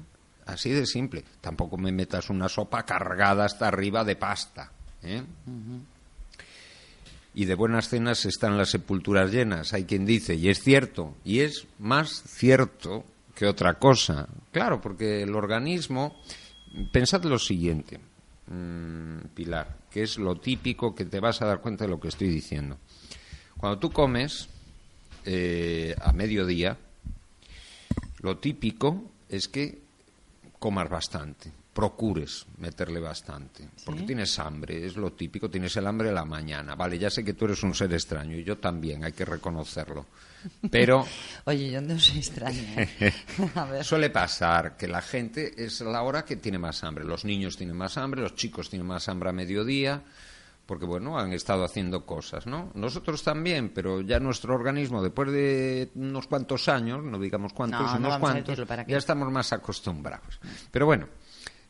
Así 0.45 0.69
de 0.69 0.85
simple. 0.85 1.23
Tampoco 1.41 1.77
me 1.77 1.91
metas 1.91 2.29
una 2.29 2.47
sopa 2.47 2.83
cargada 2.83 3.45
hasta 3.45 3.67
arriba 3.67 4.03
de 4.03 4.15
pasta. 4.15 4.71
¿eh? 5.01 5.23
Y 7.33 7.45
de 7.45 7.55
buenas 7.55 7.89
cenas 7.89 8.25
están 8.25 8.57
las 8.57 8.69
sepulturas 8.69 9.31
llenas. 9.31 9.73
Hay 9.73 9.85
quien 9.85 10.05
dice, 10.05 10.35
y 10.35 10.49
es 10.49 10.61
cierto, 10.61 11.15
y 11.25 11.39
es 11.39 11.67
más 11.79 12.23
cierto 12.27 13.03
que 13.35 13.45
otra 13.45 13.75
cosa. 13.75 14.27
Claro, 14.51 14.79
porque 14.79 15.23
el 15.23 15.35
organismo 15.35 16.15
Pensad 16.91 17.23
lo 17.23 17.39
siguiente, 17.39 17.99
mm, 18.47 19.27
Pilar, 19.33 19.77
que 19.89 20.03
es 20.03 20.17
lo 20.17 20.35
típico 20.35 20.93
que 20.93 21.05
te 21.05 21.19
vas 21.19 21.41
a 21.41 21.45
dar 21.45 21.61
cuenta 21.61 21.85
de 21.85 21.89
lo 21.89 21.99
que 21.99 22.09
estoy 22.09 22.29
diciendo. 22.29 22.77
Cuando 23.57 23.79
tú 23.79 23.91
comes 23.91 24.49
eh, 25.25 25.95
a 25.99 26.13
mediodía, 26.13 26.77
lo 28.19 28.37
típico 28.37 29.03
es 29.29 29.47
que 29.47 29.79
comas 30.59 30.89
bastante, 30.89 31.51
procures 31.77 32.47
meterle 32.57 32.99
bastante, 32.99 33.69
porque 33.85 34.01
tienes 34.01 34.39
hambre, 34.39 34.83
es 34.83 34.97
lo 34.97 35.13
típico, 35.13 35.47
tienes 35.47 35.77
el 35.77 35.85
hambre 35.85 36.07
de 36.07 36.15
la 36.15 36.25
mañana. 36.25 36.73
Vale, 36.73 36.97
ya 36.97 37.11
sé 37.11 37.23
que 37.23 37.35
tú 37.35 37.45
eres 37.45 37.61
un 37.61 37.75
ser 37.75 37.93
extraño 37.93 38.35
y 38.35 38.43
yo 38.43 38.57
también, 38.57 39.03
hay 39.03 39.11
que 39.11 39.23
reconocerlo. 39.23 40.07
Pero... 40.71 41.05
Oye, 41.45 41.69
yo 41.69 41.79
no 41.79 41.99
soy 41.99 42.17
extraña. 42.17 42.81
¿eh? 42.81 43.13
Suele 43.83 44.09
pasar 44.09 44.75
que 44.75 44.87
la 44.87 45.03
gente 45.03 45.53
es 45.63 45.81
la 45.81 46.01
hora 46.01 46.25
que 46.25 46.37
tiene 46.37 46.57
más 46.57 46.83
hambre. 46.83 47.05
Los 47.05 47.25
niños 47.25 47.55
tienen 47.55 47.77
más 47.77 47.95
hambre, 47.99 48.21
los 48.21 48.33
chicos 48.33 48.71
tienen 48.71 48.87
más 48.87 49.07
hambre 49.07 49.29
a 49.29 49.33
mediodía, 49.33 50.01
porque 50.65 50.87
bueno, 50.87 51.19
han 51.19 51.31
estado 51.31 51.63
haciendo 51.63 52.07
cosas, 52.07 52.47
¿no? 52.47 52.71
Nosotros 52.73 53.21
también, 53.21 53.69
pero 53.69 54.01
ya 54.01 54.19
nuestro 54.19 54.55
organismo, 54.55 55.03
después 55.03 55.31
de 55.31 55.91
unos 55.93 56.25
cuantos 56.25 56.69
años, 56.69 57.03
no 57.03 57.19
digamos 57.19 57.53
cuántos, 57.53 57.93
unos 57.93 58.17
cuantos, 58.17 58.63
ya 58.87 58.97
estamos 58.97 59.31
más 59.31 59.53
acostumbrados. 59.53 60.39
Pero 60.71 60.87
bueno, 60.87 61.07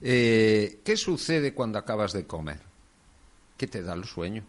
eh, 0.01 0.79
¿Qué 0.83 0.97
sucede 0.97 1.53
cuando 1.53 1.79
acabas 1.79 2.13
de 2.13 2.25
comer? 2.25 2.59
¿Qué 3.57 3.67
te 3.67 3.81
da 3.81 3.93
el 3.93 4.05
sueño? 4.05 4.43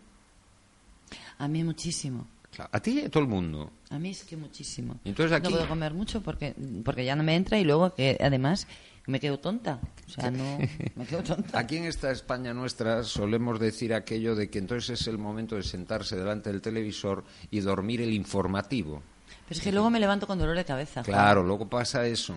A 1.39 1.49
mí 1.49 1.65
muchísimo. 1.65 2.27
a 2.59 2.81
ti 2.81 3.01
y 3.01 3.05
a 3.05 3.11
todo 3.11 3.23
el 3.23 3.29
mundo. 3.29 3.71
A 3.91 3.99
mí 3.99 4.11
es 4.11 4.25
que 4.25 4.37
muchísimo. 4.37 4.99
Entonces 5.05 5.33
aquí... 5.33 5.45
No 5.45 5.57
puedo 5.57 5.69
comer 5.69 5.95
mucho 5.95 6.21
porque, 6.21 6.55
porque 6.85 7.05
ya 7.05 7.17
no 7.17 7.23
me 7.23 7.37
entra 7.37 7.59
y 7.59 7.65
luego 7.65 7.95
que 7.95 8.19
además 8.21 8.67
me 9.09 9.21
quedo 9.21 9.39
tonta. 9.39 9.81
O 10.07 10.11
sea, 10.11 10.31
no 10.31 10.59
me 10.95 11.07
quedo 11.07 11.23
tonta. 11.23 11.59
Aquí 11.59 11.79
en 11.79 11.85
esta 11.85 12.11
España 12.11 12.53
nuestra 12.53 13.03
solemos 13.05 13.59
decir 13.59 13.95
aquello 13.95 14.35
de 14.35 14.51
que 14.51 14.59
entonces 14.59 15.01
es 15.01 15.07
el 15.07 15.17
momento 15.17 15.57
de 15.57 15.63
sentarse 15.63 16.15
delante 16.15 16.53
del 16.53 16.61
televisor 16.61 17.25
y 17.51 17.61
dormir 17.61 18.03
el 18.03 18.13
informativo. 18.13 19.03
Pero 19.49 19.59
es 19.59 19.65
que 19.65 19.73
luego 19.73 19.89
me 19.89 19.99
levanto 19.99 20.27
con 20.27 20.39
dolor 20.39 20.57
de 20.57 20.65
cabeza. 20.67 21.03
Claro, 21.03 21.43
luego 21.43 21.67
pasa 21.69 22.07
eso. 22.07 22.35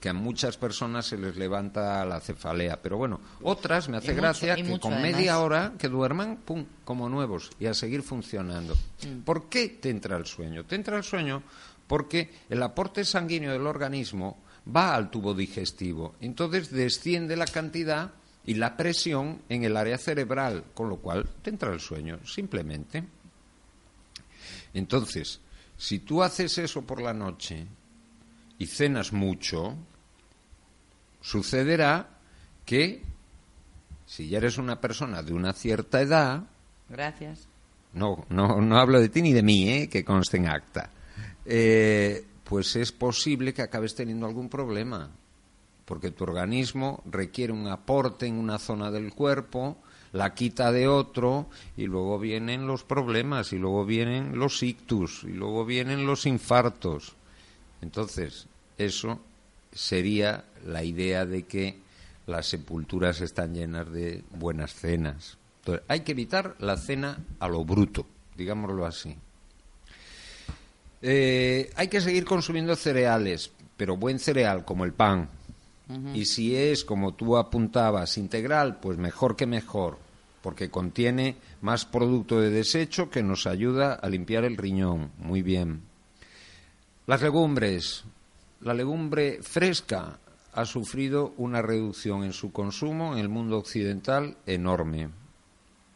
Que 0.00 0.08
a 0.08 0.14
muchas 0.14 0.56
personas 0.56 1.06
se 1.06 1.18
les 1.18 1.36
levanta 1.36 2.04
la 2.04 2.20
cefalea. 2.20 2.80
Pero 2.80 2.96
bueno, 2.96 3.20
otras 3.42 3.88
me 3.88 3.98
hace 3.98 4.14
gracia 4.14 4.56
que 4.56 4.78
con 4.78 5.02
media 5.02 5.38
hora 5.40 5.74
que 5.78 5.88
duerman, 5.88 6.38
pum, 6.38 6.64
como 6.84 7.08
nuevos 7.08 7.50
y 7.60 7.66
a 7.66 7.74
seguir 7.74 8.02
funcionando. 8.02 8.74
Mm. 8.74 9.20
¿Por 9.24 9.48
qué 9.48 9.68
te 9.68 9.90
entra 9.90 10.16
el 10.16 10.26
sueño? 10.26 10.64
Te 10.64 10.76
entra 10.76 10.96
el 10.96 11.04
sueño 11.04 11.42
porque 11.86 12.30
el 12.48 12.62
aporte 12.62 13.04
sanguíneo 13.04 13.52
del 13.52 13.66
organismo 13.66 14.38
va 14.74 14.94
al 14.94 15.10
tubo 15.10 15.34
digestivo. 15.34 16.14
Entonces 16.20 16.70
desciende 16.70 17.36
la 17.36 17.46
cantidad 17.46 18.12
y 18.46 18.54
la 18.54 18.76
presión 18.76 19.42
en 19.48 19.64
el 19.64 19.76
área 19.76 19.98
cerebral, 19.98 20.64
con 20.74 20.88
lo 20.88 20.96
cual 20.96 21.28
te 21.42 21.50
entra 21.50 21.72
el 21.72 21.80
sueño, 21.80 22.18
simplemente. 22.26 23.04
Entonces, 24.74 25.40
si 25.76 26.00
tú 26.00 26.22
haces 26.22 26.58
eso 26.58 26.82
por 26.82 27.00
la 27.00 27.14
noche 27.14 27.66
y 28.58 28.66
cenas 28.66 29.12
mucho, 29.12 29.76
sucederá 31.20 32.08
que 32.64 33.02
si 34.06 34.28
ya 34.28 34.38
eres 34.38 34.58
una 34.58 34.80
persona 34.80 35.22
de 35.22 35.32
una 35.32 35.52
cierta 35.52 36.00
edad. 36.00 36.44
Gracias. 36.88 37.48
No, 37.94 38.24
no, 38.28 38.60
no 38.60 38.78
hablo 38.78 39.00
de 39.00 39.08
ti 39.08 39.22
ni 39.22 39.32
de 39.32 39.42
mí, 39.42 39.68
¿eh? 39.70 39.88
que 39.88 40.04
conste 40.04 40.36
en 40.36 40.48
acta. 40.48 40.90
Eh, 41.46 42.24
pues 42.44 42.76
es 42.76 42.92
posible 42.92 43.54
que 43.54 43.62
acabes 43.62 43.94
teniendo 43.94 44.26
algún 44.26 44.48
problema, 44.48 45.10
porque 45.84 46.10
tu 46.10 46.24
organismo 46.24 47.02
requiere 47.06 47.52
un 47.52 47.68
aporte 47.68 48.26
en 48.26 48.36
una 48.36 48.58
zona 48.58 48.90
del 48.90 49.12
cuerpo, 49.14 49.78
la 50.12 50.34
quita 50.34 50.70
de 50.70 50.86
otro, 50.86 51.48
y 51.76 51.86
luego 51.86 52.18
vienen 52.18 52.66
los 52.66 52.84
problemas, 52.84 53.52
y 53.52 53.58
luego 53.58 53.84
vienen 53.84 54.38
los 54.38 54.62
ictus, 54.62 55.24
y 55.24 55.32
luego 55.32 55.64
vienen 55.64 56.06
los 56.06 56.26
infartos. 56.26 57.16
Entonces, 57.80 58.46
eso 58.78 59.20
sería 59.72 60.44
la 60.66 60.84
idea 60.84 61.26
de 61.26 61.44
que 61.44 61.78
las 62.26 62.46
sepulturas 62.46 63.20
están 63.20 63.54
llenas 63.54 63.90
de 63.92 64.24
buenas 64.30 64.74
cenas. 64.74 65.36
Entonces, 65.60 65.84
hay 65.88 66.00
que 66.00 66.12
evitar 66.12 66.56
la 66.58 66.76
cena 66.76 67.18
a 67.38 67.48
lo 67.48 67.64
bruto, 67.64 68.06
digámoslo 68.36 68.86
así. 68.86 69.16
Eh, 71.02 71.70
hay 71.76 71.88
que 71.88 72.00
seguir 72.00 72.24
consumiendo 72.24 72.74
cereales, 72.76 73.52
pero 73.76 73.96
buen 73.96 74.18
cereal, 74.18 74.64
como 74.64 74.84
el 74.84 74.92
pan. 74.92 75.28
Y 76.14 76.24
si 76.24 76.56
es, 76.56 76.82
como 76.82 77.12
tú 77.12 77.36
apuntabas, 77.36 78.16
integral, 78.16 78.80
pues 78.80 78.96
mejor 78.96 79.36
que 79.36 79.46
mejor, 79.46 79.98
porque 80.40 80.70
contiene 80.70 81.36
más 81.60 81.84
producto 81.84 82.40
de 82.40 82.48
desecho 82.48 83.10
que 83.10 83.22
nos 83.22 83.46
ayuda 83.46 83.92
a 83.92 84.08
limpiar 84.08 84.44
el 84.44 84.56
riñón. 84.56 85.10
Muy 85.18 85.42
bien. 85.42 85.82
Las 87.06 87.20
legumbres. 87.20 88.04
La 88.62 88.72
legumbre 88.72 89.42
fresca 89.42 90.18
ha 90.54 90.64
sufrido 90.64 91.34
una 91.36 91.60
reducción 91.60 92.24
en 92.24 92.32
su 92.32 92.50
consumo 92.50 93.12
en 93.12 93.18
el 93.18 93.28
mundo 93.28 93.58
occidental 93.58 94.38
enorme. 94.46 95.10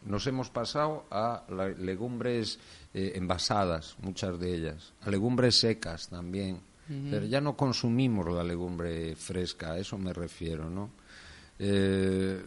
Nos 0.05 0.27
hemos 0.27 0.51
pasado 0.51 1.07
a 1.11 1.45
legumbres 1.79 2.59
eh, 2.93 3.13
envasadas, 3.15 3.97
muchas 4.03 4.39
de 4.39 4.55
ellas, 4.55 4.93
a 5.01 5.11
legumbres 5.11 5.59
secas 5.59 6.09
también. 6.09 6.61
Pero 7.11 7.27
ya 7.27 7.43
no 7.43 7.55
consumimos 7.55 8.27
la 8.33 8.43
legumbre 8.43 9.15
fresca, 9.15 9.73
a 9.73 9.79
eso 9.79 9.99
me 9.99 10.15
refiero, 10.15 10.71
¿no? 10.71 10.89
Eh, 11.59 12.43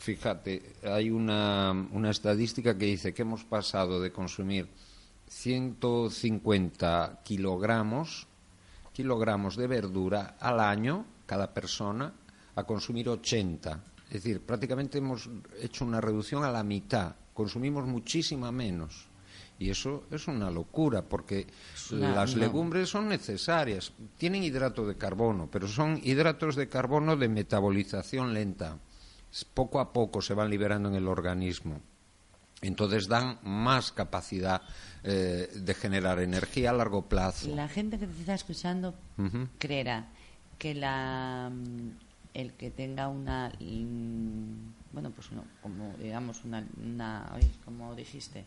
fíjate, 0.00 0.74
hay 0.84 1.10
una, 1.10 1.70
una 1.92 2.10
estadística 2.10 2.76
que 2.76 2.84
dice 2.84 3.14
que 3.14 3.22
hemos 3.22 3.44
pasado 3.44 3.98
de 3.98 4.12
consumir 4.12 4.68
150 5.28 7.20
kilogramos, 7.24 8.26
kilogramos 8.92 9.56
de 9.56 9.66
verdura 9.66 10.36
al 10.40 10.60
año, 10.60 11.04
cada 11.26 11.52
persona, 11.52 12.12
a 12.54 12.64
consumir 12.64 13.08
80. 13.08 13.84
Es 14.06 14.22
decir, 14.22 14.40
prácticamente 14.40 14.98
hemos 14.98 15.28
hecho 15.60 15.84
una 15.84 16.00
reducción 16.00 16.44
a 16.44 16.50
la 16.50 16.62
mitad. 16.62 17.14
Consumimos 17.34 17.86
muchísima 17.86 18.50
menos. 18.52 19.08
Y 19.58 19.70
eso 19.70 20.04
es 20.10 20.28
una 20.28 20.50
locura, 20.50 21.02
porque 21.02 21.46
las 21.90 22.36
legumbres 22.36 22.90
son 22.90 23.08
necesarias. 23.08 23.92
Tienen 24.18 24.42
hidrato 24.42 24.86
de 24.86 24.96
carbono, 24.96 25.48
pero 25.50 25.66
son 25.66 25.98
hidratos 26.02 26.56
de 26.56 26.68
carbono 26.68 27.16
de 27.16 27.28
metabolización 27.28 28.34
lenta. 28.34 28.78
Poco 29.54 29.80
a 29.80 29.92
poco 29.92 30.20
se 30.20 30.34
van 30.34 30.50
liberando 30.50 30.90
en 30.90 30.96
el 30.96 31.08
organismo. 31.08 31.80
Entonces 32.62 33.08
dan 33.08 33.38
más 33.42 33.92
capacidad 33.92 34.62
eh, 35.06 35.50
de 35.54 35.74
generar 35.74 36.20
energía 36.20 36.70
a 36.70 36.72
largo 36.72 37.02
plazo. 37.02 37.54
La 37.54 37.68
gente 37.68 37.98
que 37.98 38.06
te 38.06 38.20
está 38.20 38.34
escuchando 38.34 38.94
creerá 39.58 40.08
que 40.58 40.74
la, 40.74 41.50
mm, 41.52 41.90
el 42.34 42.52
que 42.52 42.70
tenga 42.70 43.08
una 43.08 43.52
mm, 43.60 44.92
bueno 44.92 45.10
pues 45.10 45.28
como 45.62 45.94
digamos 45.98 46.44
una, 46.44 46.64
una 46.82 47.32
como 47.64 47.94
dijiste 47.94 48.44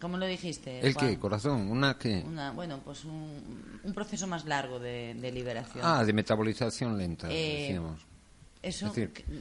¿Cómo 0.00 0.18
lo 0.18 0.26
dijiste? 0.26 0.80
¿El 0.80 0.94
qué, 0.94 1.18
corazón? 1.18 1.70
¿Una 1.70 1.96
qué? 1.96 2.22
bueno, 2.54 2.80
pues 2.84 3.04
un, 3.04 3.92
proceso 3.94 4.26
más 4.26 4.44
largo 4.44 4.78
de, 4.78 5.14
liberación. 5.32 5.82
Ah, 5.82 6.04
de 6.04 6.12
metabolización 6.12 6.98
lenta, 6.98 7.28
eh, 7.30 7.62
decíamos. 7.62 8.00
Eso, 8.62 8.92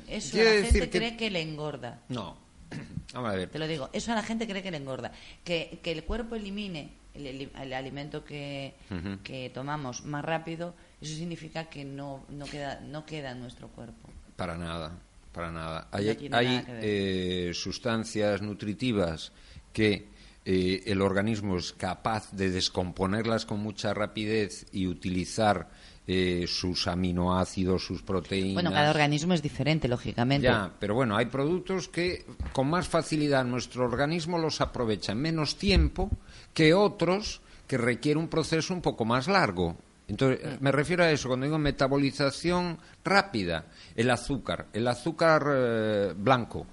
eso 0.07 0.37
la 0.37 0.51
gente 0.65 0.89
cree 0.89 1.17
que 1.17 1.29
le 1.29 1.41
engorda. 1.41 1.99
No, 2.09 2.37
Vamos 3.13 3.31
a 3.31 3.35
ver. 3.35 3.49
Te 3.49 3.59
lo 3.59 3.67
digo, 3.67 3.89
eso 3.93 4.11
a 4.11 4.15
la 4.15 4.23
gente 4.23 4.47
cree 4.47 4.61
que 4.61 4.71
le 4.71 4.77
engorda. 4.77 5.11
Que, 5.43 5.79
que 5.81 5.91
el 5.91 6.03
cuerpo 6.03 6.35
elimine 6.35 6.91
el, 7.15 7.73
alimento 7.73 8.23
que, 8.25 8.75
que, 9.23 9.49
tomamos 9.53 10.03
más 10.05 10.23
rápido, 10.23 10.75
eso 11.01 11.15
significa 11.15 11.69
que 11.69 11.85
no, 11.85 12.25
no, 12.29 12.45
queda, 12.45 12.81
no 12.81 13.05
queda 13.05 13.31
en 13.31 13.39
nuestro 13.39 13.69
cuerpo. 13.69 14.09
Para 14.35 14.57
nada, 14.57 14.91
para 15.31 15.51
nada. 15.51 15.87
Hay, 15.91 16.09
hay 16.31 16.65
eh, 16.67 17.51
sustancias 17.53 18.41
nutritivas 18.41 19.31
que 19.71 20.09
eh, 20.43 20.83
el 20.85 21.01
organismo 21.01 21.57
es 21.57 21.73
capaz 21.73 22.31
de 22.31 22.51
descomponerlas 22.51 23.45
con 23.45 23.59
mucha 23.61 23.93
rapidez 23.93 24.67
y 24.71 24.87
utilizar 24.87 25.69
eh, 26.07 26.45
sus 26.47 26.87
aminoácidos, 26.87 27.83
sus 27.83 28.03
proteínas. 28.03 28.53
Bueno, 28.53 28.71
cada 28.71 28.91
organismo 28.91 29.33
es 29.33 29.41
diferente, 29.41 29.87
lógicamente. 29.87 30.45
Ya, 30.45 30.71
pero 30.79 30.93
bueno, 30.93 31.17
hay 31.17 31.25
productos 31.25 31.87
que 31.87 32.25
con 32.53 32.69
más 32.69 32.87
facilidad 32.87 33.43
nuestro 33.43 33.85
organismo 33.85 34.37
los 34.37 34.61
aprovecha 34.61 35.13
en 35.13 35.21
menos 35.21 35.57
tiempo 35.57 36.11
que 36.53 36.73
otros 36.73 37.41
que 37.67 37.77
requieren 37.77 38.21
un 38.21 38.29
proceso 38.29 38.73
un 38.73 38.81
poco 38.81 39.05
más 39.05 39.27
largo. 39.27 39.75
Entonces, 40.07 40.45
mm. 40.45 40.63
me 40.63 40.71
refiero 40.71 41.03
a 41.03 41.09
eso, 41.09 41.27
cuando 41.27 41.45
digo 41.45 41.57
metabolización 41.57 42.77
rápida, 43.03 43.65
el 43.95 44.09
azúcar, 44.11 44.67
el 44.73 44.87
azúcar 44.87 45.43
eh, 45.47 46.13
blanco, 46.15 46.67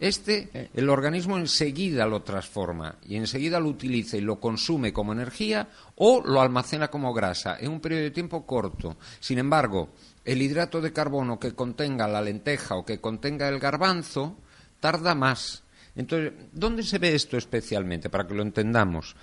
este, 0.00 0.70
el 0.74 0.88
organismo 0.88 1.38
enseguida 1.38 2.06
lo 2.06 2.22
transforma 2.22 2.96
y 3.06 3.16
enseguida 3.16 3.60
lo 3.60 3.68
utiliza 3.68 4.16
y 4.16 4.20
lo 4.20 4.40
consume 4.40 4.92
como 4.92 5.12
energía 5.12 5.68
o 5.96 6.22
lo 6.24 6.40
almacena 6.40 6.88
como 6.88 7.12
grasa 7.12 7.56
en 7.60 7.70
un 7.70 7.80
periodo 7.80 8.02
de 8.02 8.10
tiempo 8.10 8.46
corto. 8.46 8.96
Sin 9.20 9.38
embargo, 9.38 9.90
el 10.24 10.42
hidrato 10.42 10.80
de 10.80 10.92
carbono 10.92 11.38
que 11.38 11.54
contenga 11.54 12.08
la 12.08 12.22
lenteja 12.22 12.76
o 12.76 12.84
que 12.84 13.00
contenga 13.00 13.48
el 13.48 13.58
garbanzo 13.58 14.36
tarda 14.80 15.14
más. 15.14 15.62
Entonces, 15.94 16.32
¿dónde 16.52 16.82
se 16.82 16.98
ve 16.98 17.14
esto 17.14 17.36
especialmente? 17.36 18.08
Para 18.08 18.26
que 18.26 18.34
lo 18.34 18.42
entendamos. 18.42 19.14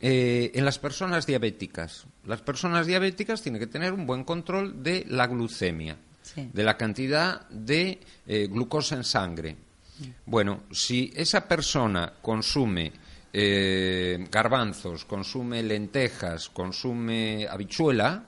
Eh, 0.00 0.52
en 0.54 0.64
las 0.64 0.78
personas 0.78 1.26
diabéticas. 1.26 2.06
Las 2.24 2.40
personas 2.40 2.86
diabéticas 2.86 3.42
tienen 3.42 3.60
que 3.60 3.66
tener 3.66 3.92
un 3.92 4.06
buen 4.06 4.24
control 4.24 4.82
de 4.82 5.04
la 5.08 5.26
glucemia. 5.26 5.98
De 6.52 6.62
la 6.62 6.76
cantidad 6.76 7.48
de 7.48 8.00
eh, 8.26 8.46
glucosa 8.50 8.96
en 8.96 9.04
sangre. 9.04 9.56
Bueno, 10.26 10.62
si 10.70 11.12
esa 11.16 11.46
persona 11.46 12.12
consume 12.22 12.92
eh, 13.32 14.26
garbanzos, 14.30 15.04
consume 15.04 15.62
lentejas, 15.62 16.48
consume 16.48 17.46
habichuela, 17.48 18.24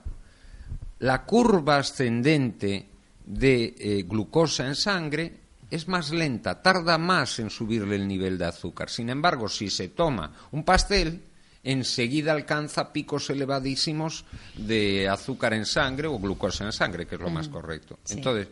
la 0.99 1.25
curva 1.25 1.77
ascendente 1.77 2.87
de 3.25 3.75
eh, 3.77 4.03
glucosa 4.07 4.67
en 4.67 4.75
sangre 4.75 5.41
es 5.69 5.87
más 5.87 6.11
lenta, 6.11 6.61
tarda 6.61 6.97
más 6.97 7.39
en 7.39 7.49
subirle 7.49 7.95
el 7.95 8.07
nivel 8.07 8.37
de 8.37 8.45
azúcar. 8.45 8.89
Sin 8.89 9.09
embargo, 9.09 9.47
si 9.47 9.69
se 9.69 9.87
toma 9.87 10.33
un 10.51 10.63
pastel, 10.63 11.23
enseguida 11.63 12.31
alcanza 12.31 12.91
picos 12.91 13.29
elevadísimos 13.29 14.25
de 14.55 15.07
azúcar 15.07 15.53
en 15.53 15.65
sangre 15.65 16.07
o 16.07 16.17
glucosa 16.17 16.65
en 16.65 16.71
sangre, 16.71 17.05
que 17.05 17.15
es 17.15 17.21
lo 17.21 17.29
más 17.29 17.49
correcto. 17.49 17.99
Sí. 18.03 18.15
Entonces, 18.15 18.47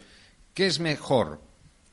¿qué 0.54 0.67
es 0.67 0.80
mejor? 0.80 1.41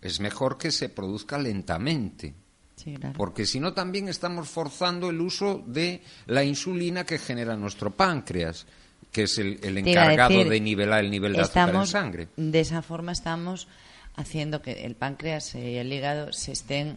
Es 0.02 0.20
mejor 0.20 0.58
que 0.58 0.70
se 0.70 0.88
produzca 0.88 1.38
lentamente. 1.38 2.34
Sí, 2.76 2.94
claro. 2.94 3.14
Porque 3.16 3.46
si 3.46 3.58
no, 3.58 3.72
también 3.72 4.08
estamos 4.08 4.48
forzando 4.48 5.08
el 5.08 5.20
uso 5.20 5.64
de 5.66 6.02
la 6.26 6.44
insulina 6.44 7.04
que 7.04 7.18
genera 7.18 7.56
nuestro 7.56 7.90
páncreas, 7.90 8.66
que 9.10 9.22
es 9.22 9.38
el, 9.38 9.78
encargado 9.78 10.28
decir, 10.28 10.50
de 10.50 10.60
nivelar 10.60 11.02
el 11.02 11.10
nivel 11.10 11.32
de 11.32 11.40
azúcar 11.40 11.74
en 11.74 11.86
sangre. 11.86 12.28
De 12.36 12.60
esa 12.60 12.82
forma 12.82 13.12
estamos 13.12 13.66
haciendo 14.16 14.62
que 14.62 14.84
el 14.86 14.94
páncreas 14.96 15.54
y 15.54 15.76
el 15.76 15.92
hígado 15.92 16.32
se 16.32 16.52
estén 16.52 16.88
eh, 16.88 16.96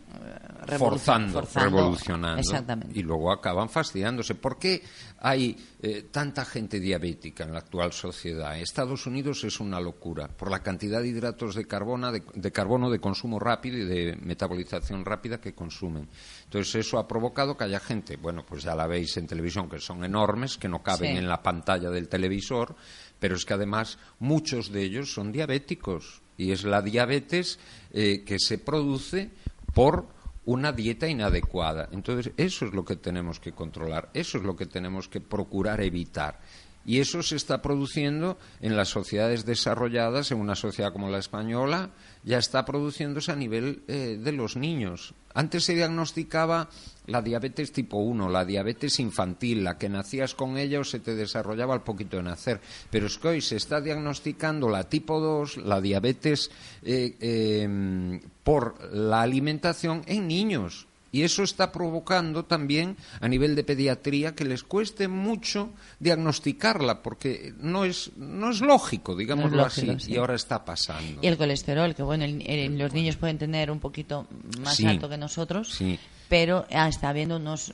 revolu- 0.65 0.77
forzando, 0.77 1.41
revolucionando 1.53 2.39
Exactamente. 2.39 2.97
y 2.97 3.03
luego 3.03 3.31
acaban 3.31 3.69
fastidiándose. 3.69 4.35
¿Por 4.35 4.57
qué 4.57 4.81
hay 5.19 5.57
eh, 5.81 6.07
tanta 6.11 6.45
gente 6.45 6.79
diabética 6.79 7.43
en 7.43 7.51
la 7.51 7.59
actual 7.59 7.91
sociedad? 7.91 8.57
Estados 8.57 9.05
Unidos 9.05 9.43
es 9.43 9.59
una 9.59 9.81
locura 9.81 10.29
por 10.29 10.49
la 10.49 10.63
cantidad 10.63 11.01
de 11.01 11.09
hidratos 11.09 11.55
de, 11.55 11.65
carbono, 11.67 12.11
de, 12.11 12.23
de 12.35 12.51
carbono 12.51 12.89
de 12.89 12.99
consumo 12.99 13.37
rápido 13.37 13.77
y 13.77 13.85
de 13.85 14.15
metabolización 14.21 15.03
rápida 15.03 15.41
que 15.41 15.53
consumen. 15.53 16.07
Entonces 16.45 16.75
eso 16.75 16.97
ha 16.99 17.07
provocado 17.07 17.57
que 17.57 17.65
haya 17.65 17.81
gente, 17.81 18.15
bueno, 18.15 18.45
pues 18.47 18.63
ya 18.63 18.75
la 18.75 18.87
veis 18.87 19.17
en 19.17 19.27
televisión, 19.27 19.69
que 19.69 19.79
son 19.79 20.05
enormes, 20.05 20.57
que 20.57 20.69
no 20.69 20.81
caben 20.81 21.11
Sí. 21.13 21.17
en 21.17 21.27
la 21.27 21.43
pantalla 21.43 21.89
del 21.89 22.07
televisor, 22.07 22.75
pero 23.19 23.35
es 23.35 23.43
que 23.43 23.53
además 23.55 23.97
muchos 24.19 24.71
de 24.71 24.83
ellos 24.83 25.13
son 25.13 25.33
diabéticos 25.33 26.21
y 26.39 26.51
es 26.51 26.63
la 26.63 26.81
diabetes 26.81 27.59
eh, 27.91 28.23
que 28.25 28.39
se 28.39 28.57
produce 28.57 29.29
por 29.73 30.07
una 30.45 30.71
dieta 30.71 31.07
inadecuada. 31.07 31.89
Entonces, 31.91 32.33
eso 32.37 32.65
es 32.65 32.73
lo 32.73 32.83
que 32.85 32.95
tenemos 32.95 33.39
que 33.39 33.51
controlar, 33.51 34.09
eso 34.13 34.39
es 34.39 34.43
lo 34.43 34.55
que 34.55 34.65
tenemos 34.65 35.07
que 35.07 35.21
procurar 35.21 35.81
evitar. 35.81 36.39
Y 36.85 36.99
eso 36.99 37.21
se 37.21 37.35
está 37.35 37.61
produciendo 37.61 38.37
en 38.61 38.75
las 38.75 38.87
sociedades 38.87 39.45
desarrolladas, 39.45 40.31
en 40.31 40.39
una 40.39 40.55
sociedad 40.55 40.93
como 40.93 41.09
la 41.09 41.19
española, 41.19 41.91
ya 42.23 42.37
está 42.37 42.65
produciéndose 42.65 43.31
a 43.31 43.35
nivel 43.35 43.83
eh, 43.87 44.17
de 44.19 44.31
los 44.31 44.55
niños. 44.55 45.13
Antes 45.33 45.63
se 45.63 45.75
diagnosticaba 45.75 46.69
la 47.05 47.21
diabetes 47.21 47.71
tipo 47.71 47.97
1, 47.97 48.29
la 48.29 48.45
diabetes 48.45 48.99
infantil, 48.99 49.63
la 49.63 49.77
que 49.77 49.89
nacías 49.89 50.35
con 50.35 50.57
ella 50.57 50.79
o 50.79 50.83
se 50.83 50.99
te 50.99 51.15
desarrollaba 51.15 51.73
al 51.73 51.83
poquito 51.83 52.17
de 52.17 52.23
nacer. 52.23 52.61
Pero 52.89 53.07
es 53.07 53.17
que 53.17 53.27
hoy 53.27 53.41
se 53.41 53.55
está 53.55 53.81
diagnosticando 53.81 54.69
la 54.69 54.89
tipo 54.89 55.19
2, 55.19 55.57
la 55.57 55.81
diabetes 55.81 56.51
eh, 56.83 57.15
eh, 57.19 58.19
por 58.43 58.93
la 58.93 59.21
alimentación 59.21 60.03
en 60.05 60.27
niños. 60.27 60.88
Y 61.11 61.23
eso 61.23 61.41
está 61.43 61.71
provocando 61.71 62.45
también 62.45 62.95
a 63.19 63.27
nivel 63.27 63.55
de 63.55 63.63
pediatría 63.63 64.35
que 64.35 64.45
les 64.45 64.63
cueste 64.63 65.07
mucho 65.07 65.71
diagnosticarla, 65.99 67.01
porque 67.01 67.53
no 67.59 67.85
es, 67.85 68.11
no 68.17 68.51
es 68.51 68.61
lógico, 68.61 69.15
digámoslo 69.15 69.57
lógico, 69.57 69.93
así, 69.93 70.05
sí. 70.05 70.13
y 70.13 70.17
ahora 70.17 70.35
está 70.35 70.63
pasando. 70.65 71.19
Y 71.21 71.27
el 71.27 71.37
colesterol, 71.37 71.95
que 71.95 72.03
bueno, 72.03 72.25
el- 72.25 72.41
el- 72.47 72.77
los 72.77 72.93
niños 72.93 73.15
pueden 73.15 73.37
tener 73.37 73.71
un 73.71 73.79
poquito 73.79 74.27
más 74.61 74.75
Sí. 74.75 74.85
alto 74.85 75.09
que 75.09 75.17
nosotros, 75.17 75.69
Sí. 75.73 75.97
pero 76.27 76.65
ah, 76.71 76.87
está 76.87 77.09
habiendo 77.09 77.37
unos, 77.37 77.73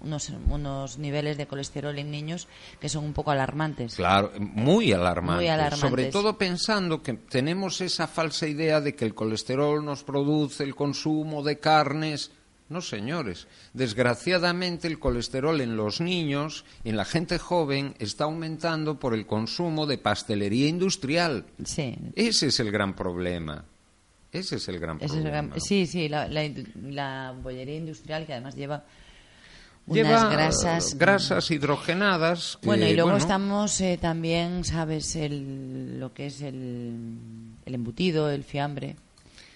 unos, 0.00 0.30
unos 0.48 0.98
niveles 0.98 1.36
de 1.38 1.46
colesterol 1.46 1.98
en 1.98 2.10
niños 2.10 2.46
que 2.80 2.88
son 2.88 3.04
un 3.04 3.12
poco 3.12 3.30
alarmantes. 3.32 3.96
Claro, 3.96 4.30
muy 4.38 4.92
alarmante. 4.92 5.40
Muy 5.42 5.48
alarmantes. 5.48 5.80
Sobre 5.80 6.04
todo 6.06 6.38
pensando 6.38 7.02
que 7.02 7.14
tenemos 7.14 7.80
esa 7.80 8.06
falsa 8.06 8.46
idea 8.46 8.80
de 8.80 8.94
que 8.94 9.04
el 9.04 9.14
colesterol 9.14 9.84
nos 9.84 10.04
produce 10.04 10.62
el 10.64 10.74
consumo 10.76 11.42
de 11.42 11.58
carnes. 11.58 12.30
No, 12.68 12.80
señores. 12.80 13.46
Desgraciadamente 13.74 14.88
el 14.88 14.98
colesterol 14.98 15.60
en 15.60 15.76
los 15.76 16.00
niños, 16.00 16.64
en 16.84 16.96
la 16.96 17.04
gente 17.04 17.38
joven, 17.38 17.94
está 18.00 18.24
aumentando 18.24 18.98
por 18.98 19.14
el 19.14 19.24
consumo 19.26 19.86
de 19.86 19.98
pastelería 19.98 20.66
industrial. 20.68 21.44
Sí. 21.64 21.96
Ese 22.16 22.48
es 22.48 22.58
el 22.60 22.72
gran 22.72 22.94
problema. 22.94 23.64
Ese 24.32 24.56
es 24.56 24.66
el 24.68 24.78
gran 24.80 24.96
Ese 24.96 25.06
es 25.06 25.12
el 25.12 25.22
problema. 25.22 25.48
gran- 25.48 25.60
sí, 25.60 25.86
sí, 25.86 26.08
la, 26.08 26.26
la, 26.28 26.42
la 26.82 27.34
bollería 27.40 27.76
industrial 27.76 28.26
que 28.26 28.32
además 28.32 28.56
lleva 28.56 28.84
unas 29.86 29.96
Lleva 30.04 30.28
grasas. 30.30 30.92
eh, 30.92 30.96
grasas 30.98 31.50
hidrogenadas. 31.52 32.58
que, 32.60 32.66
Bueno, 32.66 32.86
y 32.86 32.94
luego 32.94 33.10
bueno, 33.10 33.18
estamos 33.18 33.80
eh, 33.80 33.96
también, 34.00 34.64
¿sabes? 34.64 35.14
El, 35.14 36.00
lo 36.00 36.12
que 36.12 36.26
es 36.26 36.40
el, 36.42 36.96
el 37.64 37.74
embutido, 37.74 38.28
el 38.28 38.42
fiambre, 38.42 38.96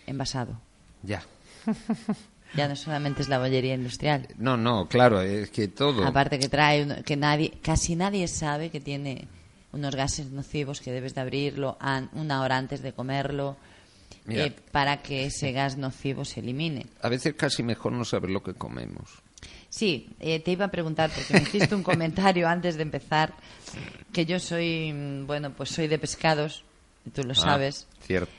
envasado. 0.07 0.61
Ya. 1.03 1.25
Ya 2.55 2.67
no 2.69 2.75
solamente 2.77 3.23
es 3.23 3.29
la 3.29 3.39
bollería 3.39 3.75
industrial. 3.75 4.27
No, 4.37 4.57
no, 4.57 4.89
claro, 4.89 5.21
es 5.23 5.51
que 5.51 5.69
todo. 5.69 6.05
Aparte 6.05 6.39
que 6.39 6.49
trae, 6.49 7.03
que 7.05 7.17
nadie, 7.17 7.53
casi 7.63 7.95
nadie 7.97 8.27
sabe 8.29 8.71
que 8.71 8.81
tiene 8.81 9.29
unos 9.73 9.95
gases 9.95 10.31
nocivos 10.33 10.81
que 10.81 10.91
debes 10.91 11.15
de 11.15 11.21
abrirlo 11.21 11.79
una 12.15 12.43
hora 12.43 12.57
antes 12.57 12.83
de 12.83 12.93
comerlo 12.93 13.57
Mira. 14.25 14.47
eh, 14.47 14.57
para 14.73 15.01
que 15.01 15.27
ese 15.27 15.53
gas 15.53 15.77
nocivo 15.77 16.25
se 16.25 16.41
elimine. 16.41 16.87
A 17.03 17.09
veces 17.09 17.35
casi 17.35 17.63
mejor 17.63 17.93
no 17.93 18.05
saber 18.05 18.31
lo 18.31 18.43
que 18.43 18.55
comemos. 18.55 19.11
Sí, 19.69 20.09
eh, 20.19 20.41
te 20.41 20.51
iba 20.51 20.65
a 20.65 20.71
preguntar, 20.73 21.11
porque 21.15 21.35
me 21.35 21.43
hiciste 21.43 21.75
un 21.77 21.85
comentario 21.85 22.49
antes 22.49 22.75
de 22.77 22.83
empezar, 22.83 23.33
que 24.13 24.27
yo 24.27 24.41
soy, 24.41 24.93
mm, 24.93 25.27
bueno, 25.29 25.53
pues 25.53 25.71
soy 25.71 25.87
de 25.87 25.99
pescados, 26.01 26.65
y 27.07 27.11
tú 27.11 27.23
lo 27.23 27.33
Ah, 27.33 27.37
sabes, 27.37 27.87
cierto. 28.05 28.33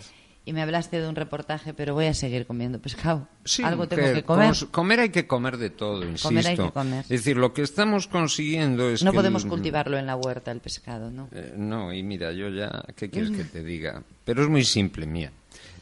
Y 0.43 0.53
me 0.53 0.61
hablaste 0.63 0.99
de 0.99 1.07
un 1.07 1.15
reportaje, 1.15 1.73
pero 1.73 1.93
voy 1.93 2.07
a 2.07 2.13
seguir 2.13 2.45
comiendo 2.47 2.79
pescado. 2.79 3.27
Sí, 3.45 3.61
Algo 3.63 3.87
tengo 3.87 4.11
que 4.13 4.23
comer. 4.23 4.55
comer 4.71 4.99
hay 5.01 5.09
que 5.09 5.27
comer 5.27 5.57
de 5.57 5.69
todo, 5.69 6.03
insisto. 6.03 6.29
Comer 6.29 6.47
hay 6.47 6.57
que 6.57 6.71
comer. 6.71 6.99
Es 7.01 7.09
decir, 7.09 7.37
lo 7.37 7.53
que 7.53 7.61
estamos 7.61 8.07
consiguiendo 8.07 8.89
es 8.89 9.03
No 9.03 9.11
que 9.11 9.17
podemos 9.17 9.43
el- 9.43 9.49
cultivarlo 9.49 9.97
en 9.97 10.07
la 10.07 10.15
huerta, 10.15 10.51
el 10.51 10.59
pescado, 10.59 11.11
¿no? 11.11 11.29
Eh, 11.31 11.53
no, 11.55 11.93
y 11.93 12.01
mira, 12.03 12.31
yo 12.31 12.49
ya, 12.49 12.83
¿qué 12.95 13.09
quieres 13.09 13.31
que 13.31 13.43
te 13.43 13.63
diga? 13.63 14.01
Pero 14.25 14.41
es 14.43 14.49
muy 14.49 14.63
simple, 14.63 15.05
mía. 15.05 15.31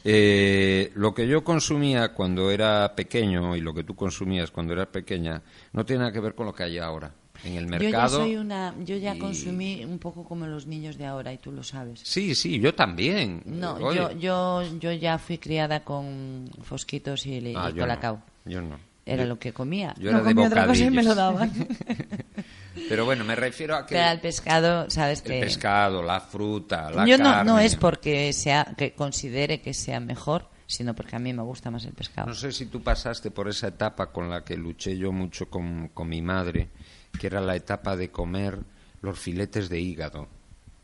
Eh, 0.04 0.92
lo 0.94 1.12
que 1.14 1.28
yo 1.28 1.44
consumía 1.44 2.14
cuando 2.14 2.50
era 2.50 2.94
pequeño 2.94 3.54
y 3.54 3.60
lo 3.60 3.74
que 3.74 3.84
tú 3.84 3.94
consumías 3.94 4.50
cuando 4.50 4.72
eras 4.72 4.86
pequeña 4.88 5.42
no 5.72 5.84
tiene 5.84 6.00
nada 6.00 6.12
que 6.12 6.20
ver 6.20 6.34
con 6.34 6.46
lo 6.46 6.54
que 6.54 6.62
hay 6.62 6.78
ahora 6.78 7.12
en 7.44 7.54
el 7.56 7.64
Yo 7.66 7.70
ya 7.72 7.78
mercado. 7.78 8.18
soy 8.18 8.36
una, 8.36 8.74
yo 8.84 8.96
ya 8.96 9.14
y- 9.14 9.18
consumí 9.18 9.84
un 9.84 9.98
poco 9.98 10.24
como 10.24 10.46
los 10.46 10.66
niños 10.66 10.96
de 10.98 11.06
ahora, 11.06 11.32
y 11.32 11.38
tú 11.38 11.52
lo 11.52 11.62
sabes. 11.62 12.00
Sí, 12.02 12.34
sí, 12.34 12.58
yo 12.60 12.74
también. 12.74 13.42
No, 13.46 13.74
Oye. 13.74 13.96
yo, 13.98 14.10
yo, 14.12 14.62
yo 14.78 14.92
ya 14.92 15.18
fui 15.18 15.38
criada 15.38 15.80
con 15.84 16.50
fosquitos 16.62 17.26
y, 17.26 17.34
y 17.38 17.54
Ah, 17.56 17.70
yo 17.70 17.80
colacao. 17.82 18.20
no, 18.44 18.50
yo 18.50 18.60
no. 18.62 18.78
Era 19.06 19.22
Yo- 19.24 19.28
lo 19.30 19.38
que 19.38 19.52
comía. 19.52 19.94
yo 19.98 20.12
no 20.12 20.18
era 20.18 20.28
de 20.28 20.34
comía 20.34 20.46
otra 20.48 20.66
cosa 20.66 20.84
y 20.84 20.90
me 20.90 21.02
lo 21.02 21.14
daban. 21.14 21.50
Pero 22.88 23.04
bueno, 23.04 23.24
me 23.24 23.34
refiero 23.34 23.74
a 23.76 23.84
que 23.86 23.94
Pero 23.94 24.08
al 24.08 24.20
pescado, 24.20 24.88
sabes 24.90 25.20
el 25.24 25.32
que 25.32 25.40
pescado, 25.40 26.02
la 26.02 26.20
fruta, 26.20 26.90
la 26.90 27.06
yo 27.06 27.18
no, 27.18 27.24
carne. 27.24 27.50
no 27.50 27.58
es 27.58 27.76
porque 27.76 28.32
sea 28.32 28.66
que 28.76 28.92
considere 28.92 29.60
que 29.60 29.74
sea 29.74 29.98
mejor, 30.00 30.48
sino 30.66 30.94
porque 30.94 31.16
a 31.16 31.18
mí 31.18 31.32
me 31.32 31.42
gusta 31.42 31.70
más 31.70 31.84
el 31.84 31.92
pescado. 31.92 32.28
No 32.28 32.34
sé 32.34 32.52
si 32.52 32.66
tú 32.66 32.80
pasaste 32.82 33.30
por 33.32 33.48
esa 33.48 33.68
etapa 33.68 34.06
con 34.12 34.30
la 34.30 34.44
que 34.44 34.56
luché 34.56 34.96
yo 34.96 35.10
mucho 35.12 35.48
con, 35.50 35.88
con 35.88 36.08
mi 36.08 36.22
madre, 36.22 36.68
que 37.18 37.26
era 37.26 37.40
la 37.40 37.56
etapa 37.56 37.96
de 37.96 38.10
comer 38.10 38.58
los 39.02 39.18
filetes 39.18 39.68
de 39.68 39.80
hígado, 39.80 40.28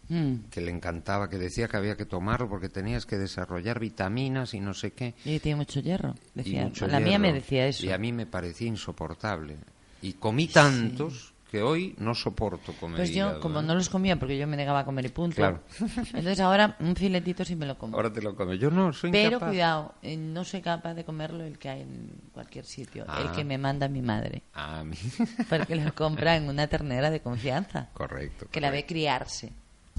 Mm. 0.08 0.50
que 0.50 0.60
le 0.60 0.70
encantaba, 0.70 1.28
que 1.28 1.36
decía 1.36 1.66
que 1.66 1.76
había 1.76 1.96
que 1.96 2.06
tomarlo 2.06 2.48
porque 2.48 2.68
tenías 2.68 3.06
que 3.06 3.18
desarrollar 3.18 3.80
vitaminas 3.80 4.54
y 4.54 4.60
no 4.60 4.72
sé 4.72 4.92
qué. 4.92 5.14
Y 5.24 5.40
tiene 5.40 5.56
mucho 5.56 5.80
hierro, 5.80 6.14
decía. 6.32 6.62
mucho 6.62 6.86
la 6.86 7.00
mía 7.00 7.18
me 7.18 7.32
decía 7.32 7.66
eso. 7.66 7.84
Y 7.84 7.90
a 7.90 7.98
mí 7.98 8.12
me 8.12 8.24
parecía 8.24 8.68
insoportable. 8.68 9.56
Y 10.02 10.12
comí 10.12 10.46
tantos 10.46 11.32
que 11.50 11.62
hoy 11.62 11.94
no 11.98 12.14
soporto 12.14 12.72
comer 12.74 12.96
Pues 12.96 13.10
yo, 13.10 13.26
hígado, 13.26 13.40
como 13.40 13.60
¿eh? 13.60 13.62
no 13.62 13.74
los 13.76 13.88
comía 13.88 14.16
porque 14.18 14.36
yo 14.36 14.46
me 14.48 14.56
negaba 14.56 14.80
a 14.80 14.84
comer 14.84 15.06
y 15.06 15.08
punto. 15.10 15.36
Claro. 15.36 15.60
Entonces 15.80 16.40
ahora 16.40 16.76
un 16.80 16.96
filetito 16.96 17.44
sí 17.44 17.54
me 17.56 17.66
lo 17.66 17.78
como. 17.78 17.96
Ahora 17.96 18.12
te 18.12 18.20
lo 18.20 18.34
comes. 18.34 18.58
Yo 18.58 18.70
no, 18.70 18.92
soy 18.92 19.12
Pero 19.12 19.28
incapaz. 19.36 19.48
cuidado, 19.50 19.94
eh, 20.02 20.16
no 20.16 20.44
soy 20.44 20.60
capaz 20.60 20.94
de 20.94 21.04
comerlo 21.04 21.44
el 21.44 21.58
que 21.58 21.68
hay 21.68 21.82
en 21.82 22.10
cualquier 22.32 22.64
sitio, 22.64 23.04
el 23.04 23.28
Ah. 23.28 23.32
que 23.34 23.44
me 23.44 23.58
manda 23.58 23.88
mi 23.88 24.02
madre, 24.02 24.42
A 24.54 24.82
mí. 24.82 24.96
porque 25.48 25.76
lo 25.76 25.94
compra 25.94 26.36
en 26.36 26.48
una 26.48 26.66
ternera 26.66 27.10
de 27.10 27.20
confianza, 27.20 27.88
correcto. 27.94 28.48
que 28.50 28.60
la 28.60 28.70
ve 28.70 28.78
correcto. 28.78 28.92
criarse. 28.94 29.52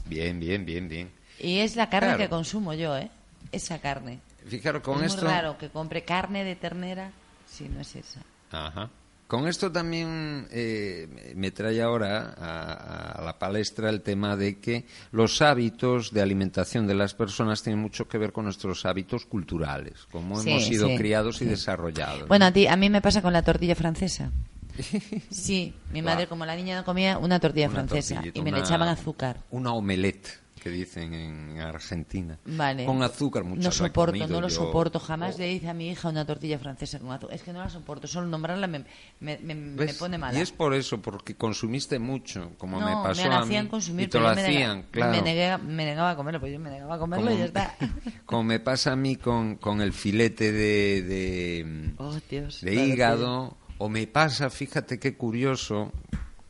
Bien, 0.05 0.39
bien, 0.39 0.65
bien, 0.65 0.88
bien. 0.89 1.11
Y 1.39 1.59
es 1.59 1.76
la 1.76 1.89
carne 1.89 2.09
Claro. 2.09 2.24
que 2.24 2.30
consumo 2.30 2.74
yo, 2.74 2.97
¿eh? 2.97 3.09
Esa 3.51 3.80
carne. 3.80 4.19
Fijaros, 4.47 4.82
con 4.82 5.03
es 5.03 5.13
esto... 5.13 5.24
muy 5.26 5.32
raro 5.34 5.57
que 5.57 5.69
compre 5.69 6.03
carne 6.03 6.43
de 6.43 6.55
ternera 6.55 7.11
si 7.45 7.69
no 7.69 7.80
es 7.82 7.95
esa. 7.95 8.22
Ajá. 8.51 8.89
Con 9.28 9.45
esto 9.47 9.71
también 9.71 10.47
eh, 10.51 11.34
me 11.36 11.51
trae 11.51 11.82
ahora 11.82 12.34
a, 12.38 13.21
la 13.21 13.38
palestra 13.38 13.89
el 13.89 14.01
tema 14.01 14.38
de 14.38 14.59
que 14.59 14.86
los 15.11 15.41
hábitos 15.41 16.13
de 16.13 16.21
alimentación 16.21 16.88
de 16.88 16.95
las 16.95 17.13
personas 17.13 17.61
tienen 17.61 17.82
mucho 17.82 18.07
que 18.07 18.17
ver 18.17 18.32
con 18.32 18.45
nuestros 18.45 18.86
hábitos 18.86 19.25
culturales, 19.25 20.07
cómo 20.11 20.41
hemos 20.41 20.65
sido 20.65 20.95
criados 20.95 21.41
y 21.41 21.45
desarrollados. 21.45 22.28
Bueno, 22.30 22.45
a, 22.45 22.51
ti, 22.51 22.67
a 22.67 22.78
mí 22.78 22.89
me 22.89 23.01
pasa 23.01 23.21
con 23.21 23.34
la 23.34 23.41
tortilla 23.41 23.75
francesa. 23.75 24.32
Sí, 25.32 25.73
mi 25.91 26.01
madre, 26.01 26.28
como 26.28 26.45
la 26.45 26.55
niña 26.55 26.75
no 26.78 26.86
comía, 26.86 27.17
una 27.17 27.39
tortilla 27.39 27.69
francesa 27.69 28.21
y 28.32 28.41
me 28.41 28.51
le 28.51 28.59
echaban 28.59 28.88
azúcar. 28.88 29.38
Una 29.49 29.73
omelette 29.73 30.47
que 30.68 30.74
dicen 30.74 31.13
en 31.13 31.59
Argentina. 31.61 32.38
Vale. 32.45 32.86
Con 32.86 33.01
azúcar, 33.01 33.45
mucho 33.45 33.63
No 33.63 33.72
soporto, 33.72 34.28
no 34.28 34.41
lo 34.41 34.49
soporto. 34.49 34.99
Jamás 34.99 35.38
le 35.38 35.51
hice 35.51 35.70
a 35.70 35.74
mi 35.74 35.89
hija 35.89 36.09
una 36.09 36.26
tortilla 36.26 36.59
francesa 36.59 36.99
con 36.99 37.11
azúcar. 37.11 37.36
Es 37.36 37.43
que 37.43 37.53
no 37.53 37.59
la 37.59 37.70
soporto. 37.70 38.07
Solo 38.07 38.28
nombrarla 38.28 38.68
me, 38.68 38.84
me, 39.22 39.38
me, 39.38 39.93
pone 39.93 40.18
mala. 40.18 40.38
Y 40.38 40.41
es 40.41 40.51
por 40.51 40.74
eso, 40.74 41.01
porque 41.01 41.36
consumiste 41.36 41.99
mucho, 41.99 42.51
como 42.57 42.80
me 42.80 42.91
pasó 42.91 43.24
me 43.24 43.30
la 43.30 43.39
hacían 43.39 43.68
consumir, 43.68 44.07
y 44.07 44.09
te 44.09 44.20
lo 44.20 44.28
hacían, 44.28 44.84
claro. 44.91 45.11
Me, 45.13 45.22
negaba, 45.22 45.63
me 45.63 45.86
negaba 45.86 46.11
a 46.11 46.15
comerlo, 46.15 46.39
pues 46.41 46.51
yo 46.51 46.59
me 46.59 46.70
negaba 46.70 46.95
a 46.95 46.99
comerlo 46.99 47.32
y 47.32 47.38
ya 47.38 47.45
está. 47.45 47.76
Como 48.26 48.43
me 48.43 48.59
pasa 48.59 48.91
a 48.91 48.95
mí 48.95 49.15
con, 49.15 49.55
con 49.55 49.82
el 49.82 49.93
filete 49.93 50.51
de, 50.51 51.01
de, 51.01 51.93
oh, 51.97 52.18
Dios, 52.30 52.61
de 52.61 52.76
hígado, 52.76 53.55
o 53.78 53.88
me 53.88 54.05
pasa, 54.07 54.49
fíjate 54.49 54.99
qué 54.99 55.15
curioso, 55.15 55.93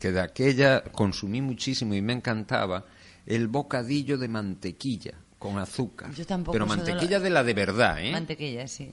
que 0.00 0.10
de 0.10 0.20
aquella 0.20 0.82
consumí 0.82 1.40
muchísimo 1.40 1.94
y 1.94 2.02
me 2.02 2.14
encantaba, 2.14 2.84
el 3.28 3.46
bocadillo 3.46 4.16
de 4.16 4.26
mantequilla 4.26 5.12
con 5.38 5.58
azúcar. 5.58 6.12
Yo 6.14 6.24
tampoco 6.24 6.52
Pero 6.52 6.66
mantequilla 6.66 7.20
de 7.20 7.28
la 7.28 7.44
de 7.44 7.52
verdad, 7.52 8.02
¿eh? 8.02 8.10
Mantequilla, 8.10 8.66
sí. 8.66 8.90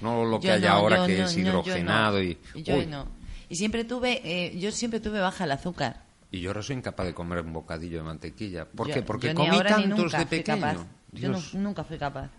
No 0.00 0.24
lo 0.24 0.38
que 0.38 0.52
hay 0.52 0.64
ahora 0.64 1.04
que 1.04 1.22
es 1.22 1.36
hidrogenado 1.36 2.22
y... 2.22 2.38
Yo 2.54 2.86
no. 2.86 3.08
Y 3.48 3.56
siempre 3.56 3.84
tuve, 3.84 4.20
eh, 4.24 4.56
yo 4.58 4.70
siempre 4.70 5.00
tuve 5.00 5.20
baja 5.20 5.44
el 5.44 5.50
azúcar. 5.50 6.04
Y 6.30 6.40
yo 6.40 6.50
ahora 6.50 6.62
soy 6.62 6.76
incapaz 6.76 7.06
de 7.06 7.12
comer 7.12 7.40
un 7.40 7.52
bocadillo 7.52 7.98
de 7.98 8.04
mantequilla. 8.04 8.64
¿Por 8.64 8.88
qué? 8.88 9.02
Porque 9.02 9.34
comí 9.34 9.60
tantos 9.62 10.12
de 10.12 10.26
pequeño. 10.26 10.86
Yo 11.10 11.32
nunca 11.54 11.82
fui 11.82 11.98
capaz. 11.98 12.30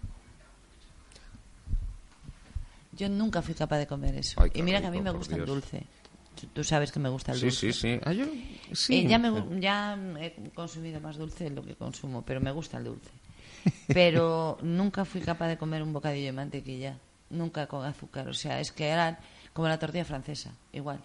Yo 2.93 3.09
nunca 3.09 3.41
fui 3.41 3.53
capaz 3.53 3.79
de 3.79 3.87
comer 3.87 4.15
eso. 4.15 4.41
y 4.53 4.61
mira 4.61 4.79
que 4.79 4.87
a 4.87 4.91
mí 4.91 5.01
me 5.01 5.11
gusta 5.11 5.35
el 5.35 5.45
dulce. 5.45 5.85
Tú 6.53 6.63
sabes 6.63 6.91
que 6.91 6.99
me 6.99 7.09
gusta 7.09 7.31
el 7.31 7.39
dulce. 7.39 7.71
Sí, 7.71 7.73
sí, 7.73 7.99
ah, 8.03 8.13
sí. 8.73 8.95
Eh, 8.95 9.07
ya, 9.07 9.17
me, 9.17 9.61
ya 9.61 9.97
he 10.19 10.51
consumido 10.53 10.99
más 10.99 11.17
dulce 11.17 11.45
de 11.45 11.49
lo 11.51 11.63
que 11.63 11.75
consumo, 11.75 12.23
pero 12.23 12.41
me 12.41 12.51
gusta 12.51 12.77
el 12.77 12.85
dulce. 12.85 13.11
Pero 13.87 14.57
nunca 14.61 15.05
fui 15.05 15.21
capaz 15.21 15.47
de 15.47 15.57
comer 15.57 15.83
un 15.83 15.93
bocadillo 15.93 16.25
de 16.25 16.31
mantequilla, 16.33 16.97
nunca 17.29 17.67
con 17.67 17.85
azúcar. 17.85 18.27
O 18.27 18.33
sea, 18.33 18.59
es 18.59 18.73
que 18.73 18.89
era 18.89 19.19
como 19.53 19.69
la 19.69 19.79
tortilla 19.79 20.03
francesa, 20.03 20.51
igual. 20.73 20.99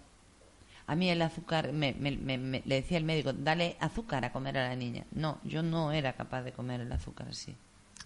A 0.87 0.95
mí 0.95 1.09
el 1.09 1.21
azúcar, 1.21 1.71
me, 1.71 1.93
le 1.93 2.75
decía 2.75 2.97
el 2.97 3.03
médico, 3.03 3.31
dale 3.31 3.77
azúcar 3.79 4.25
a 4.25 4.31
comer 4.33 4.57
a 4.57 4.69
la 4.69 4.75
niña. 4.75 5.05
No, 5.11 5.39
yo 5.43 5.61
no 5.61 5.91
era 5.91 6.13
capaz 6.13 6.41
de 6.41 6.51
comer 6.51 6.81
el 6.81 6.91
azúcar 6.91 7.27
así. 7.29 7.55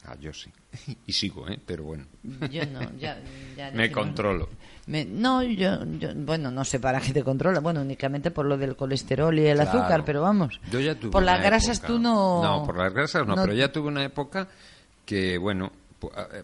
Ah, 0.05 0.15
yo 0.19 0.33
sí. 0.33 0.51
Y 1.07 1.13
sigo, 1.13 1.47
¿eh? 1.47 1.59
Pero 1.65 1.83
bueno. 1.83 2.05
Yo 2.51 2.65
no, 2.65 2.81
ya... 2.97 3.21
me 3.73 3.91
controlo. 3.91 4.49
no, 4.87 5.43
yo, 5.43 5.79
bueno, 6.15 6.51
no 6.51 6.65
sé 6.65 6.79
para 6.79 6.99
qué 6.99 7.13
te 7.13 7.23
controla. 7.23 7.59
Bueno, 7.59 7.81
únicamente 7.81 8.31
por 8.31 8.45
lo 8.45 8.57
del 8.57 8.75
colesterol 8.75 9.37
y 9.37 9.47
el 9.47 9.59
azúcar, 9.61 10.03
pero 10.05 10.21
vamos. 10.21 10.59
Yo 10.71 10.79
ya 10.79 10.95
tuve 10.95 11.11
Por 11.11 11.23
las 11.23 11.41
grasas 11.41 11.81
tú 11.81 11.99
no... 11.99 12.43
No, 12.43 12.65
por 12.65 12.77
las 12.77 12.93
grasas 12.93 13.25
no, 13.25 13.35
pero 13.35 13.53
ya 13.53 13.71
tuve 13.71 13.87
una 13.87 14.03
época 14.03 14.47
que, 15.05 15.37
bueno, 15.37 15.71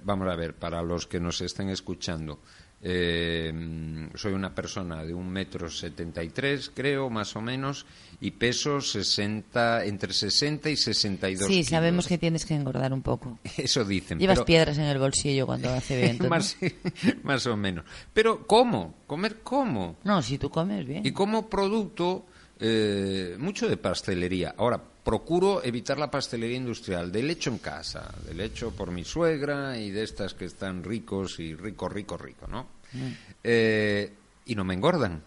vamos 0.04 0.28
a 0.32 0.36
ver, 0.36 0.54
para 0.54 0.82
los 0.82 1.08
que 1.08 1.20
nos 1.20 1.42
estén 1.42 1.70
escuchando, 1.70 2.40
eh, 2.82 4.10
soy 4.16 4.34
una 4.34 4.56
persona 4.56 5.04
de 5.04 5.14
un 5.14 5.30
metro 5.30 5.70
setenta 5.70 6.24
y 6.24 6.30
tres, 6.30 6.72
creo, 6.74 7.10
más 7.10 7.36
o 7.36 7.42
menos, 7.42 7.86
y 8.22 8.32
peso 8.32 8.80
60, 8.82 9.86
entre 9.86 10.14
60 10.14 10.70
y 10.70 10.76
62 10.78 11.48
Sí, 11.48 11.64
sabemos 11.64 12.08
que 12.08 12.18
tienes 12.18 12.46
que 12.46 12.56
engordar 12.56 12.94
un 12.94 13.02
poco. 13.02 13.40
Eso 13.58 13.84
dicen. 13.84 14.20
Llevas 14.20 14.44
piedras 14.44 14.78
en 14.78 14.86
el 14.86 14.98
bolsillo 14.98 15.46
cuando 15.46 15.70
hace 15.70 16.02
viento. 16.02 16.30
más, 16.30 16.58
más 17.24 17.46
o 17.48 17.58
menos. 17.58 17.86
Pero, 18.14 18.46
¿cómo? 18.48 18.96
¿Comer 19.08 19.40
cómo? 19.44 19.98
No, 20.04 20.22
si 20.22 20.38
tú 20.38 20.50
comes 20.50 20.86
bien. 20.86 21.06
Y 21.06 21.12
como 21.12 21.50
producto, 21.50 22.26
eh, 22.60 23.36
mucho 23.40 23.68
de 23.68 23.78
pastelería. 23.78 24.56
Ahora, 24.58 24.82
procuro 25.10 25.64
evitar 25.64 25.98
la 25.98 26.12
pastelería 26.12 26.58
industrial, 26.58 27.12
del 27.12 27.32
hecho 27.32 27.50
en 27.50 27.58
casa, 27.58 28.14
del 28.28 28.42
hecho 28.42 28.70
por 28.70 28.92
mi 28.92 29.04
suegra 29.04 29.76
y 29.76 29.90
de 29.90 30.04
estas 30.04 30.36
que 30.36 30.46
están 30.46 30.84
ricos 30.84 31.40
y 31.40 31.56
rico, 31.56 31.90
rico, 31.90 32.16
rico, 32.16 32.46
¿no? 32.48 32.68
Mm. 32.94 33.08
Eh, 33.44 34.14
y 34.46 34.54
no 34.54 34.64
me 34.64 34.76
engordan. 34.76 35.20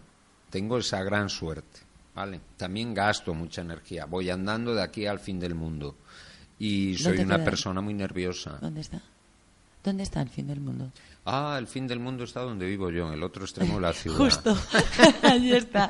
Tengo 0.49 0.77
esa 0.77 1.03
gran 1.03 1.27
suerte, 1.27 1.81
¿vale? 2.15 2.39
También 2.55 2.93
gasto 2.93 3.33
mucha 3.33 3.59
energía. 3.59 4.05
Voy 4.05 4.29
andando 4.29 4.73
de 4.73 4.83
aquí 4.83 5.05
al 5.05 5.19
fin 5.19 5.37
del 5.37 5.53
mundo. 5.53 5.97
Y 6.59 6.97
soy 6.97 7.19
una 7.19 7.43
persona 7.43 7.81
muy 7.81 7.93
nerviosa. 7.93 8.59
¿Dónde 8.61 8.79
está? 8.79 9.01
¿Dónde 9.83 10.03
está 10.03 10.21
el 10.21 10.29
fin 10.29 10.47
del 10.47 10.61
mundo? 10.61 10.91
Ah, 11.25 11.57
el 11.59 11.67
fin 11.67 11.87
del 11.87 11.99
mundo 11.99 12.23
está 12.23 12.41
donde 12.41 12.65
vivo 12.65 12.89
yo, 12.89 13.07
en 13.07 13.13
el 13.13 13.23
otro 13.23 13.43
extremo 13.43 13.75
de 13.75 13.81
la 13.81 13.93
ciudad. 13.93 14.17
Justo, 14.17 14.57
allí 15.23 15.53
está. 15.53 15.89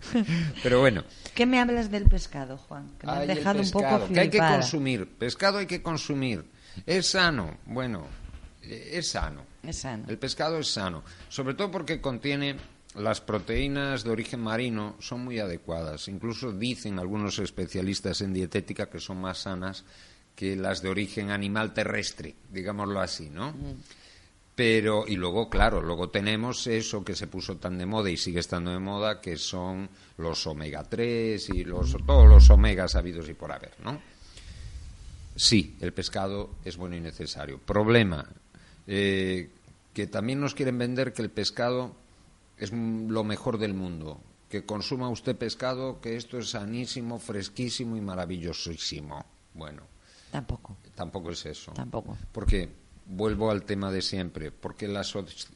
Pero 0.62 0.80
bueno. 0.80 1.04
¿Qué 1.34 1.44
me 1.44 1.60
hablas 1.60 1.90
del 1.90 2.04
pescado, 2.04 2.56
Juan? 2.58 2.92
Que 2.98 3.06
me 3.06 3.12
has 3.12 3.26
dejado 3.26 3.60
un 3.60 3.70
poco 3.70 4.08
Que 4.12 4.20
hay 4.20 4.30
que 4.30 4.38
consumir, 4.38 5.08
pescado 5.18 5.58
hay 5.58 5.66
que 5.66 5.82
consumir. 5.82 6.48
Es 6.86 7.06
sano, 7.06 7.58
bueno, 7.66 8.06
eh, 8.62 8.90
es 8.94 9.08
sano. 9.08 9.42
Es 9.62 9.78
sano. 9.78 10.04
El 10.08 10.18
pescado 10.18 10.58
es 10.58 10.68
sano, 10.68 11.02
sobre 11.28 11.54
todo 11.54 11.70
porque 11.70 12.00
contiene 12.00 12.56
las 12.94 13.20
proteínas 13.20 14.04
de 14.04 14.10
origen 14.10 14.40
marino 14.40 14.94
son 15.00 15.24
muy 15.24 15.40
adecuadas. 15.40 16.06
Incluso 16.06 16.52
dicen 16.52 17.00
algunos 17.00 17.40
especialistas 17.40 18.20
en 18.20 18.32
dietética 18.32 18.88
que 18.88 19.00
son 19.00 19.20
más 19.20 19.38
sanas 19.38 19.84
que 20.34 20.56
las 20.56 20.82
de 20.82 20.88
origen 20.88 21.30
animal 21.30 21.72
terrestre, 21.72 22.34
digámoslo 22.50 23.00
así, 23.00 23.30
¿no? 23.30 23.52
Mm. 23.52 23.74
Pero, 24.54 25.04
y 25.06 25.16
luego, 25.16 25.50
claro, 25.50 25.82
luego 25.82 26.10
tenemos 26.10 26.66
eso 26.68 27.04
que 27.04 27.16
se 27.16 27.26
puso 27.26 27.56
tan 27.56 27.76
de 27.76 27.86
moda 27.86 28.08
y 28.10 28.16
sigue 28.16 28.38
estando 28.38 28.70
de 28.70 28.78
moda, 28.78 29.20
que 29.20 29.36
son 29.36 29.88
los 30.18 30.46
omega 30.46 30.84
3 30.84 31.50
y 31.50 31.64
los, 31.64 31.96
todos 32.06 32.28
los 32.28 32.48
omegas 32.50 32.94
habidos 32.94 33.28
y 33.28 33.34
por 33.34 33.50
haber, 33.50 33.72
¿no? 33.82 34.00
Sí, 35.34 35.76
el 35.80 35.92
pescado 35.92 36.50
es 36.64 36.76
bueno 36.76 36.94
y 36.94 37.00
necesario. 37.00 37.58
Problema, 37.58 38.24
eh, 38.86 39.50
que 39.92 40.06
también 40.06 40.40
nos 40.40 40.54
quieren 40.54 40.78
vender 40.78 41.12
que 41.12 41.22
el 41.22 41.30
pescado 41.30 41.96
es 42.56 42.72
lo 42.72 43.24
mejor 43.24 43.58
del 43.58 43.74
mundo. 43.74 44.20
Que 44.48 44.64
consuma 44.64 45.08
usted 45.08 45.36
pescado, 45.36 46.00
que 46.00 46.14
esto 46.14 46.38
es 46.38 46.50
sanísimo, 46.50 47.18
fresquísimo 47.18 47.96
y 47.96 48.00
maravillosísimo. 48.00 49.26
Bueno. 49.54 49.93
Tampoco. 50.34 50.76
Tampoco 50.96 51.30
es 51.30 51.46
eso. 51.46 51.70
Tampoco. 51.74 52.18
Porque 52.32 52.68
vuelvo 53.06 53.52
al 53.52 53.62
tema 53.62 53.92
de 53.92 54.02
siempre, 54.02 54.50
porque 54.50 54.88
la, 54.88 55.06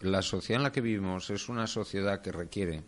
la 0.02 0.22
sociedad 0.22 0.60
en 0.60 0.62
la 0.62 0.70
que 0.70 0.80
vivimos 0.80 1.30
es 1.30 1.48
una 1.48 1.66
sociedad 1.66 2.22
que 2.22 2.30
requiere 2.30 2.84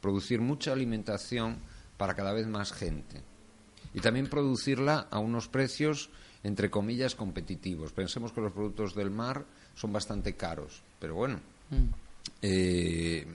producir 0.00 0.40
mucha 0.40 0.72
alimentación 0.72 1.58
para 1.98 2.14
cada 2.14 2.32
vez 2.32 2.46
más 2.46 2.72
gente 2.72 3.20
y 3.92 4.00
también 4.00 4.28
producirla 4.28 5.06
a 5.10 5.18
unos 5.18 5.48
precios 5.48 6.08
entre 6.44 6.70
comillas 6.70 7.14
competitivos. 7.14 7.92
Pensemos 7.92 8.32
que 8.32 8.40
los 8.40 8.52
productos 8.52 8.94
del 8.94 9.10
mar 9.10 9.44
son 9.74 9.92
bastante 9.92 10.36
caros, 10.36 10.82
pero 10.98 11.14
bueno, 11.14 11.40
mm. 11.68 11.84
eh, 12.40 13.26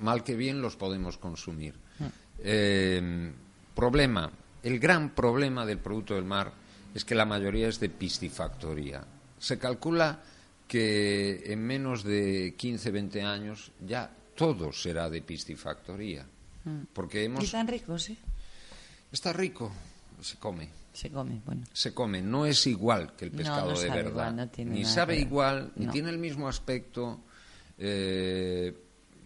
mal 0.00 0.22
que 0.22 0.36
bien 0.36 0.60
los 0.60 0.76
podemos 0.76 1.16
consumir. 1.16 1.72
Mm. 1.98 2.04
Eh, 2.40 3.32
problema, 3.74 4.30
el 4.62 4.78
gran 4.78 5.14
problema 5.14 5.64
del 5.64 5.78
producto 5.78 6.16
del 6.16 6.26
mar 6.26 6.65
es 6.96 7.04
que 7.04 7.14
la 7.14 7.24
mayoría 7.24 7.68
es 7.68 7.78
de 7.78 7.88
piscifactoría 7.88 9.04
se 9.38 9.58
calcula 9.58 10.20
que 10.66 11.44
en 11.46 11.60
menos 11.60 12.02
de 12.02 12.54
15, 12.56 12.90
20 12.90 13.22
años 13.22 13.72
ya 13.86 14.10
todo 14.34 14.72
será 14.72 15.08
de 15.08 15.22
piscifactoría. 15.22 16.26
Mm. 16.64 16.90
Porque 16.92 17.24
hemos... 17.24 17.44
¿Y 17.44 17.48
tan 17.48 17.68
rico, 17.68 17.98
sí? 17.98 18.18
Está 19.12 19.32
rico, 19.32 19.70
se 20.20 20.36
come. 20.36 20.68
Se 20.92 21.10
come, 21.10 21.40
bueno. 21.44 21.62
Se 21.72 21.94
come, 21.94 22.22
no 22.22 22.46
es 22.46 22.66
igual 22.66 23.14
que 23.14 23.26
el 23.26 23.30
pescado 23.30 23.78
de 23.78 23.88
verdad. 23.88 24.50
ni 24.58 24.84
sabe 24.84 25.18
igual, 25.18 25.72
ni 25.76 25.86
tiene 25.88 26.10
el 26.10 26.18
mismo 26.18 26.48
aspecto. 26.48 27.20
Eh, 27.78 28.74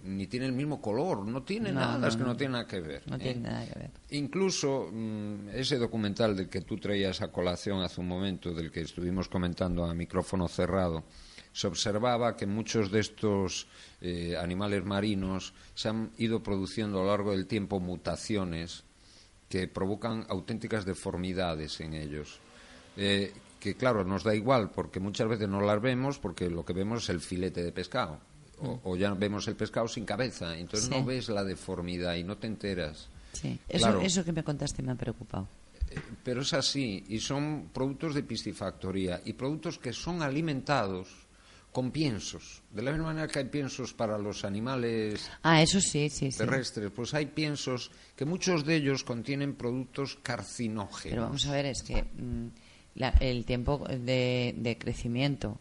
ni 0.02 0.26
tiene 0.26 0.46
el 0.46 0.52
mismo 0.52 0.80
color, 0.80 1.26
no 1.26 1.42
tiene 1.42 1.72
nada, 1.72 2.08
es 2.08 2.16
que 2.16 2.24
no 2.24 2.36
tiene 2.36 2.52
nada 2.52 2.66
que 2.66 2.80
ver. 2.80 3.02
No 3.06 3.18
tiene 3.18 3.40
¿eh? 3.40 3.42
nada 3.42 3.66
que 3.66 3.78
ver. 3.78 3.90
Incluso 4.10 4.88
mm, 4.92 5.50
ese 5.54 5.76
documental 5.76 6.36
del 6.36 6.48
que 6.48 6.62
tú 6.62 6.78
traías 6.78 7.20
a 7.20 7.28
colación 7.28 7.82
hace 7.82 8.00
un 8.00 8.08
momento, 8.08 8.52
del 8.52 8.70
que 8.70 8.80
estuvimos 8.80 9.28
comentando 9.28 9.84
a 9.84 9.94
micrófono 9.94 10.48
cerrado, 10.48 11.04
se 11.52 11.66
observaba 11.66 12.36
que 12.36 12.46
muchos 12.46 12.90
de 12.90 13.00
estos 13.00 13.66
eh, 14.00 14.36
animales 14.38 14.84
marinos 14.84 15.52
se 15.74 15.88
han 15.88 16.10
ido 16.16 16.42
produciendo 16.42 17.00
a 17.00 17.02
lo 17.02 17.08
largo 17.08 17.32
del 17.32 17.46
tiempo 17.46 17.80
mutaciones 17.80 18.84
que 19.48 19.66
provocan 19.66 20.24
auténticas 20.28 20.84
deformidades 20.84 21.80
en 21.80 21.94
ellos. 21.94 22.38
Eh, 22.96 23.32
que 23.58 23.74
claro, 23.74 24.04
nos 24.04 24.24
da 24.24 24.34
igual 24.34 24.70
porque 24.70 25.00
muchas 25.00 25.28
veces 25.28 25.48
no 25.48 25.60
las 25.60 25.82
vemos 25.82 26.18
porque 26.18 26.48
lo 26.48 26.64
que 26.64 26.72
vemos 26.72 27.04
es 27.04 27.10
el 27.10 27.20
filete 27.20 27.62
de 27.62 27.72
pescado 27.72 28.20
O, 28.62 28.80
o 28.84 28.96
ya 28.96 29.12
vemos 29.14 29.46
el 29.48 29.56
pescado 29.56 29.88
sin 29.88 30.04
cabeza, 30.04 30.56
entonces 30.56 30.88
Sí. 30.88 30.94
no 30.94 31.04
ves 31.04 31.28
la 31.28 31.44
deformidad 31.44 32.14
y 32.16 32.24
no 32.24 32.36
te 32.36 32.46
enteras. 32.46 33.08
Sí. 33.32 33.58
Eso, 33.68 33.86
Claro. 33.86 34.00
eso 34.02 34.24
que 34.24 34.32
me 34.32 34.42
contaste 34.44 34.82
me 34.82 34.92
ha 34.92 34.96
preocupado. 34.96 35.48
Eh, 35.90 35.98
Pero 36.22 36.42
es 36.42 36.52
así, 36.52 37.04
y 37.08 37.18
son 37.20 37.70
productos 37.72 38.14
de 38.14 38.22
piscifactoría 38.22 39.20
y 39.24 39.32
productos 39.32 39.78
que 39.78 39.92
son 39.92 40.22
alimentados 40.22 41.08
con 41.72 41.92
piensos. 41.92 42.62
De 42.72 42.82
la 42.82 42.90
misma 42.90 43.06
manera 43.06 43.28
que 43.28 43.38
hay 43.38 43.44
piensos 43.44 43.94
para 43.94 44.18
los 44.18 44.44
animales 44.44 45.30
Ah, 45.42 45.62
eso 45.62 45.80
sí, 45.80 46.10
sí, 46.10 46.32
sí. 46.32 46.38
terrestres, 46.38 46.90
pues 46.90 47.14
hay 47.14 47.26
piensos 47.26 47.90
que 48.16 48.24
muchos 48.24 48.64
de 48.66 48.74
ellos 48.76 49.04
contienen 49.04 49.54
productos 49.54 50.18
carcinógenos. 50.22 51.10
Pero 51.10 51.22
vamos 51.22 51.46
a 51.46 51.52
ver, 51.52 51.66
es 51.66 51.82
que 51.82 52.02
mm, 52.02 52.48
la- 52.96 53.14
el 53.20 53.44
tiempo 53.44 53.86
de, 53.88 54.54
de 54.58 54.78
crecimiento. 54.78 55.60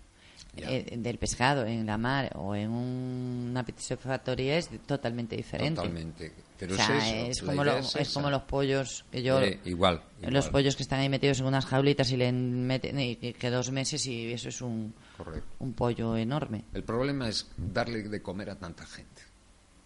Eh, 0.68 0.98
del 0.98 1.18
pescado 1.18 1.66
en 1.66 1.86
la 1.86 1.98
mar 1.98 2.32
o 2.36 2.56
en 2.56 2.70
un- 2.70 3.48
una 3.52 3.66
piscifactoría 3.66 4.58
es 4.58 4.70
totalmente 4.86 5.36
diferente. 5.36 5.76
Totalmente. 5.76 6.32
Pero 6.60 6.74
o 6.74 6.78
sea, 6.78 6.98
es 6.98 7.04
eso. 7.04 7.26
es 7.32 7.42
como, 7.50 7.64
lo- 7.64 7.78
es 7.78 7.96
es 7.96 8.10
como 8.14 8.30
los 8.30 8.42
pollos 8.44 9.06
que 9.12 9.24
yo... 9.24 9.40
Eh, 9.42 9.60
igual, 9.66 10.02
Los 10.22 10.30
igual. 10.46 10.52
pollos 10.52 10.76
que 10.76 10.84
están 10.84 11.00
ahí 11.00 11.08
metidos 11.10 11.40
en 11.40 11.46
unas 11.46 11.66
jaulitas 11.66 12.12
y 12.12 12.18
le 12.18 12.32
meten 12.34 13.00
y 13.00 13.16
que, 13.16 13.50
dos 13.50 13.72
meses 13.72 14.06
y 14.08 14.34
eso 14.34 14.50
es 14.50 14.62
un, 14.62 14.94
Correcto. 15.18 15.48
un 15.60 15.72
pollo 15.74 16.18
enorme. 16.18 16.66
El 16.74 16.84
problema 16.84 17.30
es 17.30 17.48
darle 17.56 18.04
de 18.04 18.22
comer 18.22 18.50
a 18.50 18.56
tanta 18.56 18.86
gente. 18.86 19.22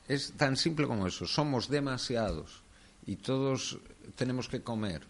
Es 0.07 0.33
tan 0.33 0.57
simple 0.57 0.87
como 0.87 1.05
eso. 1.07 1.27
Somos 1.27 1.69
demasiados 1.69 2.63
y 3.05 3.17
todos 3.17 3.77
tenemos 4.15 4.49
que 4.49 4.61
comer. 4.61 5.03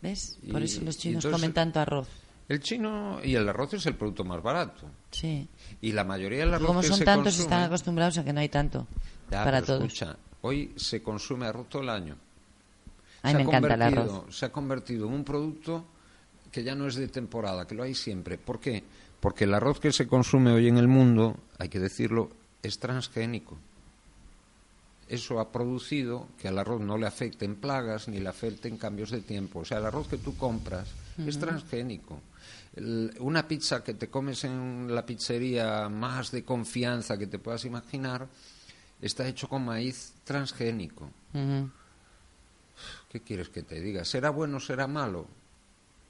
¿Ves? 0.00 0.38
Por 0.50 0.62
Y- 0.62 0.64
eso 0.64 0.80
los 0.82 0.96
chinos 0.98 1.24
entonces- 1.24 1.40
comen 1.40 1.52
tanto 1.52 1.80
arroz. 1.80 2.08
El 2.48 2.60
chino 2.60 3.20
y 3.24 3.34
el 3.34 3.48
arroz 3.48 3.74
es 3.74 3.86
el 3.86 3.94
producto 3.94 4.24
más 4.24 4.42
barato. 4.42 4.86
Sí. 5.10 5.48
Y 5.80 5.92
la 5.92 6.04
mayoría 6.04 6.40
del 6.40 6.54
arroz 6.54 6.66
Como 6.66 6.80
que 6.82 6.88
son 6.88 6.98
se 6.98 7.04
tantos, 7.04 7.34
consume- 7.38 7.42
están 7.42 7.62
acostumbrados 7.62 8.18
a 8.18 8.24
que 8.24 8.32
no 8.32 8.40
hay 8.40 8.48
tanto 8.50 8.86
Ya, 9.30 9.44
para 9.44 9.62
todos. 9.62 9.82
escucha, 9.84 10.16
hoy 10.42 10.72
se 10.76 11.02
consume 11.02 11.46
arroz 11.46 11.68
todo 11.68 11.82
el 11.82 11.88
año. 11.88 12.16
A 13.22 13.28
mí 13.28 13.32
Se 13.32 13.36
me 13.38 13.42
ha 13.44 13.46
encanta 13.46 13.74
el 13.74 13.80
convertido- 13.80 14.20
arroz. 14.20 14.36
Se 14.36 14.44
ha 14.46 14.52
convertido 14.52 15.06
en 15.06 15.14
un 15.14 15.24
producto 15.24 15.86
que 16.52 16.62
ya 16.62 16.74
no 16.74 16.86
es 16.86 16.96
de 16.96 17.08
temporada, 17.08 17.66
que 17.66 17.74
lo 17.74 17.82
hay 17.82 17.94
siempre. 17.94 18.36
¿Por 18.36 18.60
qué? 18.60 18.84
Porque 19.20 19.44
el 19.44 19.54
arroz 19.54 19.80
que 19.80 19.90
se 19.92 20.06
consume 20.06 20.52
hoy 20.52 20.68
en 20.68 20.76
el 20.76 20.86
mundo, 20.86 21.36
hay 21.58 21.70
que 21.70 21.80
decirlo, 21.80 22.30
es 22.62 22.78
transgénico. 22.78 23.56
Eso 25.08 25.38
ha 25.40 25.50
producido 25.52 26.28
que 26.38 26.48
al 26.48 26.58
arroz 26.58 26.80
no 26.80 26.96
le 26.96 27.06
afecten 27.06 27.56
plagas 27.56 28.08
ni 28.08 28.20
le 28.20 28.28
afecten 28.28 28.76
cambios 28.78 29.10
de 29.10 29.20
tiempo. 29.20 29.60
O 29.60 29.64
sea, 29.64 29.78
el 29.78 29.86
arroz 29.86 30.08
que 30.08 30.16
tú 30.18 30.36
compras 30.36 30.88
es 31.18 31.38
transgénico. 31.38 32.20
Una 32.76 33.46
pizza 33.46 33.84
que 33.84 33.94
te 33.94 34.08
comes 34.08 34.44
en 34.44 34.92
la 34.92 35.06
pizzería 35.06 35.88
más 35.88 36.30
de 36.32 36.44
confianza 36.44 37.16
que 37.16 37.28
te 37.28 37.38
puedas 37.38 37.64
imaginar 37.64 38.26
está 39.00 39.26
hecho 39.28 39.48
con 39.48 39.64
maíz 39.64 40.14
transgénico. 40.24 41.10
¿Qué 43.08 43.20
quieres 43.20 43.48
que 43.48 43.62
te 43.62 43.80
diga? 43.80 44.04
¿Será 44.04 44.30
bueno 44.30 44.56
o 44.56 44.60
será 44.60 44.86
malo? 44.86 45.26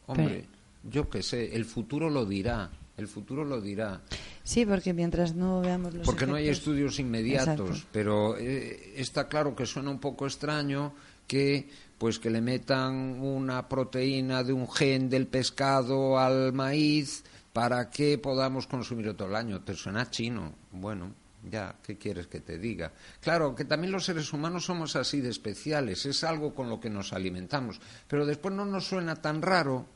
Hombre, 0.06 0.46
yo 0.84 1.08
qué 1.08 1.22
sé, 1.22 1.54
el 1.54 1.64
futuro 1.64 2.08
lo 2.08 2.24
dirá, 2.24 2.70
el 2.96 3.08
futuro 3.08 3.44
lo 3.44 3.60
dirá. 3.60 4.00
Sí, 4.42 4.64
porque 4.64 4.92
mientras 4.92 5.34
no 5.34 5.60
veamos 5.60 5.94
los 5.94 6.06
Porque 6.06 6.26
no 6.26 6.34
hay 6.34 6.48
estudios 6.48 6.98
inmediatos, 6.98 7.68
Exacto. 7.68 7.88
pero 7.92 8.36
eh, 8.38 8.94
está 8.96 9.28
claro 9.28 9.54
que 9.54 9.66
suena 9.66 9.90
un 9.90 9.98
poco 9.98 10.26
extraño 10.26 10.92
que 11.26 11.68
pues 11.98 12.18
que 12.18 12.28
le 12.30 12.40
metan 12.40 13.20
una 13.20 13.68
proteína 13.68 14.42
de 14.42 14.52
un 14.52 14.70
gen 14.70 15.08
del 15.08 15.26
pescado 15.26 16.18
al 16.18 16.52
maíz 16.52 17.24
para 17.52 17.88
que 17.88 18.18
podamos 18.18 18.66
consumirlo 18.66 19.14
todo 19.16 19.28
el 19.28 19.36
año. 19.36 19.62
Te 19.62 19.74
suena 19.74 20.10
chino. 20.10 20.52
Bueno, 20.72 21.14
ya, 21.50 21.76
¿qué 21.82 21.96
quieres 21.96 22.26
que 22.26 22.40
te 22.40 22.58
diga? 22.58 22.92
Claro, 23.20 23.54
que 23.54 23.64
también 23.64 23.92
los 23.92 24.04
seres 24.04 24.32
humanos 24.32 24.64
somos 24.64 24.96
así 24.96 25.20
de 25.20 25.30
especiales, 25.30 26.04
es 26.04 26.24
algo 26.24 26.54
con 26.54 26.68
lo 26.68 26.80
que 26.80 26.90
nos 26.90 27.12
alimentamos, 27.12 27.80
pero 28.08 28.26
después 28.26 28.54
no 28.54 28.64
nos 28.66 28.86
suena 28.86 29.16
tan 29.16 29.40
raro 29.40 29.86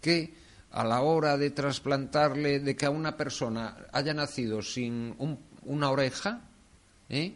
que 0.00 0.32
a 0.70 0.84
la 0.84 1.00
hora 1.02 1.36
de 1.36 1.50
trasplantarle, 1.50 2.60
de 2.60 2.76
que 2.76 2.86
a 2.86 2.90
una 2.90 3.16
persona 3.16 3.76
haya 3.92 4.14
nacido 4.14 4.62
sin 4.62 5.14
un- 5.18 5.40
una 5.64 5.90
oreja, 5.90 6.42
¿eh? 7.08 7.34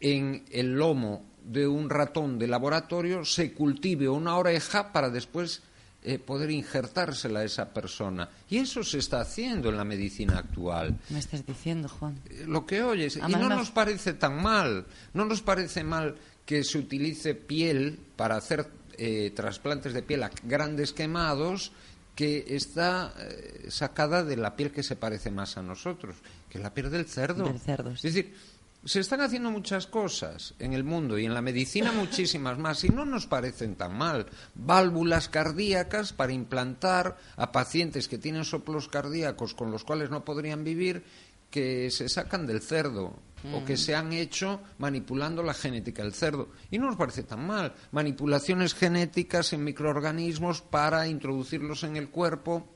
en 0.00 0.44
el 0.50 0.74
lomo 0.74 1.24
de 1.46 1.66
un 1.66 1.88
ratón 1.90 2.38
de 2.38 2.46
laboratorio 2.48 3.24
se 3.24 3.52
cultive 3.52 4.08
una 4.08 4.36
oreja 4.36 4.92
para 4.92 5.10
después 5.10 5.62
eh, 6.02 6.18
poder 6.18 6.50
injertársela 6.50 7.40
a 7.40 7.44
esa 7.44 7.72
persona. 7.72 8.28
Y 8.50 8.58
eso 8.58 8.82
se 8.84 8.98
está 8.98 9.20
haciendo 9.20 9.68
en 9.70 9.76
la 9.76 9.84
medicina 9.84 10.38
actual. 10.38 10.98
Me 11.10 11.18
estás 11.18 11.44
diciendo, 11.46 11.88
Juan. 11.88 12.20
Eh, 12.30 12.44
Lo 12.46 12.64
que 12.66 12.82
oyes, 12.82 13.16
y 13.16 13.20
Además, 13.20 13.40
no 13.40 13.48
no- 13.50 13.56
nos 13.56 13.70
parece 13.70 14.12
tan 14.14 14.40
mal, 14.42 14.86
no 15.14 15.24
nos 15.24 15.40
parece 15.42 15.82
mal 15.84 16.16
que 16.44 16.62
se 16.64 16.78
utilice 16.78 17.34
piel 17.34 17.98
para 18.16 18.36
hacer 18.36 18.68
eh, 18.98 19.32
trasplantes 19.34 19.92
de 19.94 20.02
piel 20.02 20.22
a 20.22 20.30
grandes 20.44 20.92
quemados 20.92 21.72
que 22.14 22.44
está 22.56 23.12
sacada 23.68 24.24
de 24.24 24.36
la 24.36 24.56
piel 24.56 24.70
que 24.70 24.82
se 24.82 24.96
parece 24.96 25.30
más 25.30 25.58
a 25.58 25.62
nosotros, 25.62 26.16
que 26.48 26.56
es 26.58 26.64
la 26.64 26.72
piel 26.72 26.90
del 26.90 27.04
cerdo. 27.06 27.44
Del 27.44 27.60
cerdo, 27.60 27.90
sí. 27.96 28.08
Es 28.08 28.14
decir, 28.14 28.34
se 28.86 29.00
están 29.00 29.20
haciendo 29.20 29.50
muchas 29.50 29.88
cosas 29.88 30.54
en 30.60 30.72
el 30.72 30.84
mundo 30.84 31.18
y 31.18 31.26
en 31.26 31.34
la 31.34 31.42
medicina 31.42 31.90
muchísimas 31.96 32.56
más 32.56 32.84
y 32.84 32.88
no 32.88 33.04
nos 33.04 33.26
parecen 33.26 33.74
tan 33.74 33.98
mal. 33.98 34.26
Válvulas 34.54 35.28
cardíacas 35.28 36.12
para 36.12 36.32
implantar 36.32 37.16
a 37.36 37.50
pacientes 37.50 38.06
que 38.08 38.18
tienen 38.18 38.44
soplos 38.44 38.88
cardíacos 38.88 39.54
con 39.54 39.70
los 39.70 39.84
cuales 39.84 40.10
no 40.10 40.24
podrían 40.24 40.62
vivir 40.62 41.04
que 41.50 41.90
se 41.90 42.08
sacan 42.08 42.46
del 42.46 42.60
cerdo 42.60 43.18
o 43.54 43.64
que 43.64 43.76
se 43.76 43.94
han 43.94 44.12
hecho 44.12 44.60
manipulando 44.78 45.42
la 45.42 45.54
genética 45.54 46.02
del 46.02 46.14
cerdo. 46.14 46.50
Y 46.70 46.78
no 46.78 46.86
nos 46.86 46.96
parece 46.96 47.22
tan 47.22 47.46
mal. 47.46 47.74
Manipulaciones 47.92 48.74
genéticas 48.74 49.52
en 49.52 49.62
microorganismos 49.62 50.62
para 50.62 51.06
introducirlos 51.06 51.84
en 51.84 51.96
el 51.96 52.08
cuerpo 52.08 52.75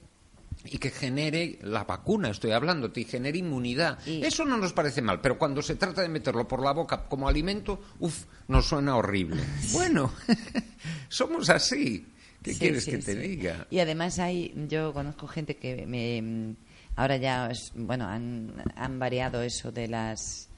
y 0.64 0.78
que 0.78 0.90
genere 0.90 1.58
la 1.62 1.84
vacuna, 1.84 2.30
estoy 2.30 2.52
hablando, 2.52 2.90
y 2.94 3.04
genere 3.04 3.38
inmunidad. 3.38 3.98
Y- 4.06 4.22
Eso 4.24 4.44
no 4.44 4.56
nos 4.58 4.72
parece 4.72 5.00
mal, 5.02 5.20
pero 5.20 5.38
cuando 5.38 5.62
se 5.62 5.76
trata 5.76 6.02
de 6.02 6.08
meterlo 6.08 6.46
por 6.46 6.62
la 6.62 6.72
boca 6.72 7.04
como 7.08 7.28
alimento, 7.28 7.80
uff, 8.00 8.24
nos 8.48 8.66
suena 8.66 8.96
horrible. 8.96 9.42
Bueno, 9.72 10.12
somos 11.08 11.50
así. 11.50 12.06
¿Qué 12.42 12.54
Sí, 12.54 12.58
quieres 12.60 12.84
sí, 12.84 12.90
que 12.92 12.98
te 12.98 13.12
sí. 13.12 13.18
diga? 13.18 13.66
Y 13.70 13.80
además 13.80 14.18
hay, 14.18 14.54
yo 14.68 14.94
conozco 14.94 15.26
gente 15.28 15.56
que 15.56 15.84
me, 15.86 16.54
ahora 16.96 17.16
ya, 17.18 17.48
es- 17.50 17.72
bueno, 17.74 18.06
han, 18.06 18.52
han 18.76 18.98
variado 18.98 19.42
eso 19.42 19.70
de 19.72 19.88
las, 19.88 20.48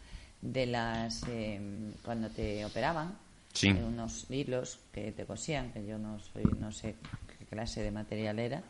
de 0.41 0.67
las, 0.67 1.25
eh, 1.29 1.61
cuando 2.05 2.29
te 2.31 2.65
operaban, 2.65 3.19
Sí. 3.53 3.69
eh, 3.69 3.83
unos 3.85 4.27
hilos 4.31 4.79
que 4.93 5.11
te 5.13 5.27
cosían, 5.27 5.73
que 5.73 5.85
yo 5.85 5.99
no 5.99 6.19
soy, 6.21 6.45
no 6.59 6.71
sé 6.73 6.95
qué 7.39 7.45
clase 7.47 7.83
de 7.83 7.91
material 7.91 8.39
era. 8.39 8.63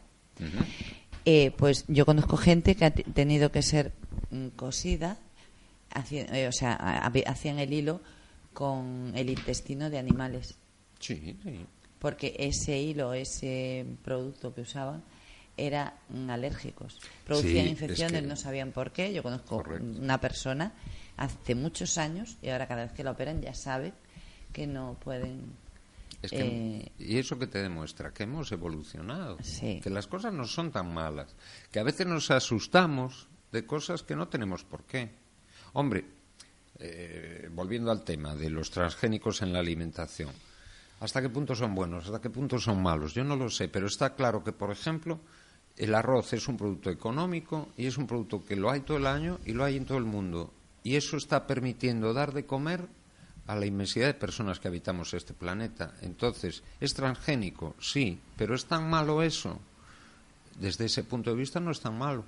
Eh, 1.25 1.53
pues 1.57 1.85
yo 1.89 2.05
conozco 2.05 2.37
gente 2.37 2.75
que 2.75 2.85
ha 2.85 2.91
te- 2.91 3.05
tenido 3.05 3.53
que 3.53 3.63
ser 3.63 3.93
mm, 4.31 4.49
cosida, 4.49 5.19
eh, 6.11 6.49
o 6.49 6.53
sea, 6.53 6.73
ha- 6.75 7.07
ha- 7.07 7.13
hacían 7.31 7.59
el 7.59 7.73
hilo 7.73 8.01
con 8.53 9.13
el 9.15 9.31
intestino 9.31 9.89
de 9.91 9.99
animales 9.99 10.57
Sí, 10.99 11.37
sí. 11.43 11.67
porque 11.99 12.35
ese 12.39 12.79
hilo, 12.81 13.15
ese 13.15 13.87
producto 14.05 14.55
que 14.55 14.63
usaban, 14.63 15.03
eran 15.57 15.93
alérgicos. 16.29 16.99
Producían 17.27 17.67
Sí, 17.67 17.71
infecciones, 17.71 18.15
es 18.17 18.21
que- 18.23 18.27
no 18.27 18.37
sabían 18.37 18.73
por 18.73 18.91
qué. 18.91 19.13
Yo 19.13 19.23
conozco 19.23 19.59
Correcto. 19.63 19.85
una 20.01 20.19
persona 20.21 20.73
hace 21.19 21.55
muchos 21.55 21.99
años 21.99 22.37
y 22.43 22.49
ahora 22.49 22.67
cada 22.67 22.85
vez 22.85 22.93
que 22.93 23.05
la 23.05 23.11
operan 23.13 23.41
ya 23.43 23.55
sabe 23.55 23.93
que 24.53 24.67
no 24.67 24.97
pueden. 25.05 25.53
Es 26.23 26.31
que, 26.31 26.41
eh, 26.41 26.93
y 26.99 27.19
eso 27.19 27.39
que 27.39 27.49
te 27.49 27.61
demuestra 27.61 28.13
que 28.15 28.23
hemos 28.23 28.51
evolucionado, 28.53 29.39
Sí. 29.43 29.81
que 29.83 29.91
las 29.91 30.07
cosas 30.07 30.33
no 30.33 30.47
son 30.47 30.71
tan 30.71 30.95
malas, 30.95 31.35
que 31.71 31.81
a 31.81 31.83
veces 31.83 32.07
nos 32.07 32.31
asustamos 32.31 33.29
de 33.51 33.67
cosas 33.67 34.03
que 34.05 34.15
no 34.17 34.29
tenemos 34.29 34.63
por 34.65 34.85
qué. 34.85 35.11
Hombre, 35.73 36.05
eh, 36.79 37.49
volviendo 37.53 37.91
al 37.91 38.05
tema 38.05 38.35
de 38.37 38.51
los 38.51 38.71
transgénicos 38.71 39.43
en 39.43 39.53
la 39.53 39.59
alimentación, 39.59 40.31
¿hasta 41.01 41.21
qué 41.21 41.29
punto 41.29 41.55
son 41.55 41.75
buenos? 41.75 42.07
¿Hasta 42.07 42.21
qué 42.21 42.31
punto 42.31 42.59
son 42.59 42.83
malos? 42.83 43.15
Yo 43.15 43.25
no 43.25 43.37
lo 43.37 43.51
sé, 43.51 43.69
pero 43.69 43.87
está 43.87 44.15
claro 44.15 44.43
que, 44.45 44.53
por 44.53 44.71
ejemplo, 44.71 45.19
el 45.77 45.95
arroz 45.95 46.33
es 46.35 46.47
un 46.49 46.57
producto 46.57 46.91
económico 46.91 47.69
y 47.77 47.87
es 47.87 47.99
un 47.99 48.07
producto 48.07 48.45
que 48.45 48.57
lo 48.57 48.71
hay 48.71 48.81
todo 48.83 48.97
el 48.99 49.07
año 49.07 49.39
y 49.45 49.53
lo 49.53 49.65
hay 49.65 49.77
en 49.77 49.87
todo 49.87 49.99
el 49.99 50.05
mundo. 50.05 50.53
Y 50.85 50.97
eso 50.97 51.17
está 51.17 51.47
permitiendo 51.47 52.13
dar 52.13 52.33
de 52.33 52.45
comer 52.47 52.87
a 53.47 53.57
la 53.57 53.67
inmensidad 53.67 54.07
de 54.07 54.15
personas 54.15 54.61
que 54.61 54.69
habitamos 54.69 55.15
este 55.15 55.35
planeta. 55.35 55.95
Entonces, 56.03 56.63
¿es 56.81 56.95
transgénico? 56.95 57.75
Sí, 57.81 58.21
pero 58.37 58.55
¿es 58.55 58.65
tan 58.67 58.89
malo 58.89 59.23
eso? 59.23 59.59
Desde 60.59 60.85
ese 60.85 61.05
punto 61.05 61.31
de 61.31 61.37
vista 61.37 61.61
no 61.61 61.71
es 61.71 61.81
tan 61.81 61.99
malo. 61.99 62.25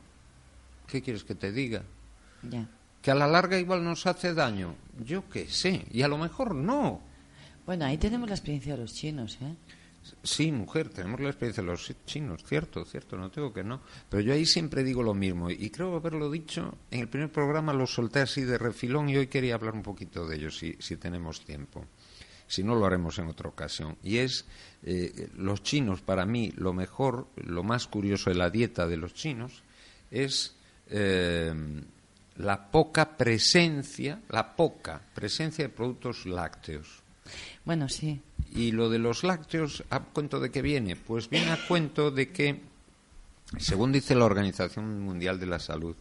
¿Qué 0.87 1.03
quieres 1.03 1.25
que 1.25 1.35
te 1.35 1.53
diga? 1.53 1.83
Ya. 2.43 2.67
¿Que 3.01 3.11
a 3.11 3.15
la 3.15 3.27
larga 3.27 3.59
igual 3.59 3.85
nos 3.85 4.07
hace 4.07 4.35
daño? 4.35 4.75
Yo 5.05 5.29
qué 5.29 5.49
sé, 5.49 5.87
y 5.91 6.03
a 6.03 6.09
lo 6.09 6.19
mejor 6.19 6.55
no. 6.55 7.01
Bueno, 7.67 7.85
ahí 7.85 7.99
tenemos 7.99 8.29
la 8.29 8.35
experiencia 8.35 8.75
de 8.75 8.83
los 8.83 8.95
chinos, 8.95 9.39
¿eh? 9.41 9.55
Sí, 10.23 10.53
mujer, 10.53 10.91
tenemos 10.91 11.21
la 11.21 11.29
experiencia 11.29 11.63
de 11.63 11.71
los 11.71 11.91
chinos, 12.05 12.45
cierto, 12.45 12.85
cierto, 12.85 13.17
no 13.17 13.31
tengo 13.31 13.53
que 13.53 13.65
no. 13.65 13.81
Pero 14.09 14.23
yo 14.23 14.35
ahí 14.35 14.45
siempre 14.45 14.85
digo 14.85 15.03
lo 15.03 15.15
mismo 15.15 15.51
y 15.51 15.71
creo 15.71 15.97
haberlo 15.97 16.31
dicho 16.31 16.77
en 16.91 17.01
el 17.01 17.09
primer 17.09 17.33
programa, 17.33 17.73
lo 17.73 17.87
solté 17.87 18.21
así 18.21 18.43
de 18.43 18.59
refilón 18.59 19.09
y 19.09 19.17
hoy 19.17 19.29
quería 19.29 19.55
hablar 19.55 19.75
un 19.75 19.83
poquito 19.83 20.27
de 20.27 20.37
ello, 20.37 20.51
si, 20.51 20.75
tenemos 20.97 21.45
tiempo. 21.45 21.87
Si 22.47 22.63
no, 22.63 22.75
lo 22.75 22.85
haremos 22.85 23.19
en 23.19 23.29
otra 23.29 23.49
ocasión. 23.49 23.97
Y 24.03 24.19
es, 24.19 24.45
eh, 24.83 25.29
los 25.37 25.63
chinos, 25.63 26.03
para 26.03 26.27
mí, 26.27 26.53
lo 26.57 26.75
mejor, 26.75 27.29
lo 27.37 27.63
más 27.63 27.87
curioso 27.87 28.29
de 28.29 28.37
la 28.37 28.51
dieta 28.51 28.87
de 28.87 28.99
los 28.99 29.15
chinos 29.15 29.63
es 30.11 30.55
eh, 30.91 31.55
la 32.37 32.71
poca 32.71 33.17
presencia, 33.17 34.21
la 34.29 34.55
poca 34.55 35.01
presencia 35.15 35.65
de 35.65 35.71
productos 35.71 36.27
lácteos. 36.27 37.04
Bueno, 37.65 37.89
sí. 37.89 38.21
Y 38.55 38.73
lo 38.73 38.91
de 38.91 38.99
los 38.99 39.25
lácteos, 39.25 39.85
¿a 39.91 40.01
cuento 40.01 40.39
de 40.39 40.51
qué 40.51 40.63
viene? 40.63 40.97
Pues 40.97 41.31
viene 41.31 41.51
a 41.51 41.67
cuento 41.67 42.11
de 42.11 42.31
que, 42.31 42.61
según 43.59 43.91
dice 43.93 44.15
la 44.15 44.27
Organización 44.27 45.01
Mundial 45.01 45.41
de 45.41 45.47
la 45.47 45.59
Salud, 45.59 45.97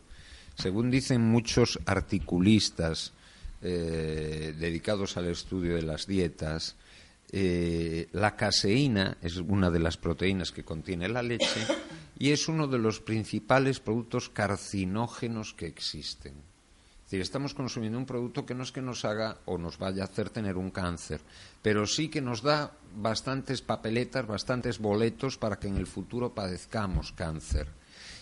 según 0.55 0.91
dicen 0.91 1.21
muchos 1.21 1.79
articulistas 1.85 3.13
eh, 3.61 4.53
dedicados 4.57 5.17
al 5.17 5.27
estudio 5.27 5.75
de 5.75 5.83
las 5.83 6.05
dietas, 6.05 6.75
eh, 7.31 8.09
la 8.11 8.35
caseína 8.35 9.17
es 9.21 9.37
una 9.37 9.71
de 9.71 9.79
las 9.79 9.97
proteínas 9.97 10.51
que 10.51 10.63
contiene 10.63 11.09
la 11.09 11.23
leche 11.23 11.65
y 12.19 12.29
es 12.29 12.47
uno 12.47 12.67
de 12.67 12.77
los 12.77 12.99
principales 12.99 13.79
productos 13.79 14.29
carcinógenos 14.29 15.55
que 15.55 15.65
existen 15.65 16.52
estamos 17.21 17.53
consumiendo 17.53 17.97
un 17.97 18.05
producto 18.05 18.45
que 18.45 18.55
no 18.55 18.63
es 18.63 18.71
que 18.71 18.81
nos 18.81 19.05
haga 19.05 19.37
o 19.45 19.57
nos 19.57 19.77
vaya 19.77 20.03
a 20.03 20.05
hacer 20.05 20.29
tener 20.29 20.57
un 20.57 20.71
cáncer, 20.71 21.21
pero 21.61 21.85
sí 21.85 22.09
que 22.09 22.21
nos 22.21 22.41
da 22.41 22.71
bastantes 22.95 23.61
papeletas, 23.61 24.25
bastantes 24.25 24.79
boletos 24.79 25.37
para 25.37 25.57
que 25.57 25.67
en 25.67 25.77
el 25.77 25.87
futuro 25.87 26.33
padezcamos 26.33 27.11
cáncer. 27.11 27.67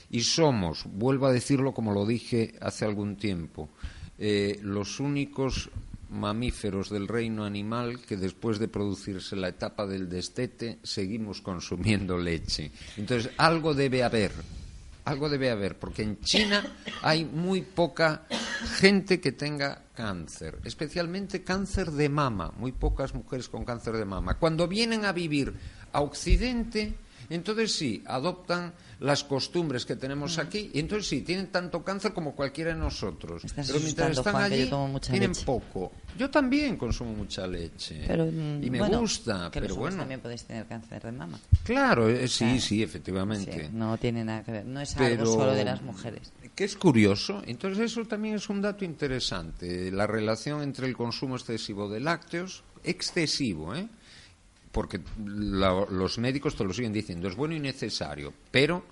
Y 0.10 0.22
somos, 0.22 0.86
vuelvo 0.86 1.28
a 1.28 1.32
decirlo 1.32 1.74
como 1.74 1.94
lo 1.94 2.06
dije 2.06 2.56
hace 2.60 2.86
algún 2.86 3.16
tiempo, 3.16 3.70
eh, 4.18 4.60
los 4.62 5.00
únicos 5.00 5.70
mamíferos 6.12 6.90
del 6.90 7.08
reino 7.08 7.46
animal 7.46 8.02
que 8.02 8.18
después 8.18 8.60
de 8.60 8.68
producirse 8.68 9.36
la 9.36 9.48
etapa 9.48 9.88
del 9.88 10.10
destete 10.10 10.80
seguimos 10.84 11.42
consumiendo 11.42 12.18
leche. 12.18 12.72
Entonces, 12.98 13.32
algo 13.38 13.74
debe 13.74 14.04
haber 14.04 14.32
algo 15.06 15.30
debe 15.30 15.50
haber, 15.50 15.78
porque 15.78 16.04
en 16.04 16.20
China 16.22 16.64
hay 17.02 17.26
muy 17.26 17.62
poca 17.62 18.24
gente 18.78 19.20
que 19.20 19.32
tenga 19.32 19.82
cáncer, 19.94 20.60
especialmente 20.64 21.44
cáncer 21.44 21.92
de 21.92 22.10
mama, 22.10 22.52
muy 22.58 22.72
pocas 22.72 23.14
mujeres 23.14 23.50
con 23.50 23.66
cáncer 23.66 23.98
de 23.98 24.06
mama. 24.06 24.38
Cuando 24.38 24.68
vienen 24.68 25.06
a 25.06 25.12
vivir 25.12 25.54
a 25.92 26.02
Occidente, 26.02 26.94
entonces 27.36 27.74
sí, 27.74 28.04
adoptan 28.06 28.74
las 29.00 29.24
costumbres 29.24 29.86
que 29.86 29.96
tenemos 29.96 30.38
mm. 30.38 30.42
aquí 30.42 30.72
y 30.74 30.80
entonces 30.80 31.08
sí, 31.08 31.22
tienen 31.22 31.48
tanto 31.48 31.84
cáncer 31.84 32.14
como 32.14 32.36
cualquiera 32.36 32.74
de 32.74 32.80
nosotros. 32.80 33.44
Pero 33.56 33.80
mientras 33.80 34.18
están 34.18 34.36
allí, 34.36 34.70
tienen 35.10 35.34
poco. 35.46 35.92
Yo 36.18 36.30
también 36.30 36.78
consumo 36.78 37.14
mucha 37.14 37.48
leche 37.48 38.06
mm, 38.08 38.64
y 38.64 38.70
me 38.70 38.88
gusta, 38.88 39.50
pero 39.52 39.76
bueno. 39.76 39.98
también 39.98 40.20
podéis 40.20 40.44
tener 40.44 40.66
cáncer 40.68 41.02
de 41.04 41.12
mama. 41.12 41.40
Claro, 41.64 42.10
eh, 42.10 42.28
sí, 42.28 42.60
sí, 42.60 42.84
efectivamente. 42.84 43.70
no 43.72 43.98
tiene 43.98 44.24
nada 44.24 44.44
que 44.44 44.52
ver, 44.52 44.66
no 44.66 44.82
es 44.82 44.96
algo 44.98 45.26
solo 45.26 45.54
de 45.54 45.66
las 45.66 45.82
mujeres. 45.82 46.32
Que 46.56 46.66
es 46.66 46.76
curioso, 46.76 47.42
entonces 47.46 47.92
eso 47.92 48.06
también 48.06 48.36
es 48.36 48.50
un 48.50 48.62
dato 48.62 48.86
interesante, 48.86 49.92
la 49.92 50.06
relación 50.06 50.62
entre 50.62 50.86
el 50.88 50.96
consumo 50.96 51.38
excesivo 51.38 51.90
de 51.90 52.02
lácteos, 52.02 52.64
excesivo, 52.84 53.74
¿eh? 53.74 53.88
Porque 54.72 55.02
los 55.26 56.18
médicos 56.18 56.56
te 56.56 56.64
lo 56.64 56.74
siguen 56.74 56.94
diciendo, 56.94 57.28
es 57.28 57.36
bueno 57.36 57.56
y 57.56 57.60
necesario, 57.60 58.34
pero 58.52 58.86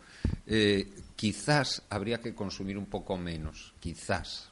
eh, 0.46 0.88
quizás 1.16 1.84
habría 1.90 2.20
que 2.20 2.36
consumir 2.36 2.78
un 2.78 2.86
poco 2.86 3.18
menos, 3.18 3.74
quizás. 3.80 4.50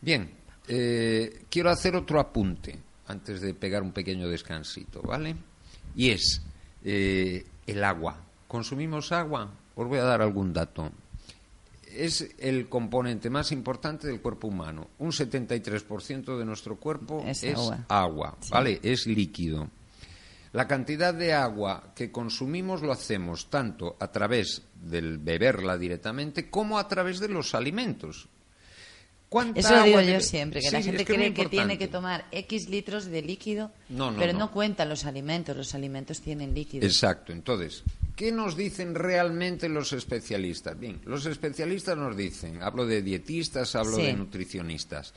Bien, 0.00 0.30
eh, 0.68 1.44
quiero 1.50 1.70
hacer 1.70 1.96
otro 1.96 2.20
apunte 2.20 2.78
antes 3.08 3.40
de 3.40 3.54
pegar 3.54 3.82
un 3.82 3.92
pequeño 3.92 4.28
descansito, 4.28 5.02
¿vale? 5.02 5.36
Y 5.96 6.10
es 6.10 6.42
eh, 6.84 7.44
el 7.66 7.84
agua. 7.84 8.20
¿Consumimos 8.46 9.12
agua? 9.12 9.50
Os 9.74 9.88
voy 9.88 9.98
a 9.98 10.04
dar 10.04 10.22
algún 10.22 10.52
dato 10.52 10.90
es 11.96 12.34
el 12.38 12.68
componente 12.68 13.30
más 13.30 13.52
importante 13.52 14.06
del 14.06 14.20
cuerpo 14.20 14.48
humano. 14.48 14.90
Un 14.98 15.10
73% 15.10 16.38
de 16.38 16.44
nuestro 16.44 16.76
cuerpo 16.76 17.24
es, 17.26 17.44
agua, 17.88 18.36
¿vale? 18.50 18.80
Es 18.82 19.06
líquido. 19.06 19.68
La 20.52 20.68
cantidad 20.68 21.12
de 21.12 21.32
agua 21.32 21.92
que 21.96 22.12
consumimos 22.12 22.82
lo 22.82 22.92
hacemos 22.92 23.50
tanto 23.50 23.96
a 23.98 24.12
través 24.12 24.62
del 24.74 25.18
beberla 25.18 25.76
directamente 25.76 26.48
como 26.48 26.78
a 26.78 26.86
través 26.86 27.18
de 27.18 27.28
los 27.28 27.54
alimentos. 27.54 28.28
Eso 29.54 29.76
lo 29.76 29.82
digo 29.82 30.00
yo 30.00 30.20
siempre, 30.20 30.60
que 30.60 30.70
la 30.70 30.80
gente 30.80 31.04
cree 31.04 31.34
que 31.34 31.46
tiene 31.46 31.76
que 31.76 31.88
tomar 31.88 32.26
X 32.30 32.68
litros 32.68 33.06
de 33.06 33.22
líquido, 33.22 33.72
pero 33.88 34.32
no. 34.32 34.52
cuentan 34.52 34.88
los 34.88 35.04
alimentos, 35.04 35.56
los 35.56 35.74
alimentos 35.74 36.20
tienen 36.20 36.54
líquido. 36.54 36.86
Exacto, 36.86 37.32
entonces, 37.32 37.82
¿qué 38.16 38.32
nos 38.32 38.56
dicen 38.56 38.94
realmente 38.94 39.68
los 39.68 39.92
especialistas? 39.92 40.78
Bien, 40.78 41.00
los 41.04 41.26
especialistas 41.26 41.96
nos 41.96 42.16
dicen, 42.16 42.62
hablo 42.62 42.86
de 42.86 43.02
dietistas, 43.02 43.74
hablo 43.74 43.96
de 43.96 44.12
nutricionistas, 44.14 45.14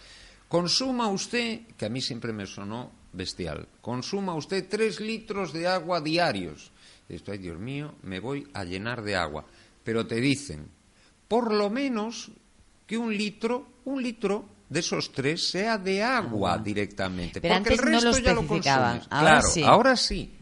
consuma 0.48 1.08
usted, 1.10 1.62
que 1.78 1.86
a 1.86 1.90
mí 1.90 2.02
siempre 2.02 2.34
me 2.34 2.46
sonó 2.46 2.92
bestial, 3.14 3.68
consuma 3.82 4.36
usted 4.36 4.68
tres 4.70 5.00
litros 5.00 5.54
de 5.54 5.68
agua 5.68 6.02
diarios. 6.02 6.72
Esto, 7.10 7.32
ay 7.32 7.38
Dios 7.38 7.58
mío, 7.58 7.96
me 8.04 8.20
voy 8.20 8.48
a 8.54 8.64
llenar 8.64 9.02
de 9.02 9.16
agua. 9.16 9.46
Pero 9.84 10.06
te 10.06 10.16
dicen, 10.16 10.68
por 11.28 11.54
lo 11.54 11.70
menos 11.70 12.32
que 12.86 12.98
un 12.98 13.16
litro, 13.16 13.68
un 13.86 14.04
litro 14.04 14.46
de 14.70 14.82
esos 14.82 15.12
tres 15.14 15.50
sea 15.50 15.78
de 15.78 16.04
agua 16.04 16.58
directamente. 16.58 17.40
Pero 17.40 17.56
porque 17.56 17.74
el 17.74 17.80
resto 17.80 18.06
no 18.06 18.12
lo 18.12 18.20
ya 18.20 18.34
lo 18.34 18.48
consumes. 18.48 19.08
Ahora 19.10 19.42
claro, 19.42 19.68
ahora 19.68 19.96
sí. 19.96 20.37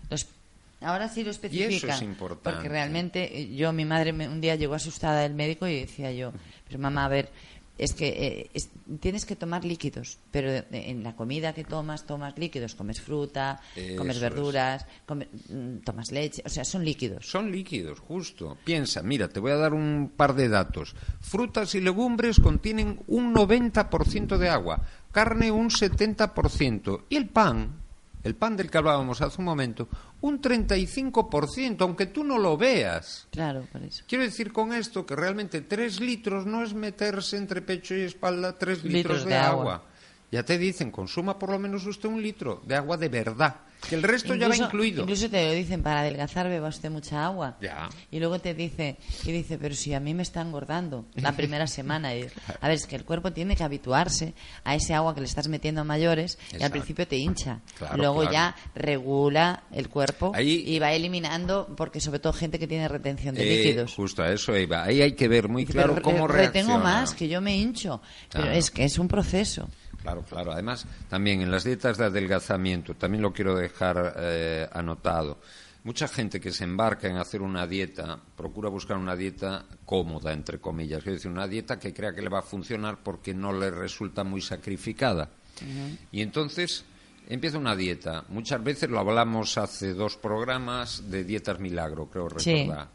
Ahora 0.85 1.09
sí 1.09 1.23
lo 1.23 1.31
especifican. 1.31 1.71
Y 1.71 1.75
eso 1.75 1.87
es 1.87 2.01
importante. 2.01 2.51
Porque 2.51 2.69
realmente 2.69 3.39
eh, 3.39 3.55
yo, 3.55 3.73
mi 3.73 3.85
madre 3.85 4.11
un 4.11 4.41
día 4.41 4.55
llegó 4.55 4.75
asustada 4.75 5.21
del 5.21 5.33
médico 5.33 5.67
y 5.67 5.79
decía 5.79 6.11
yo, 6.11 6.31
pero 6.67 6.79
mamá, 6.79 7.05
a 7.05 7.09
ver, 7.09 7.31
es 7.77 7.93
que 7.93 8.49
eh, 8.53 8.61
tienes 8.99 9.25
que 9.25 9.35
tomar 9.35 9.65
líquidos, 9.65 10.17
pero 10.31 10.49
en 10.71 11.03
la 11.03 11.15
comida 11.15 11.53
que 11.53 11.65
tomas, 11.65 12.05
tomas 12.05 12.37
líquidos, 12.37 12.73
comes 12.73 13.01
fruta, 13.01 13.59
comes 13.97 14.19
verduras, 14.19 14.85
mm, 15.07 15.77
tomas 15.83 16.11
leche, 16.11 16.41
o 16.45 16.49
sea, 16.49 16.63
son 16.63 16.85
líquidos. 16.85 17.27
Son 17.27 17.51
líquidos, 17.51 17.99
justo. 17.99 18.57
Piensa, 18.63 19.03
mira, 19.03 19.27
te 19.27 19.41
voy 19.41 19.51
a 19.51 19.57
dar 19.57 19.73
un 19.73 20.11
par 20.15 20.35
de 20.35 20.47
datos. 20.47 20.95
Frutas 21.19 21.75
y 21.75 21.81
legumbres 21.81 22.39
contienen 22.39 23.01
un 23.07 23.33
90% 23.33 24.37
de 24.37 24.49
agua, 24.49 24.81
carne 25.11 25.51
un 25.51 25.69
70% 25.69 27.03
y 27.09 27.17
el 27.17 27.27
pan, 27.27 27.84
el 28.25 28.35
pan 28.35 28.57
del 28.57 28.71
que 28.71 28.79
hablábamos 28.79 29.21
hace 29.21 29.39
un 29.39 29.45
momento, 29.45 29.87
un 30.21 30.41
35%, 30.41 31.77
aunque 31.81 32.07
tú 32.07 32.23
no 32.23 32.39
lo 32.39 32.57
veas. 32.57 33.27
Claro, 33.29 33.67
por 33.71 33.83
eso. 33.83 34.03
Quiero 34.07 34.23
decir 34.23 34.51
con 34.51 34.73
esto 34.73 35.05
que 35.05 35.15
realmente 35.15 35.61
tres 35.61 35.99
litros 35.99 36.47
no 36.47 36.63
es 36.63 36.73
meterse 36.73 37.37
entre 37.37 37.61
pecho 37.61 37.95
y 37.95 38.01
espalda 38.01 38.57
tres 38.57 38.83
litros, 38.83 39.25
de, 39.25 39.35
agua. 39.35 39.83
Ya 40.35 40.43
te 40.43 40.57
dicen, 40.57 40.91
consuma 40.91 41.39
por 41.39 41.49
lo 41.49 41.57
menos 41.57 41.85
usted 41.85 42.09
un 42.09 42.21
litro 42.21 42.61
de 42.65 42.75
agua 42.75 42.97
de 42.97 43.07
verdad. 43.07 43.55
Que 43.87 43.95
el 43.95 44.03
resto 44.03 44.35
ya 44.35 44.49
va 44.49 44.57
incluido. 44.57 45.03
Incluso 45.03 45.29
te 45.29 45.45
lo 45.45 45.53
dicen, 45.53 45.81
para 45.81 46.01
adelgazar 46.01 46.49
beba 46.49 46.67
usted 46.67 46.89
mucha 46.89 47.25
agua. 47.25 47.55
Ya. 47.61 47.87
Y 48.11 48.19
luego 48.19 48.39
te 48.39 48.53
dice, 48.53 48.97
y 49.23 49.31
dice, 49.31 49.57
pero 49.57 49.75
si 49.75 49.93
a 49.93 50.01
mí 50.01 50.13
me 50.13 50.23
está 50.23 50.41
engordando 50.41 51.05
la 51.13 51.31
primera 51.37 51.67
semana. 51.67 52.09
a 52.09 52.67
ver, 52.67 52.75
es 52.75 52.85
que 52.85 52.97
el 52.97 53.05
cuerpo 53.05 53.31
tiene 53.31 53.55
que 53.55 53.63
habituarse 53.63 54.33
a 54.65 54.75
ese 54.75 54.93
agua 54.93 55.15
que 55.15 55.21
le 55.21 55.27
estás 55.27 55.47
metiendo 55.47 55.81
a 55.81 55.83
mayores 55.85 56.37
y 56.51 56.61
al 56.63 56.71
principio 56.71 57.07
te 57.07 57.15
hincha. 57.15 57.61
luego 57.95 58.29
ya 58.29 58.57
regula 58.73 59.63
el 59.71 59.87
cuerpo 59.87 60.33
y 60.37 60.77
va 60.79 60.91
eliminando, 60.91 61.73
porque 61.77 62.01
sobre 62.01 62.19
todo 62.19 62.33
gente 62.33 62.59
que 62.59 62.67
tiene 62.67 62.89
retención 62.89 63.35
de 63.35 63.43
eh, 63.43 63.57
líquidos. 63.57 63.93
Justo 63.93 64.21
a 64.21 64.33
eso 64.33 64.57
iba. 64.57 64.83
Ahí 64.83 65.01
hay 65.01 65.13
que 65.13 65.29
ver 65.29 65.47
muy 65.47 65.65
claro 65.65 66.01
cómo 66.01 66.27
reacciona. 66.27 66.47
Retengo 66.47 66.77
más, 66.79 67.13
que 67.13 67.29
yo 67.29 67.39
me 67.39 67.55
hincho. 67.55 68.01
Pero 68.33 68.51
es 68.51 68.69
que 68.69 68.83
es 68.83 68.99
un 68.99 69.07
proceso. 69.07 69.69
Claro, 70.05 70.23
claro. 70.23 70.51
Además, 70.51 70.85
también 71.09 71.41
en 71.41 71.49
las 71.49 71.63
dietas 71.63 71.97
de 71.97 72.05
adelgazamiento, 72.05 72.93
también 72.93 73.23
lo 73.23 73.33
quiero 73.33 73.55
dejar 73.55 74.13
eh, 74.17 74.69
anotado. 74.71 75.39
Mucha 75.83 76.07
gente 76.07 76.39
que 76.39 76.51
se 76.51 76.63
embarca 76.63 77.07
en 77.07 77.17
hacer 77.17 77.41
una 77.41 77.65
dieta 77.65 78.19
procura 78.35 78.69
buscar 78.69 78.97
una 78.97 79.15
dieta 79.15 79.65
cómoda, 79.83 80.31
entre 80.31 80.59
comillas, 80.59 80.99
es 80.99 81.13
decir, 81.13 81.31
una 81.31 81.47
dieta 81.47 81.79
que 81.79 81.93
crea 81.93 82.13
que 82.13 82.21
le 82.21 82.29
va 82.29 82.39
a 82.39 82.43
funcionar 82.43 83.03
porque 83.03 83.33
no 83.33 83.51
le 83.51 83.71
resulta 83.71 84.23
muy 84.23 84.41
sacrificada. 84.41 85.29
Y 86.11 86.21
entonces 86.21 86.85
empieza 87.27 87.57
una 87.57 87.75
dieta. 87.75 88.25
Muchas 88.29 88.63
veces 88.63 88.89
lo 88.89 88.99
hablamos 88.99 89.57
hace 89.57 89.93
dos 89.93 90.17
programas 90.17 91.09
de 91.09 91.23
dietas 91.23 91.59
milagro, 91.59 92.09
creo 92.09 92.29
recordar. 92.29 92.89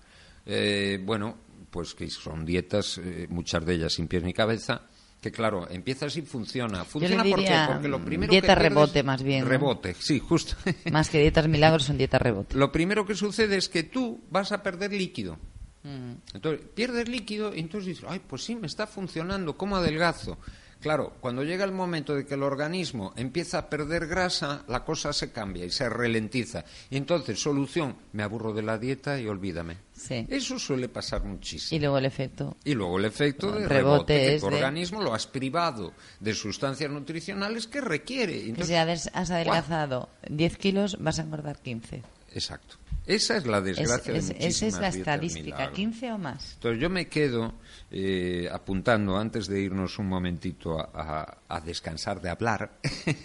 Eh, 0.46 1.00
bueno, 1.04 1.36
pues 1.70 1.94
que 1.94 2.08
son 2.10 2.44
dietas, 2.44 2.98
eh, 2.98 3.26
muchas 3.30 3.64
de 3.64 3.74
ellas 3.74 3.92
sin 3.92 4.08
pies 4.08 4.22
ni 4.22 4.32
cabeza, 4.32 4.82
que 5.20 5.30
claro, 5.30 5.68
empiezas 5.70 6.16
y 6.16 6.22
funciona. 6.22 6.78
le 6.78 6.84
¿Funciona 6.84 7.22
por 7.24 7.34
qué? 7.36 7.42
diría, 7.42 7.66
Porque 7.72 7.88
lo 7.88 8.02
primero 8.04 8.30
dieta 8.30 8.54
que 8.54 8.62
rebote, 8.62 9.02
más 9.02 9.22
bien, 9.22 9.44
¿no? 9.44 9.50
Rebote, 9.50 9.94
sí, 9.98 10.18
justo. 10.18 10.56
Más 10.90 11.10
que 11.10 11.20
dietas 11.20 11.46
milagros 11.46 11.84
son 11.84 11.98
dietas 11.98 12.22
rebote. 12.22 12.56
lo 12.56 12.72
primero 12.72 13.04
que 13.04 13.14
sucede 13.14 13.56
es 13.56 13.68
que 13.68 13.82
tú 13.82 14.20
vas 14.30 14.50
a 14.52 14.62
perder 14.62 14.92
líquido. 14.92 15.36
Mm. 15.82 16.12
Entonces, 16.34 16.66
pierdes 16.74 17.08
líquido 17.08 17.54
y 17.54 17.60
entonces 17.60 17.88
dices, 17.88 18.04
ay, 18.08 18.20
pues 18.26 18.44
sí, 18.44 18.56
me 18.56 18.66
está 18.66 18.86
funcionando, 18.86 19.56
¿cómo 19.56 19.76
adelgazo? 19.76 20.38
Claro, 20.80 21.12
cuando 21.20 21.44
llega 21.44 21.64
el 21.64 21.72
momento 21.72 22.14
de 22.14 22.24
que 22.24 22.34
el 22.34 22.42
organismo 22.42 23.12
empieza 23.16 23.58
a 23.58 23.68
perder 23.68 24.06
grasa, 24.06 24.64
la 24.66 24.82
cosa 24.84 25.12
se 25.12 25.30
cambia 25.30 25.64
y 25.66 25.70
se 25.70 25.88
ralentiza. 25.90 26.64
Y 26.88 26.96
entonces, 26.96 27.38
solución, 27.40 27.96
me 28.12 28.22
aburro 28.22 28.54
de 28.54 28.62
la 28.62 28.78
dieta 28.78 29.20
y 29.20 29.26
olvídame. 29.26 29.76
Sí. 29.92 30.26
Eso 30.30 30.58
suele 30.58 30.88
pasar 30.88 31.22
muchísimo. 31.24 31.76
Y 31.76 31.80
luego 31.80 31.98
el 31.98 32.06
efecto. 32.06 32.56
Y 32.64 32.72
luego 32.74 32.98
el 32.98 33.04
efecto 33.04 33.52
de 33.52 33.68
rebote 33.68 33.74
rebote, 33.74 34.14
que 34.14 34.34
es 34.36 34.40
tu 34.40 34.48
de- 34.48 34.54
organismo 34.56 35.02
lo 35.02 35.12
has 35.12 35.26
privado 35.26 35.92
de 36.18 36.32
sustancias 36.34 36.90
nutricionales 36.90 37.66
que 37.66 37.82
requiere. 37.82 38.40
Entonces, 38.48 38.68
si 39.02 39.08
has 39.12 39.30
adelgazado 39.30 40.08
10 40.30 40.56
kilos, 40.56 40.96
vas 40.98 41.18
a 41.18 41.22
engordar 41.22 41.58
15. 41.60 42.02
Exacto. 42.32 42.76
Esa 43.06 43.36
es 43.38 43.46
la 43.46 43.58
Es- 43.58 43.64
desgracia 43.64 44.14
es- 44.14 44.28
de 44.28 44.46
esa 44.46 44.66
es 44.66 44.78
la 44.78 44.88
estadística, 44.88 45.42
milagro. 45.56 45.72
15 45.74 46.12
o 46.12 46.18
más. 46.18 46.52
Entonces 46.54 46.80
yo 46.80 46.88
me 46.88 47.08
quedo 47.08 47.52
eh, 47.92 48.48
apuntando, 48.52 49.16
antes 49.16 49.48
de 49.48 49.60
irnos 49.60 49.98
un 49.98 50.08
momentito 50.08 50.78
a, 50.78 51.60
descansar 51.64 52.20
de 52.20 52.30
hablar, 52.30 52.78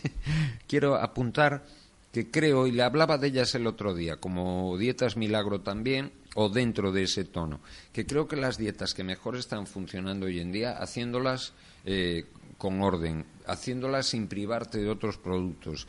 quiero 0.68 0.96
apuntar 0.96 1.64
que 2.12 2.32
creo, 2.32 2.66
y 2.66 2.72
le 2.72 2.82
hablaba 2.82 3.18
de 3.18 3.28
ellas 3.28 3.54
el 3.56 3.68
otro 3.68 3.94
día, 3.94 4.18
como 4.18 4.78
dietas 4.78 5.18
milagro 5.18 5.62
también, 5.62 6.12
o 6.36 6.50
dentro 6.50 6.92
de 6.92 7.04
ese 7.04 7.26
tono, 7.26 7.60
que 7.94 8.06
creo 8.06 8.28
que 8.28 8.38
las 8.38 8.58
dietas 8.58 8.94
que 8.94 9.04
mejor 9.04 9.36
están 9.36 9.68
funcionando 9.68 10.26
hoy 10.26 10.40
en 10.40 10.52
día, 10.52 10.72
haciéndolas 10.72 11.54
eh, 11.86 12.26
con 12.58 12.82
orden, 12.82 13.26
haciéndolas 13.46 14.08
sin 14.08 14.28
privarte 14.28 14.80
de 14.80 14.90
otros 14.90 15.18
productos, 15.18 15.88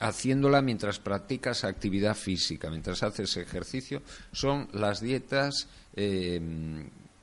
haciéndola 0.00 0.62
mientras 0.62 0.98
practicas 0.98 1.64
actividad 1.64 2.16
física, 2.16 2.68
mientras 2.68 3.02
haces 3.02 3.36
ejercicio, 3.36 4.02
son 4.32 4.68
las 4.72 5.00
dietas 5.00 5.68
eh, 5.94 6.40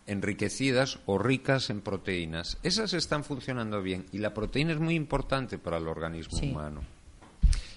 enriquecidas 0.10 1.00
o 1.06 1.18
ricas 1.18 1.70
en 1.70 1.82
proteínas. 1.82 2.58
Esas 2.64 2.94
están 2.94 3.24
funcionando 3.24 3.82
bien 3.82 4.06
y 4.12 4.18
la 4.18 4.34
proteína 4.34 4.74
es 4.74 4.80
muy 4.80 4.96
importante 4.96 5.58
para 5.58 5.78
el 5.78 5.88
organismo 5.88 6.38
Sí. 6.38 6.50
humano. 6.52 6.82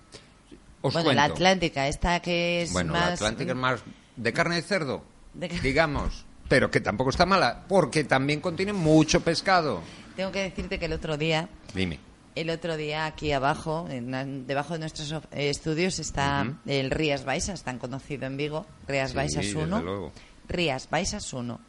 Os 0.82 0.92
bueno, 0.92 1.12
la. 1.12 1.24
Atlántica, 1.24 1.88
esta 1.88 2.20
que 2.20 2.62
es 2.62 2.72
Bueno, 2.72 2.92
más... 2.92 3.06
la 3.06 3.14
atlántica 3.14 3.52
es 3.52 3.58
más 3.58 3.80
de 4.16 4.32
carne 4.32 4.56
de 4.56 4.62
cerdo, 4.62 5.04
De 5.34 5.48
digamos, 5.62 6.26
pero 6.48 6.70
que 6.70 6.80
tampoco 6.80 7.10
está 7.10 7.26
mala, 7.26 7.64
porque 7.68 8.04
también 8.04 8.40
contiene 8.40 8.72
mucho 8.72 9.20
pescado. 9.20 9.80
Tengo 10.16 10.30
que 10.32 10.42
decirte 10.42 10.78
que 10.78 10.86
el 10.86 10.92
otro 10.92 11.16
día, 11.16 11.48
Dime. 11.74 11.98
el 12.34 12.50
otro 12.50 12.76
día 12.76 13.06
aquí 13.06 13.32
abajo, 13.32 13.86
en 13.90 14.46
debajo 14.46 14.74
de 14.74 14.78
nuestros 14.80 15.12
eh, 15.32 15.48
estudios 15.50 15.98
está 15.98 16.46
el 16.66 16.90
Rías 16.90 17.24
Baixas, 17.24 17.62
tan 17.64 17.78
conocido 17.78 18.26
en 18.26 18.36
Vigo, 18.36 18.66
Rías 18.86 19.10
Sí, 19.10 19.16
Baixas 19.16 19.44
desde 19.46 19.62
1. 19.62 19.82
luego. 19.82 20.12
Rías 20.48 20.88
Baixas 20.90 21.32
1. 21.32 21.60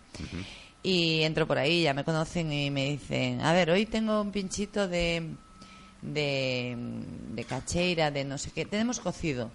Y 0.83 1.23
entro 1.23 1.47
por 1.47 1.57
ahí, 1.57 1.81
ya 1.83 1.93
me 1.95 2.03
conocen 2.03 2.51
y 2.53 2.69
me 2.69 2.85
dicen, 2.91 3.41
a 3.41 3.51
ver, 3.53 3.71
hoy 3.71 3.87
tengo 3.87 4.21
un 4.21 4.31
pinchito 4.31 4.87
de, 4.87 5.31
de, 6.03 6.75
de 7.33 7.43
cacheira, 7.45 8.11
de 8.11 8.23
no 8.23 8.37
sé 8.37 8.51
qué, 8.51 8.65
tenemos 8.65 8.99
cocido. 8.99 9.49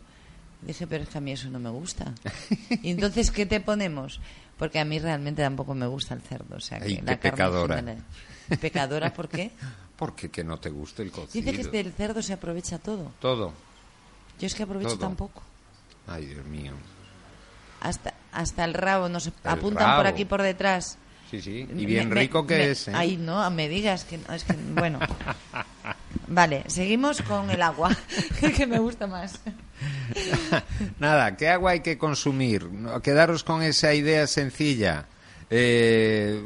Dije, 0.63 0.87
pero 0.87 1.05
es 1.05 1.09
que 1.09 1.19
a 1.19 1.21
mí 1.21 1.33
eso 1.33 1.49
no 1.49 1.59
me 1.59 1.71
gusta. 1.71 2.13
y 2.83 2.91
entonces, 2.91 3.31
¿qué 3.31 3.47
te 3.47 3.61
ponemos? 3.61 4.21
Porque 4.59 4.79
a 4.79 4.85
mí 4.85 4.99
realmente 4.99 5.41
tampoco 5.43 5.75
me 5.75 5.87
gusta 5.87 6.15
el 6.15 6.21
cerdo. 6.21 6.57
O 6.57 6.61
sea, 6.61 6.79
que 6.81 6.85
Ay, 6.87 6.95
la 6.97 7.01
qué 7.01 7.05
carne 7.05 7.31
pecadora. 7.31 7.77
general- 7.77 8.05
¿Pecadora 8.59 9.13
por 9.13 9.29
qué? 9.29 9.51
Porque 9.97 10.31
que 10.31 10.43
no 10.45 10.59
te 10.59 10.71
guste 10.71 11.03
el 11.03 11.11
cocido. 11.11 11.53
Dice 11.53 11.53
que 11.63 11.69
del 11.83 11.93
cerdo 11.93 12.23
se 12.23 12.33
aprovecha 12.33 12.79
todo. 12.79 13.13
Todo. 13.21 13.53
Yo 14.39 14.47
es 14.47 14.55
que 14.55 14.63
aprovecho 14.63 14.91
Todo. 14.91 14.99
tampoco. 15.01 15.43
Ay, 16.07 16.25
Dios 16.27 16.45
mío. 16.47 16.73
Hasta, 17.83 18.15
hasta 18.33 18.65
el 18.65 18.73
rabo 18.75 19.09
nos 19.11 19.31
apuntan 19.45 19.97
por 19.97 20.07
aquí 20.07 20.25
por 20.25 20.41
detrás. 20.43 20.97
Sí, 21.31 21.41
sí. 21.43 21.69
Y 21.77 21.87
bien 21.87 22.09
me- 22.09 22.15
rico 22.15 22.47
que 22.47 22.57
me- 22.57 22.71
es, 22.71 22.89
¿eh? 22.89 22.93
Ay, 22.95 23.17
no, 23.19 23.49
me 23.51 23.69
digas 23.69 24.05
que, 24.05 24.19
no, 24.19 24.33
es 24.35 24.45
que 24.45 24.55
bueno. 24.75 24.99
Vale, 26.29 26.65
seguimos 26.69 27.21
con 27.23 27.51
el 27.51 27.61
agua, 27.61 27.95
que 28.57 28.67
me 28.67 28.79
gusta 28.79 29.07
más. 29.07 29.39
Nada, 30.99 31.37
¿qué 31.37 31.49
agua 31.49 31.73
hay 31.73 31.81
que 31.81 31.99
consumir? 31.99 32.69
Quedaros 33.03 33.45
con 33.45 33.63
esa 33.63 33.95
idea 33.95 34.27
sencilla. 34.27 35.07
Eh, 35.51 36.41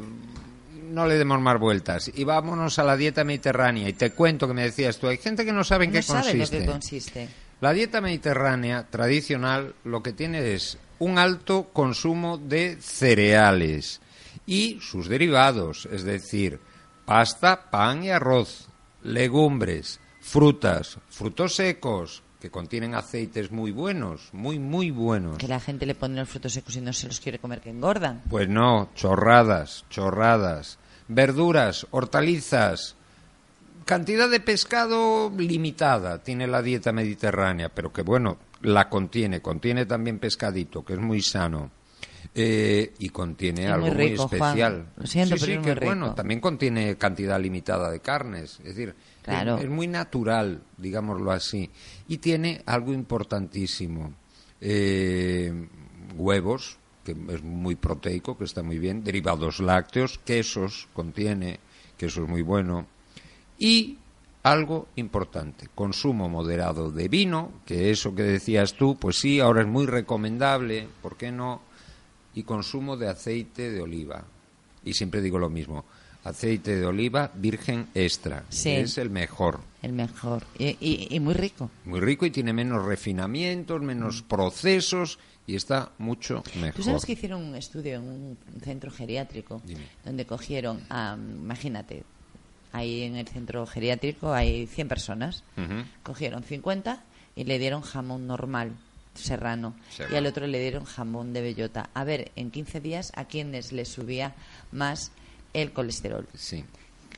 no 0.93 1.07
le 1.07 1.17
demos 1.17 1.41
más 1.41 1.59
vueltas. 1.59 2.11
Y 2.13 2.23
vámonos 2.23 2.79
a 2.79 2.83
la 2.83 2.97
dieta 2.97 3.23
mediterránea. 3.23 3.89
Y 3.89 3.93
te 3.93 4.11
cuento 4.11 4.47
que 4.47 4.53
me 4.53 4.63
decías 4.63 4.97
tú, 4.97 5.07
hay 5.07 5.17
gente 5.17 5.45
que 5.45 5.51
no 5.51 5.63
sabe 5.63 5.85
en 5.85 5.91
no 5.91 5.95
qué 5.95 6.03
sabe 6.03 6.33
lo 6.33 6.39
consiste. 6.39 6.59
que 6.59 6.65
consiste. 6.65 7.29
La 7.61 7.73
dieta 7.73 8.01
mediterránea 8.01 8.87
tradicional 8.89 9.75
lo 9.83 10.03
que 10.03 10.13
tiene 10.13 10.53
es 10.53 10.77
un 10.99 11.17
alto 11.17 11.69
consumo 11.73 12.37
de 12.37 12.77
cereales 12.79 14.01
y 14.45 14.79
sus 14.81 15.07
derivados, 15.07 15.87
es 15.91 16.03
decir, 16.03 16.59
pasta, 17.05 17.69
pan 17.69 18.03
y 18.03 18.09
arroz, 18.09 18.67
legumbres, 19.03 19.99
frutas, 20.21 20.97
frutos 21.09 21.55
secos 21.55 22.23
que 22.45 22.51
contienen 22.51 22.93
aceites 22.93 23.49
muy 23.51 23.71
buenos, 23.71 24.29
muy 24.31 24.59
muy 24.59 24.91
buenos. 24.91 25.39
Que 25.39 25.47
la 25.47 25.59
gente 25.59 25.87
le 25.87 25.95
pone 25.95 26.19
los 26.19 26.29
frutos 26.29 26.53
secos 26.53 26.75
y 26.75 26.81
no 26.81 26.93
se 26.93 27.07
los 27.07 27.19
quiere 27.19 27.39
comer, 27.39 27.59
que 27.59 27.71
engordan. 27.71 28.21
Pues 28.29 28.47
no, 28.47 28.89
chorradas, 28.93 29.83
chorradas. 29.89 30.77
Verduras, 31.07 31.87
hortalizas. 31.89 32.95
Cantidad 33.83 34.29
de 34.29 34.39
pescado 34.41 35.31
limitada 35.35 36.19
tiene 36.21 36.45
la 36.45 36.61
dieta 36.61 36.91
mediterránea, 36.91 37.69
pero 37.69 37.91
que 37.91 38.03
bueno, 38.03 38.37
la 38.61 38.89
contiene. 38.89 39.41
Contiene 39.41 39.87
también 39.87 40.19
pescadito, 40.19 40.85
que 40.85 40.93
es 40.93 40.99
muy 40.99 41.23
sano. 41.23 41.71
Eh, 42.35 42.93
y 42.99 43.09
contiene 43.09 43.65
Es 43.65 43.71
algo 43.71 43.87
muy 43.87 43.95
rico, 43.95 44.27
muy 44.29 44.37
Juan. 44.37 44.49
especial. 44.51 44.85
Lo 44.97 45.07
siento, 45.07 45.35
sí, 45.37 45.41
pero 45.41 45.45
sí, 45.45 45.51
es 45.53 45.57
que 45.57 45.63
muy 45.63 45.73
rico. 45.73 45.85
bueno. 45.87 46.13
También 46.13 46.39
contiene 46.39 46.95
cantidad 46.95 47.39
limitada 47.39 47.89
de 47.89 48.01
carnes. 48.01 48.59
Es 48.59 48.75
decir, 48.75 48.93
Es 49.57 49.69
muy 49.69 49.87
natural, 49.87 50.61
digámoslo 50.77 51.31
así. 51.31 51.69
Y 52.07 52.17
tiene 52.17 52.61
algo 52.65 52.93
importantísimo. 52.93 54.13
eh, 54.61 55.67
huevos, 56.15 56.77
que 57.03 57.15
es 57.29 57.43
muy 57.43 57.75
proteico, 57.75 58.37
que 58.37 58.45
está 58.45 58.63
muy 58.63 58.79
bien, 58.79 59.03
derivados 59.03 59.59
lácteos, 59.59 60.19
quesos, 60.25 60.87
contiene, 60.93 61.59
queso 61.97 62.23
es 62.23 62.29
muy 62.29 62.41
bueno, 62.41 62.87
y 63.59 63.97
algo 64.43 64.87
importante, 64.95 65.69
consumo 65.73 66.29
moderado 66.29 66.91
de 66.91 67.07
vino, 67.07 67.51
que 67.65 67.91
eso 67.91 68.13
que 68.13 68.23
decías 68.23 68.73
tú, 68.73 68.97
pues 68.97 69.19
sí, 69.19 69.39
ahora 69.39 69.61
es 69.61 69.67
muy 69.67 69.85
recomendable, 69.85 70.87
¿por 71.01 71.17
qué 71.17 71.31
no? 71.31 71.61
Y 72.33 72.43
consumo 72.43 72.97
de 72.97 73.07
aceite 73.07 73.71
de 73.71 73.81
oliva. 73.81 74.23
Y 74.83 74.93
siempre 74.93 75.21
digo 75.21 75.39
lo 75.39 75.49
mismo, 75.49 75.85
aceite 76.25 76.75
de 76.75 76.85
oliva 76.85 77.31
virgen 77.35 77.87
extra, 77.95 78.43
Sí. 78.49 78.63
que 78.71 78.81
es 78.81 78.97
el 78.97 79.09
mejor. 79.09 79.61
El 79.81 79.93
mejor. 79.93 80.43
Y, 80.59 80.75
y- 80.81 81.07
y 81.11 81.19
muy 81.19 81.33
rico. 81.35 81.69
Muy 81.85 81.99
rico 82.01 82.25
y 82.25 82.31
tiene 82.31 82.51
menos 82.51 82.83
refinamientos, 82.85 83.81
menos 83.81 84.21
procesos 84.23 85.19
y 85.47 85.55
está 85.55 85.91
mucho 85.99 86.43
mejor. 86.55 86.73
Tú 86.75 86.83
sabes 86.83 87.05
que 87.05 87.13
hicieron 87.13 87.43
un 87.43 87.55
estudio 87.55 87.95
en 87.97 88.03
un 88.03 88.37
centro 88.63 88.89
geriátrico 88.91 89.61
Dime. 89.63 89.85
donde 90.03 90.25
cogieron, 90.25 90.81
a, 90.89 91.15
imagínate, 91.17 92.03
ahí 92.71 93.03
en 93.03 93.15
el 93.15 93.27
centro 93.27 93.65
geriátrico 93.67 94.33
hay 94.33 94.65
100 94.67 94.87
personas, 94.87 95.43
cogieron 96.03 96.43
50 96.43 97.03
y 97.35 97.43
le 97.43 97.59
dieron 97.59 97.81
jamón 97.81 98.25
normal, 98.27 98.71
serrano, 99.13 99.75
Serrano. 99.91 100.15
y 100.15 100.17
al 100.17 100.25
otro 100.25 100.47
le 100.47 100.59
dieron 100.59 100.83
jamón 100.85 101.31
de 101.33 101.41
bellota. 101.41 101.89
A 101.93 102.03
ver, 102.03 102.31
en 102.35 102.49
15 102.49 102.81
días 102.81 103.11
a 103.15 103.25
quienes 103.25 103.71
les 103.71 103.87
subía 103.87 104.33
más 104.71 105.11
el 105.61 105.71
colesterol. 105.71 106.27
Sí. 106.35 106.63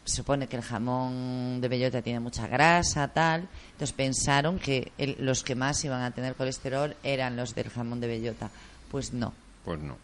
Se 0.06 0.16
supone 0.18 0.48
que 0.48 0.56
el 0.56 0.62
jamón 0.64 1.60
de 1.60 1.68
bellota 1.68 2.02
tiene 2.02 2.20
mucha 2.22 2.48
grasa, 2.48 3.10
tal. 3.10 3.50
Entonces 3.74 3.92
pensaron 3.94 4.58
que 4.58 4.92
el- 4.98 5.18
los 5.20 5.44
que 5.44 5.54
más 5.56 5.84
iban 5.84 6.02
a 6.02 6.12
tener 6.12 6.36
colesterol 6.36 6.96
eran 7.04 7.36
los 7.36 7.54
del 7.56 7.70
jamón 7.70 8.00
de 8.00 8.08
bellota. 8.08 8.50
Pues 8.90 9.12
no, 9.12 9.34
Pues 9.66 9.80
no. 9.82 9.98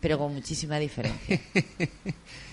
pero 0.00 0.18
con 0.18 0.34
muchísima 0.34 0.78
diferencia. 0.78 1.40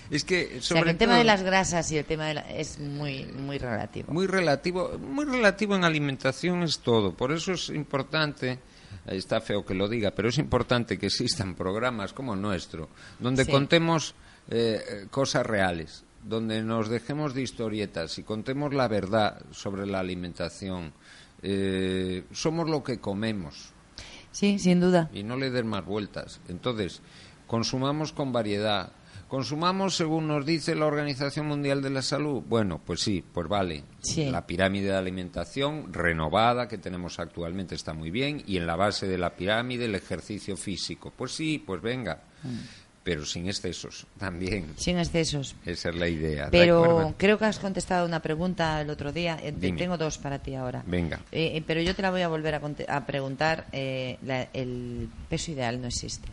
Es 0.08 0.22
que 0.22 0.44
o 0.58 0.62
sea, 0.62 0.62
sobre 0.62 0.84
que 0.84 0.90
el 0.90 0.96
tema 0.98 1.16
de 1.18 1.24
las 1.24 1.42
grasas 1.42 1.90
y 1.90 1.98
el 1.98 2.04
tema 2.04 2.26
de 2.26 2.34
la- 2.34 2.48
es 2.52 2.78
muy 2.78 3.24
muy 3.24 3.58
relativo. 3.58 4.12
muy 4.12 4.28
relativo, 4.28 4.96
muy 4.98 5.24
relativo 5.24 5.74
en 5.74 5.82
alimentación 5.82 6.62
es 6.62 6.78
todo. 6.78 7.12
Por 7.14 7.32
eso 7.32 7.54
es 7.54 7.70
importante, 7.70 8.60
está 9.06 9.40
feo 9.40 9.64
que 9.64 9.74
lo 9.74 9.88
diga, 9.88 10.10
pero 10.12 10.28
es 10.28 10.38
importante 10.38 10.98
que 10.98 11.06
existan 11.06 11.54
programas 11.54 12.12
como 12.12 12.34
el 12.34 12.40
nuestro, 12.40 12.88
donde 13.18 13.44
Sí. 13.44 13.50
contemos 13.50 14.14
eh, 14.48 14.80
eh, 14.88 15.06
cosas 15.10 15.44
reales, 15.44 16.04
donde 16.22 16.62
nos 16.62 16.88
dejemos 16.88 17.34
de 17.34 17.42
historietas 17.42 18.16
y 18.18 18.22
contemos 18.22 18.72
la 18.72 18.86
verdad 18.88 19.42
sobre 19.50 19.86
la 19.86 19.98
alimentación. 20.00 20.92
Eh, 21.42 22.24
somos 22.32 22.68
lo 22.70 22.82
que 22.82 22.98
comemos 22.98 23.72
Sí, 24.32 24.58
sin 24.58 24.80
duda. 24.80 25.10
y 25.12 25.22
no 25.22 25.36
le 25.36 25.50
den 25.50 25.66
más 25.66 25.84
vueltas. 25.84 26.40
Entonces, 26.48 27.00
consumamos 27.46 28.12
con 28.12 28.32
variedad. 28.32 28.92
Consumamos 29.28 29.96
según 29.96 30.28
nos 30.28 30.46
dice 30.46 30.74
la 30.76 30.86
Organización 30.86 31.46
Mundial 31.46 31.82
de 31.82 31.90
la 31.90 32.02
Salud. 32.02 32.42
Bueno, 32.46 32.80
pues 32.84 33.00
sí, 33.00 33.24
pues 33.32 33.48
vale. 33.48 33.82
Sí. 34.00 34.26
La 34.30 34.46
pirámide 34.46 34.88
de 34.88 34.96
alimentación 34.96 35.92
renovada 35.92 36.68
que 36.68 36.78
tenemos 36.78 37.18
actualmente 37.18 37.74
está 37.74 37.92
muy 37.92 38.10
bien 38.12 38.42
y 38.46 38.56
en 38.56 38.66
la 38.68 38.76
base 38.76 39.06
de 39.08 39.18
la 39.18 39.30
pirámide 39.34 39.86
el 39.86 39.96
ejercicio 39.96 40.56
físico. 40.56 41.12
Pues 41.16 41.32
sí, 41.32 41.58
pues 41.64 41.82
venga. 41.82 42.22
Mm. 42.44 42.58
Pero 43.02 43.24
sin 43.24 43.46
excesos 43.48 44.04
también. 44.18 44.74
Sin 44.76 44.98
excesos. 44.98 45.54
Esa 45.64 45.90
es 45.90 45.94
la 45.94 46.08
idea. 46.08 46.44
¿de 46.46 46.50
Pero 46.50 47.14
creo 47.16 47.38
que 47.38 47.44
has 47.44 47.60
contestado 47.60 48.04
una 48.04 48.20
pregunta 48.20 48.80
el 48.80 48.90
otro 48.90 49.12
día. 49.12 49.36
Dime. 49.60 49.78
Tengo 49.78 49.96
dos 49.96 50.18
para 50.18 50.40
ti 50.40 50.56
ahora. 50.56 50.82
Venga. 50.86 51.20
Eh, 51.30 51.52
eh, 51.56 51.64
pero 51.64 51.80
yo 51.80 51.94
te 51.94 52.02
la 52.02 52.10
voy 52.10 52.22
a 52.22 52.28
volver 52.28 52.56
a, 52.56 52.60
a 52.88 53.06
preguntar. 53.06 53.66
eh, 53.72 54.18
la- 54.24 54.48
el 54.52 55.08
peso 55.28 55.52
ideal 55.52 55.80
no 55.80 55.86
existe. 55.86 56.28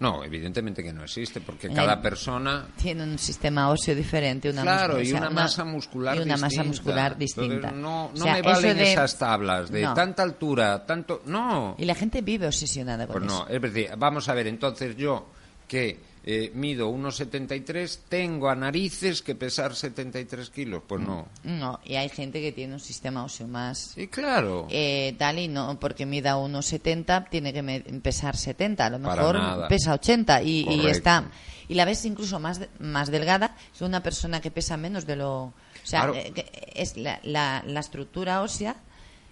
No, 0.00 0.22
evidentemente 0.22 0.82
que 0.84 0.92
no 0.92 1.02
existe, 1.02 1.40
porque 1.40 1.66
En 1.66 1.74
cada 1.74 2.00
persona 2.00 2.68
Tiene 2.80 3.02
un 3.02 3.18
sistema 3.18 3.68
óseo 3.68 3.96
diferente. 3.96 4.48
Una 4.48 4.62
claro, 4.62 4.94
muscul- 4.94 5.04
y 5.04 5.06
o 5.08 5.10
sea, 5.10 5.20
una, 5.22 5.30
masa 5.30 5.64
muscular 5.64 6.16
y 6.16 6.20
una 6.20 6.34
masa 6.36 6.46
distinta. 6.46 6.68
muscular 6.68 7.12
Entonces, 7.18 7.36
distinta. 7.36 7.70
no 7.72 7.78
no 7.80 8.10
O 8.12 8.16
sea, 8.16 8.32
me 8.34 8.42
valen 8.42 8.76
de- 8.76 8.92
esas 8.92 9.18
tablas 9.18 9.70
de 9.72 9.82
No. 9.82 9.94
tanta 9.94 10.22
altura, 10.22 10.86
tanto... 10.86 11.22
No, 11.26 11.74
Y 11.78 11.84
la 11.84 11.96
gente 11.96 12.20
vive 12.22 12.46
obsesionada 12.46 13.06
con 13.08 13.20
pues 13.22 13.26
eso. 13.32 13.44
no. 13.48 13.48
Es 13.54 13.60
decir, 13.60 13.90
vamos 13.98 14.28
a 14.28 14.34
ver, 14.34 14.46
entonces 14.46 14.96
yo 14.96 15.26
que 15.66 15.98
eh, 16.24 16.50
mido 16.54 16.90
1,73, 16.90 17.98
tengo 18.08 18.48
a 18.48 18.54
narices 18.54 19.22
que 19.22 19.34
pesar 19.34 19.74
73 19.74 20.50
kilos. 20.50 20.82
Pues 20.86 21.00
no. 21.00 21.28
No, 21.44 21.80
y 21.84 21.94
hay 21.94 22.08
gente 22.08 22.40
que 22.40 22.52
tiene 22.52 22.74
un 22.74 22.80
sistema 22.80 23.24
óseo 23.24 23.46
más 23.48 23.92
Sí, 23.94 24.08
claro. 24.08 24.66
eh, 24.70 25.14
tal 25.18 25.38
y 25.38 25.48
no 25.48 25.78
porque 25.80 26.06
mida 26.06 26.36
1,70 26.36 27.28
tiene 27.30 27.52
que 27.52 27.62
pesar 28.02 28.36
70, 28.36 28.86
a 28.86 28.90
lo 28.90 28.98
mejor 28.98 29.68
pesa 29.68 29.94
80 29.94 30.42
y, 30.42 30.66
y 30.68 30.86
está 30.86 31.30
y 31.68 31.74
la 31.74 31.84
ves 31.84 32.04
incluso 32.04 32.40
más 32.40 32.60
más 32.78 33.10
delgada 33.10 33.54
que 33.76 33.84
una 33.84 34.02
persona 34.02 34.40
que 34.40 34.50
pesa 34.50 34.76
menos 34.76 35.06
de 35.06 35.16
lo 35.16 35.34
o 35.44 35.52
sea, 35.84 36.00
Claro. 36.10 36.14
eh, 36.16 36.72
es 36.74 36.96
la, 36.96 37.20
la, 37.22 37.62
la 37.66 37.80
estructura 37.80 38.42
ósea 38.42 38.76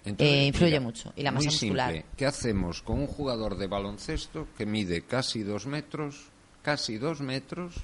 Entonces, 0.05 0.35
eh, 0.35 0.45
influye 0.47 0.71
mira, 0.71 0.81
mucho 0.81 1.13
y 1.15 1.23
la 1.23 1.31
muy 1.31 1.45
masa 1.45 1.51
muscular. 1.55 1.91
simple. 1.93 2.09
¿Qué 2.15 2.25
hacemos 2.25 2.81
con 2.81 2.99
un 2.99 3.07
jugador 3.07 3.57
de 3.57 3.67
baloncesto 3.67 4.47
que 4.57 4.65
mide 4.65 5.01
casi 5.03 5.43
dos 5.43 5.65
metros, 5.67 6.27
casi 6.67 6.97
dos 6.97 7.21
metros 7.21 7.75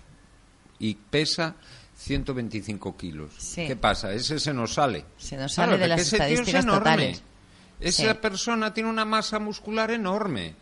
y 0.77 0.95
pesa 0.95 1.55
125 1.95 2.97
kilos? 2.97 3.31
Sí. 3.37 3.65
¿Qué 3.65 3.77
pasa? 3.77 4.11
Ese 4.11 4.39
se 4.39 4.53
nos 4.53 4.73
sale. 4.73 5.05
Se 5.17 5.37
nos 5.37 5.55
Claro, 5.55 5.71
sale 5.71 5.81
de 5.83 5.87
las 5.87 6.01
ese 6.01 6.17
tío 6.17 6.25
es 6.25 6.31
estadísticas 6.31 6.63
enorme. 6.65 6.79
totales. 6.91 7.23
Esa 7.79 8.11
Sí. 8.11 8.19
persona 8.21 8.73
tiene 8.73 8.89
una 8.89 9.05
masa 9.05 9.39
muscular 9.39 9.89
enorme 9.91 10.53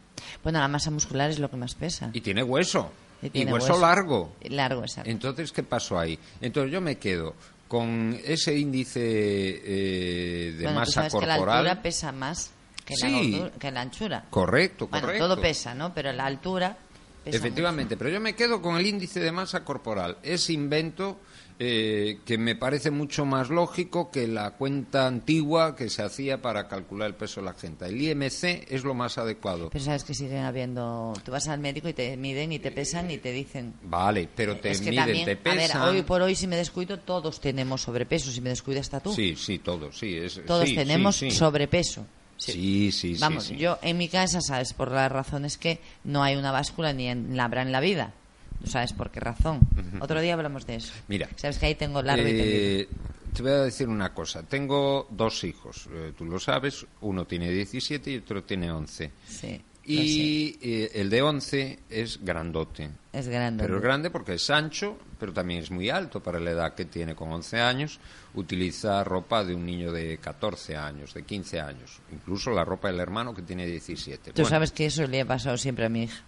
Bueno, 0.43 0.59
la 0.59 0.67
masa 0.67 0.91
muscular 0.91 1.31
es 1.31 1.39
lo 1.39 1.49
que 1.49 1.57
más 1.57 1.73
pesa. 1.73 2.11
y 2.13 2.21
tiene 2.21 2.43
hueso. 2.43 2.91
Y 3.23 3.27
Y, 3.27 3.29
tiene 3.31 3.53
hueso, 3.53 3.73
hueso. 3.73 3.81
largo. 3.81 4.35
Largo, 4.49 4.81
exacto. 4.83 5.09
Entonces, 5.09 5.51
¿qué 5.51 5.63
pasó 5.63 5.97
ahí? 5.97 6.17
Entonces 6.41 6.71
yo 6.71 6.79
me 6.79 6.97
quedo 6.99 7.33
con 7.67 8.19
ese 8.23 8.55
índice 8.55 8.99
eh, 9.01 10.51
de 10.51 10.63
bueno, 10.63 10.73
tú 10.73 10.79
masa 10.81 10.91
sabes 10.91 11.13
que 11.15 11.25
la 11.25 11.37
corporal. 11.37 11.57
altura 11.67 11.81
pesa 11.81 12.11
más 12.11 12.51
que, 12.85 12.93
la, 13.01 13.07
Sí. 13.07 13.31
gordura- 13.31 13.51
que 13.57 13.71
la 13.71 13.81
anchura. 13.81 14.25
Correcto, 14.29 14.87
Bueno, 14.87 15.07
correcto. 15.07 15.27
todo 15.27 15.41
pesa, 15.41 15.73
¿no? 15.73 15.91
Pero 15.95 16.11
la 16.13 16.25
altura 16.27 16.77
pesa 17.23 17.37
Efectivamente, 17.37 17.97
pero 17.97 18.09
yo 18.09 18.19
me 18.19 18.35
quedo 18.35 18.61
con 18.61 18.77
el 18.77 18.85
índice 18.85 19.19
de 19.19 19.31
masa 19.31 19.63
corporal. 19.63 20.17
Ese 20.23 20.53
invento 20.53 21.19
eh, 21.63 22.21
que 22.25 22.39
me 22.39 22.55
parece 22.55 22.89
mucho 22.89 23.23
más 23.23 23.51
lógico 23.51 24.09
que 24.09 24.27
la 24.27 24.51
cuenta 24.51 25.05
antigua 25.05 25.75
que 25.75 25.91
se 25.91 26.01
hacía 26.01 26.41
para 26.41 26.67
calcular 26.67 27.09
el 27.09 27.13
peso 27.13 27.39
de 27.39 27.45
la 27.45 27.53
gente. 27.53 27.85
El 27.85 28.01
IMC 28.01 28.65
es 28.67 28.83
lo 28.83 28.95
más 28.95 29.19
adecuado. 29.19 29.69
Pero 29.69 29.83
sabes 29.83 30.03
que 30.03 30.15
siguen 30.15 30.43
habiendo. 30.43 31.13
Tú 31.23 31.31
vas 31.31 31.47
al 31.49 31.59
médico 31.59 31.87
y 31.87 31.93
te 31.93 32.17
miden 32.17 32.51
y 32.51 32.57
te 32.57 32.71
pesan 32.71 33.11
y 33.11 33.19
te 33.19 33.31
dicen. 33.31 33.75
Vale, 33.83 34.27
pero 34.35 34.57
te 34.57 34.71
es 34.71 34.81
que 34.81 34.89
miden, 34.89 35.05
también, 35.05 35.25
te 35.25 35.31
a 35.49 35.53
ver, 35.53 35.67
pesan. 35.67 35.81
hoy 35.83 36.01
por 36.01 36.23
hoy, 36.23 36.33
si 36.33 36.47
me 36.47 36.55
descuido, 36.55 36.97
todos 36.97 37.39
tenemos 37.39 37.81
sobrepeso. 37.81 38.31
Si 38.31 38.41
me 38.41 38.49
descuido, 38.49 38.81
hasta 38.81 38.99
tú. 38.99 39.13
Sí, 39.13 39.35
sí, 39.35 39.59
todos, 39.59 39.95
sí. 39.99 40.17
Es, 40.17 40.41
todos 40.47 40.67
sí, 40.67 40.73
tenemos 40.73 41.15
sí, 41.15 41.29
sí. 41.29 41.37
sobrepeso. 41.37 42.07
Sí, 42.41 42.91
sí, 42.91 43.15
sí. 43.15 43.21
Vamos, 43.21 43.45
sí. 43.45 43.55
yo 43.57 43.77
en 43.81 43.97
mi 43.97 44.07
casa, 44.09 44.41
¿sabes? 44.41 44.73
Por 44.73 44.91
las 44.91 45.11
razones 45.11 45.57
que 45.57 45.79
no 46.03 46.23
hay 46.23 46.35
una 46.35 46.51
báscula 46.51 46.91
ni 46.93 47.07
en 47.07 47.37
la 47.37 47.45
habrá 47.45 47.61
en 47.61 47.71
la 47.71 47.79
vida. 47.79 48.13
¿No 48.59 48.67
sabes 48.67 48.93
por 48.93 49.09
qué 49.11 49.19
razón? 49.19 49.59
Otro 50.01 50.21
día 50.21 50.33
hablamos 50.35 50.65
de 50.67 50.75
eso. 50.75 50.93
Mira. 51.07 51.29
Sabes 51.35 51.57
que 51.57 51.65
ahí 51.67 51.75
tengo 51.75 52.01
largo 52.01 52.27
y 52.27 52.31
Eh, 52.31 52.87
tendido. 52.87 53.03
te 53.33 53.41
voy 53.43 53.51
a 53.51 53.57
decir 53.63 53.87
una 53.87 54.13
cosa. 54.13 54.43
Tengo 54.43 55.07
dos 55.09 55.43
hijos, 55.43 55.87
eh, 55.91 56.13
tú 56.17 56.25
lo 56.25 56.39
sabes. 56.39 56.85
Uno 57.01 57.25
tiene 57.25 57.49
17 57.49 58.11
y 58.11 58.17
otro 58.17 58.43
tiene 58.43 58.71
11. 58.71 59.11
Sí. 59.27 59.61
Y 59.83 60.57
eh, 60.61 60.91
el 60.95 61.09
de 61.09 61.21
11 61.23 61.79
es 61.89 62.19
grandote. 62.23 62.91
Es 63.11 63.27
grande. 63.27 63.63
Pero 63.63 63.77
es 63.77 63.83
grande 63.83 64.09
porque 64.11 64.35
es 64.35 64.49
ancho, 64.49 64.97
pero 65.19 65.33
también 65.33 65.61
es 65.61 65.71
muy 65.71 65.89
alto 65.89 66.21
para 66.21 66.39
la 66.39 66.51
edad 66.51 66.75
que 66.75 66.85
tiene 66.85 67.15
con 67.15 67.31
11 67.31 67.59
años. 67.59 67.99
Utiliza 68.35 69.03
ropa 69.03 69.43
de 69.43 69.55
un 69.55 69.65
niño 69.65 69.91
de 69.91 70.17
14 70.19 70.77
años, 70.77 71.13
de 71.13 71.23
15 71.23 71.59
años. 71.59 71.99
Incluso 72.11 72.51
la 72.51 72.63
ropa 72.63 72.89
del 72.89 72.99
hermano 72.99 73.33
que 73.33 73.41
tiene 73.41 73.65
17. 73.65 74.31
Tú 74.31 74.41
Bueno, 74.43 74.49
sabes 74.49 74.71
que 74.71 74.85
eso 74.85 75.05
le 75.07 75.21
ha 75.21 75.25
pasado 75.25 75.57
siempre 75.57 75.85
a 75.85 75.89
mi 75.89 76.03
hija. 76.03 76.21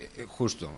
eh, 0.00 0.24
justo. 0.26 0.70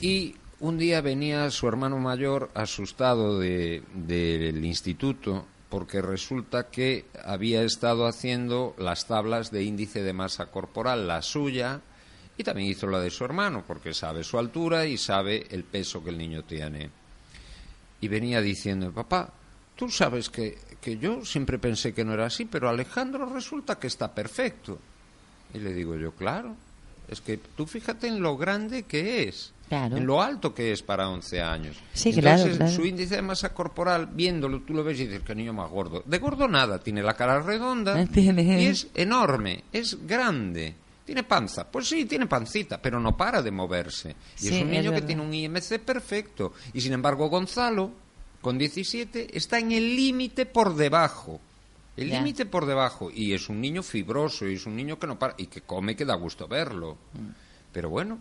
Y 0.00 0.34
un 0.60 0.76
día 0.78 1.00
venía 1.00 1.50
su 1.50 1.66
hermano 1.66 1.98
mayor 1.98 2.50
asustado 2.54 3.38
de- 3.38 3.82
del 3.94 4.64
instituto 4.64 5.46
porque 5.74 6.00
resulta 6.00 6.68
que 6.68 7.06
había 7.24 7.64
estado 7.64 8.06
haciendo 8.06 8.76
las 8.78 9.08
tablas 9.08 9.50
de 9.50 9.64
índice 9.64 10.04
de 10.04 10.12
masa 10.12 10.46
corporal, 10.46 11.08
la 11.08 11.20
suya, 11.20 11.80
y 12.38 12.44
también 12.44 12.68
hizo 12.68 12.86
la 12.86 13.00
de 13.00 13.10
su 13.10 13.24
hermano, 13.24 13.64
porque 13.66 13.92
sabe 13.92 14.22
su 14.22 14.38
altura 14.38 14.86
y 14.86 14.96
sabe 14.96 15.48
el 15.50 15.64
peso 15.64 16.04
que 16.04 16.10
el 16.10 16.18
niño 16.18 16.44
tiene. 16.44 16.90
Y 18.00 18.06
venía 18.06 18.40
diciendo, 18.40 18.92
papá, 18.92 19.32
tú 19.74 19.90
sabes 19.90 20.30
que, 20.30 20.56
que 20.80 20.96
yo 20.96 21.24
siempre 21.24 21.58
pensé 21.58 21.92
que 21.92 22.04
no 22.04 22.12
era 22.12 22.26
así, 22.26 22.44
pero 22.44 22.68
Alejandro 22.68 23.26
resulta 23.26 23.76
que 23.76 23.88
está 23.88 24.14
perfecto. 24.14 24.78
Y 25.54 25.58
le 25.58 25.74
digo 25.74 25.96
yo, 25.96 26.12
claro, 26.12 26.54
es 27.08 27.20
que 27.20 27.36
tú 27.38 27.66
fíjate 27.66 28.06
en 28.08 28.20
lo 28.20 28.36
grande 28.36 28.82
que 28.84 29.28
es, 29.28 29.52
Claro. 29.68 29.96
en 29.96 30.04
lo 30.06 30.20
alto 30.22 30.54
que 30.54 30.72
es 30.72 30.82
para 30.82 31.08
11 31.08 31.40
años. 31.40 31.76
Sí, 31.94 32.12
claro, 32.12 32.36
Entonces, 32.42 32.56
claro. 32.58 32.72
su 32.72 32.84
índice 32.84 33.16
de 33.16 33.22
masa 33.22 33.54
corporal, 33.54 34.06
viéndolo, 34.12 34.60
tú 34.60 34.74
lo 34.74 34.84
ves 34.84 35.00
y 35.00 35.06
dices, 35.06 35.22
que 35.22 35.34
niño 35.34 35.52
más 35.54 35.70
gordo. 35.70 36.02
De 36.06 36.18
gordo 36.18 36.46
nada, 36.48 36.78
tiene 36.78 37.02
la 37.02 37.14
cara 37.14 37.40
redonda 37.40 38.04
Tiene. 38.12 38.62
y 38.62 38.66
es 38.66 38.88
enorme, 38.94 39.64
es 39.72 40.06
grande. 40.06 40.74
¿Tiene 41.06 41.22
panza? 41.24 41.66
Pues 41.70 41.86
sí, 41.88 42.04
tiene 42.06 42.26
pancita, 42.26 42.80
pero 42.80 42.98
no 43.00 43.14
para 43.16 43.42
de 43.42 43.50
moverse. 43.50 44.10
Y 44.10 44.40
Sí, 44.40 44.48
es 44.48 44.62
un 44.62 44.72
es 44.72 44.78
niño 44.84 44.92
que 44.92 45.02
tiene 45.02 45.22
un 45.22 45.34
IMC 45.34 45.78
perfecto. 45.80 46.54
Y 46.72 46.80
sin 46.80 46.92
embargo, 46.94 47.28
Gonzalo, 47.28 47.90
con 48.40 48.56
17, 48.58 49.36
está 49.36 49.58
en 49.58 49.72
el 49.72 49.96
límite 49.96 50.46
por 50.46 50.74
debajo. 50.76 51.40
El 51.96 52.10
límite 52.10 52.44
por 52.46 52.66
debajo. 52.66 53.10
Y 53.12 53.34
es 53.34 53.48
un 53.48 53.60
niño 53.60 53.82
fibroso, 53.82 54.46
y 54.48 54.54
es 54.54 54.66
un 54.66 54.74
niño 54.76 54.98
que 54.98 55.06
no 55.06 55.18
para. 55.18 55.34
Y 55.38 55.46
que 55.46 55.60
come, 55.62 55.94
que 55.94 56.04
da 56.04 56.14
gusto 56.16 56.48
verlo. 56.48 56.96
Mm. 57.12 57.28
Pero 57.72 57.90
bueno, 57.90 58.18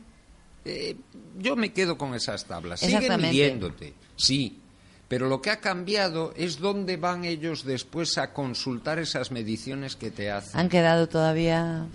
eh, 0.65 0.95
yo 1.39 1.55
me 1.55 1.71
quedo 1.73 1.97
con 1.97 2.13
esas 2.13 2.45
tablas. 2.45 2.79
Siguen 2.79 3.21
midiéndote, 3.21 3.93
sí. 4.15 4.59
Pero 5.07 5.27
lo 5.27 5.41
que 5.41 5.51
ha 5.51 5.59
cambiado 5.59 6.33
es 6.35 6.57
dónde 6.59 6.97
van 6.97 7.23
ellos 7.23 7.65
después 7.65 8.17
a 8.17 8.33
consultar 8.33 8.97
esas 8.97 9.29
mediciones 9.31 9.95
que 9.95 10.09
te 10.09 10.31
hacen. 10.31 10.59
Han 10.59 10.69
quedado 10.69 11.07
todavía... 11.07 11.85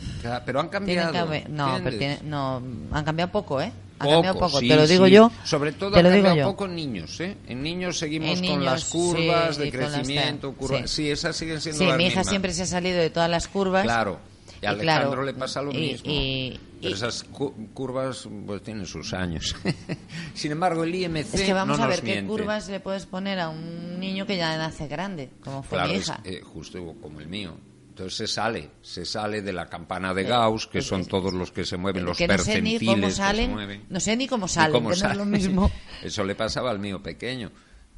Pero 0.45 0.61
han 0.61 0.70
Tienen 0.70 1.07
cambiado. 1.09 1.12
que 1.12 1.18
haber- 1.18 1.51
No, 1.51 1.81
pero 1.83 1.99
tiene- 1.99 2.20
no, 2.22 2.62
han 2.93 3.05
cambiado 3.05 3.33
poco, 3.33 3.61
¿eh? 3.61 3.72
Han 4.01 4.07
Poco, 4.07 4.12
cambiado 4.12 4.38
poco, 4.38 4.61
sí, 4.61 4.68
te 4.68 4.76
lo 4.76 4.86
digo 4.86 5.07
sí. 5.07 5.12
yo. 5.12 5.30
Sobre 5.44 5.72
todo 5.72 5.90
te 5.92 5.99
ha 5.99 6.03
lo 6.03 6.11
digo 6.11 6.24
cambiado 6.26 6.51
yo. 6.51 6.53
poco 6.55 6.64
en 6.66 6.74
niños, 6.76 7.20
¿eh? 7.20 7.36
En 7.49 7.62
niños 7.62 7.99
seguimos 7.99 8.38
En 8.38 8.46
con 8.46 8.64
las 8.64 8.92
niños, 8.94 9.14
curvas 9.16 9.57
sí, 9.57 9.62
de 9.62 9.70
crecimiento. 9.72 10.53
curva- 10.55 10.86
sí. 10.86 11.11
esas 11.11 11.36
siguen 11.36 11.61
siendo 11.61 11.80
Sí, 11.80 11.86
las 11.88 11.96
mi 11.96 12.05
hija 12.05 12.11
mismas. 12.20 12.28
siempre 12.28 12.53
se 12.53 12.62
ha 12.62 12.66
salido 12.66 12.99
de 12.99 13.11
todas 13.11 13.28
las 13.30 13.49
curvas. 13.49 13.82
Claro. 13.82 14.20
Y 14.61 14.66
a 14.66 14.70
Y 14.70 14.74
Alejandro 14.74 15.11
claro, 15.11 15.22
le 15.24 15.34
pasa 15.34 15.62
lo 15.62 15.72
mismo. 15.72 16.11
y- 16.11 16.59
Pero 16.82 16.94
esas 16.94 17.24
cu- 17.24 17.55
curvas 17.74 18.28
pues 18.46 18.62
tienen 18.62 18.86
sus 18.86 19.12
años. 19.14 19.55
Sin 20.34 20.53
embargo, 20.53 20.84
el 20.84 20.94
IMC 20.94 21.34
Es 21.34 21.42
que 21.42 21.53
vamos 21.53 21.78
no 21.78 21.84
a 21.84 21.86
ver 21.88 22.01
qué 22.01 22.12
miente. 22.12 22.28
curvas 22.28 22.68
le 22.68 22.78
puedes 22.80 23.07
poner 23.07 23.40
a 23.40 23.49
un 23.49 23.99
niño 23.99 24.26
que 24.26 24.36
ya 24.36 24.57
nace 24.57 24.86
grande, 24.86 25.30
como 25.42 25.62
fue 25.64 25.78
Claro, 25.78 25.92
mi 25.92 25.99
es, 25.99 26.07
hija. 26.07 26.20
eh, 26.24 26.40
justo 26.42 26.78
como 27.01 27.20
el 27.20 27.26
mío. 27.28 27.57
Entonces 27.99 28.16
se 28.16 28.32
sale, 28.32 28.70
se 28.80 29.05
sale 29.05 29.42
de 29.42 29.53
la 29.53 29.66
campana 29.66 30.14
de 30.14 30.22
Gauss, 30.22 30.66
que 30.66 30.78
pues 30.78 30.86
son 30.86 31.01
es- 31.01 31.09
todos 31.09 31.32
los 31.34 31.51
que 31.51 31.64
se 31.64 31.76
mueven, 31.76 32.05
los 32.05 32.16
que 32.16 32.28
no 32.28 32.38
sé 32.38 32.61
ni 32.62 32.78
percentiles 32.78 32.94
cómo 32.94 33.07
que 33.07 33.11
se 33.11 33.16
salen, 33.16 33.51
mueven. 33.51 33.84
no 33.88 33.99
sé 34.01 34.16
ni 34.16 34.28
cómo 34.28 34.46
salen, 34.49 34.72
cómo 34.72 34.88
no 34.90 34.94
es 34.94 35.03
lo 35.03 35.09
salen. 35.09 35.30
mismo. 35.30 35.70
Eso 36.03 36.22
le 36.24 36.34
pasaba 36.36 36.70
al 36.70 36.78
mío 36.78 37.03
pequeño. 37.03 37.51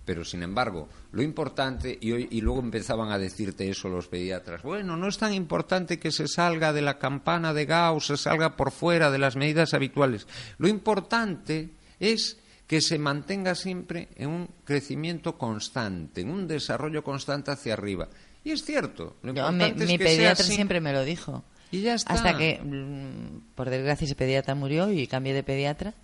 Pero 0.02 0.24
sin 0.24 0.42
embargo, 0.42 0.88
lo 1.12 1.22
importante, 1.22 1.96
y, 2.00 2.12
hoy- 2.12 2.28
y 2.30 2.40
luego 2.40 2.60
empezaban 2.60 3.12
a 3.12 3.18
decirte 3.18 3.68
eso 3.68 3.88
los 3.90 4.08
pediatras, 4.08 4.62
bueno, 4.62 4.96
no 4.96 5.06
es 5.06 5.18
tan 5.18 5.34
importante 5.34 5.98
que 6.00 6.10
se 6.10 6.26
salga 6.26 6.72
de 6.72 6.80
la 6.80 6.98
campana 6.98 7.52
de 7.52 7.66
Gauss, 7.66 8.06
se 8.06 8.16
salga 8.16 8.56
por 8.56 8.70
fuera 8.72 9.10
de 9.10 9.18
las 9.18 9.36
medidas 9.36 9.74
habituales. 9.74 10.26
Lo 10.56 10.66
importante 10.66 11.68
es 12.00 12.38
que 12.66 12.80
se 12.80 12.98
mantenga 12.98 13.54
siempre 13.54 14.08
en 14.16 14.30
un 14.30 14.48
crecimiento 14.64 15.36
constante, 15.36 16.22
en 16.22 16.30
un 16.30 16.48
desarrollo 16.48 17.04
constante 17.04 17.50
hacia 17.50 17.74
arriba. 17.74 18.08
Y 18.44 18.52
es 18.52 18.64
cierto, 18.64 19.16
lo 19.22 19.34
Yo, 19.34 19.52
mi 19.52 19.64
es 19.64 19.74
que 19.74 19.98
pediatra 19.98 20.44
siempre 20.44 20.80
me 20.80 20.92
lo 20.92 21.04
dijo. 21.04 21.44
Y 21.70 21.82
ya 21.82 21.94
está. 21.94 22.14
Hasta 22.14 22.36
que, 22.36 22.58
mm, 22.62 23.54
por 23.54 23.70
desgracia, 23.70 24.04
ese 24.06 24.14
pediatra 24.14 24.54
murió 24.54 24.90
y 24.90 25.06
cambié 25.06 25.34
de 25.34 25.42
pediatra. 25.42 25.94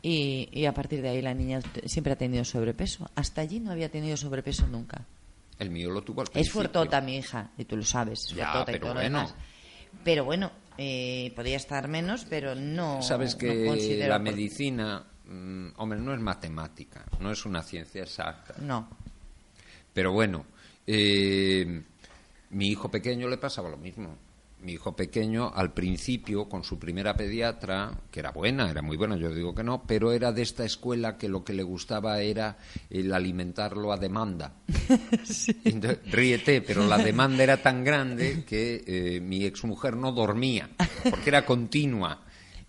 Y, 0.00 0.48
y 0.52 0.64
a 0.66 0.74
partir 0.74 1.00
de 1.02 1.10
ahí 1.10 1.22
la 1.22 1.34
niña 1.34 1.60
siempre 1.86 2.12
ha 2.14 2.16
tenido 2.16 2.44
sobrepeso. 2.44 3.08
Hasta 3.14 3.40
allí 3.40 3.60
no 3.60 3.70
había 3.72 3.88
tenido 3.90 4.16
sobrepeso 4.16 4.66
nunca. 4.66 5.04
El 5.58 5.70
mío 5.70 5.90
lo 5.90 6.02
tuvo 6.02 6.22
al 6.22 6.26
Es 6.28 6.30
principio. 6.32 6.54
fuertota 6.60 7.00
mi 7.00 7.16
hija, 7.16 7.50
y 7.58 7.64
tú 7.64 7.76
lo 7.76 7.84
sabes. 7.84 8.24
Es 8.24 8.34
Ya, 8.34 8.50
fuertota 8.52 8.72
y 8.76 8.80
todo 8.80 8.94
lo 8.94 9.00
bueno. 9.00 9.18
demás. 9.18 9.34
Pero 10.02 10.24
bueno, 10.24 10.50
eh, 10.78 11.32
podía 11.36 11.56
estar 11.56 11.86
menos, 11.88 12.24
pero 12.28 12.54
no. 12.54 13.00
Sabes 13.02 13.34
no 13.34 13.38
que 13.38 13.66
considero 13.66 14.08
la 14.08 14.18
medicina, 14.18 15.04
mm, 15.26 15.68
hombre, 15.76 16.00
no 16.00 16.14
es 16.14 16.20
matemática, 16.20 17.04
no 17.20 17.30
es 17.30 17.44
una 17.44 17.62
ciencia 17.62 18.02
exacta. 18.02 18.54
No. 18.58 18.88
Pero 19.92 20.12
bueno, 20.12 20.46
eh, 20.86 21.82
mi 22.50 22.68
hijo 22.68 22.90
pequeño 22.90 23.28
le 23.28 23.38
pasaba 23.38 23.68
lo 23.68 23.76
mismo. 23.76 24.16
Mi 24.60 24.74
hijo 24.74 24.94
pequeño, 24.94 25.50
al 25.52 25.72
principio, 25.72 26.48
con 26.48 26.62
su 26.62 26.78
primera 26.78 27.16
pediatra, 27.16 27.98
que 28.12 28.20
era 28.20 28.30
buena, 28.30 28.70
era 28.70 28.80
muy 28.80 28.96
buena, 28.96 29.16
yo 29.16 29.34
digo 29.34 29.56
que 29.56 29.64
no, 29.64 29.82
pero 29.84 30.12
era 30.12 30.30
de 30.30 30.42
esta 30.42 30.64
escuela 30.64 31.18
que 31.18 31.28
lo 31.28 31.42
que 31.42 31.52
le 31.52 31.64
gustaba 31.64 32.20
era 32.20 32.58
el 32.88 33.12
alimentarlo 33.12 33.92
a 33.92 33.96
demanda. 33.96 34.54
Entonces, 35.64 35.98
ríete, 36.12 36.62
pero 36.62 36.86
la 36.86 36.98
demanda 36.98 37.42
era 37.42 37.56
tan 37.56 37.82
grande 37.82 38.44
que 38.44 38.84
eh, 38.86 39.20
mi 39.20 39.44
exmujer 39.44 39.96
no 39.96 40.12
dormía, 40.12 40.70
porque 41.10 41.30
era 41.30 41.44
continua. 41.44 42.22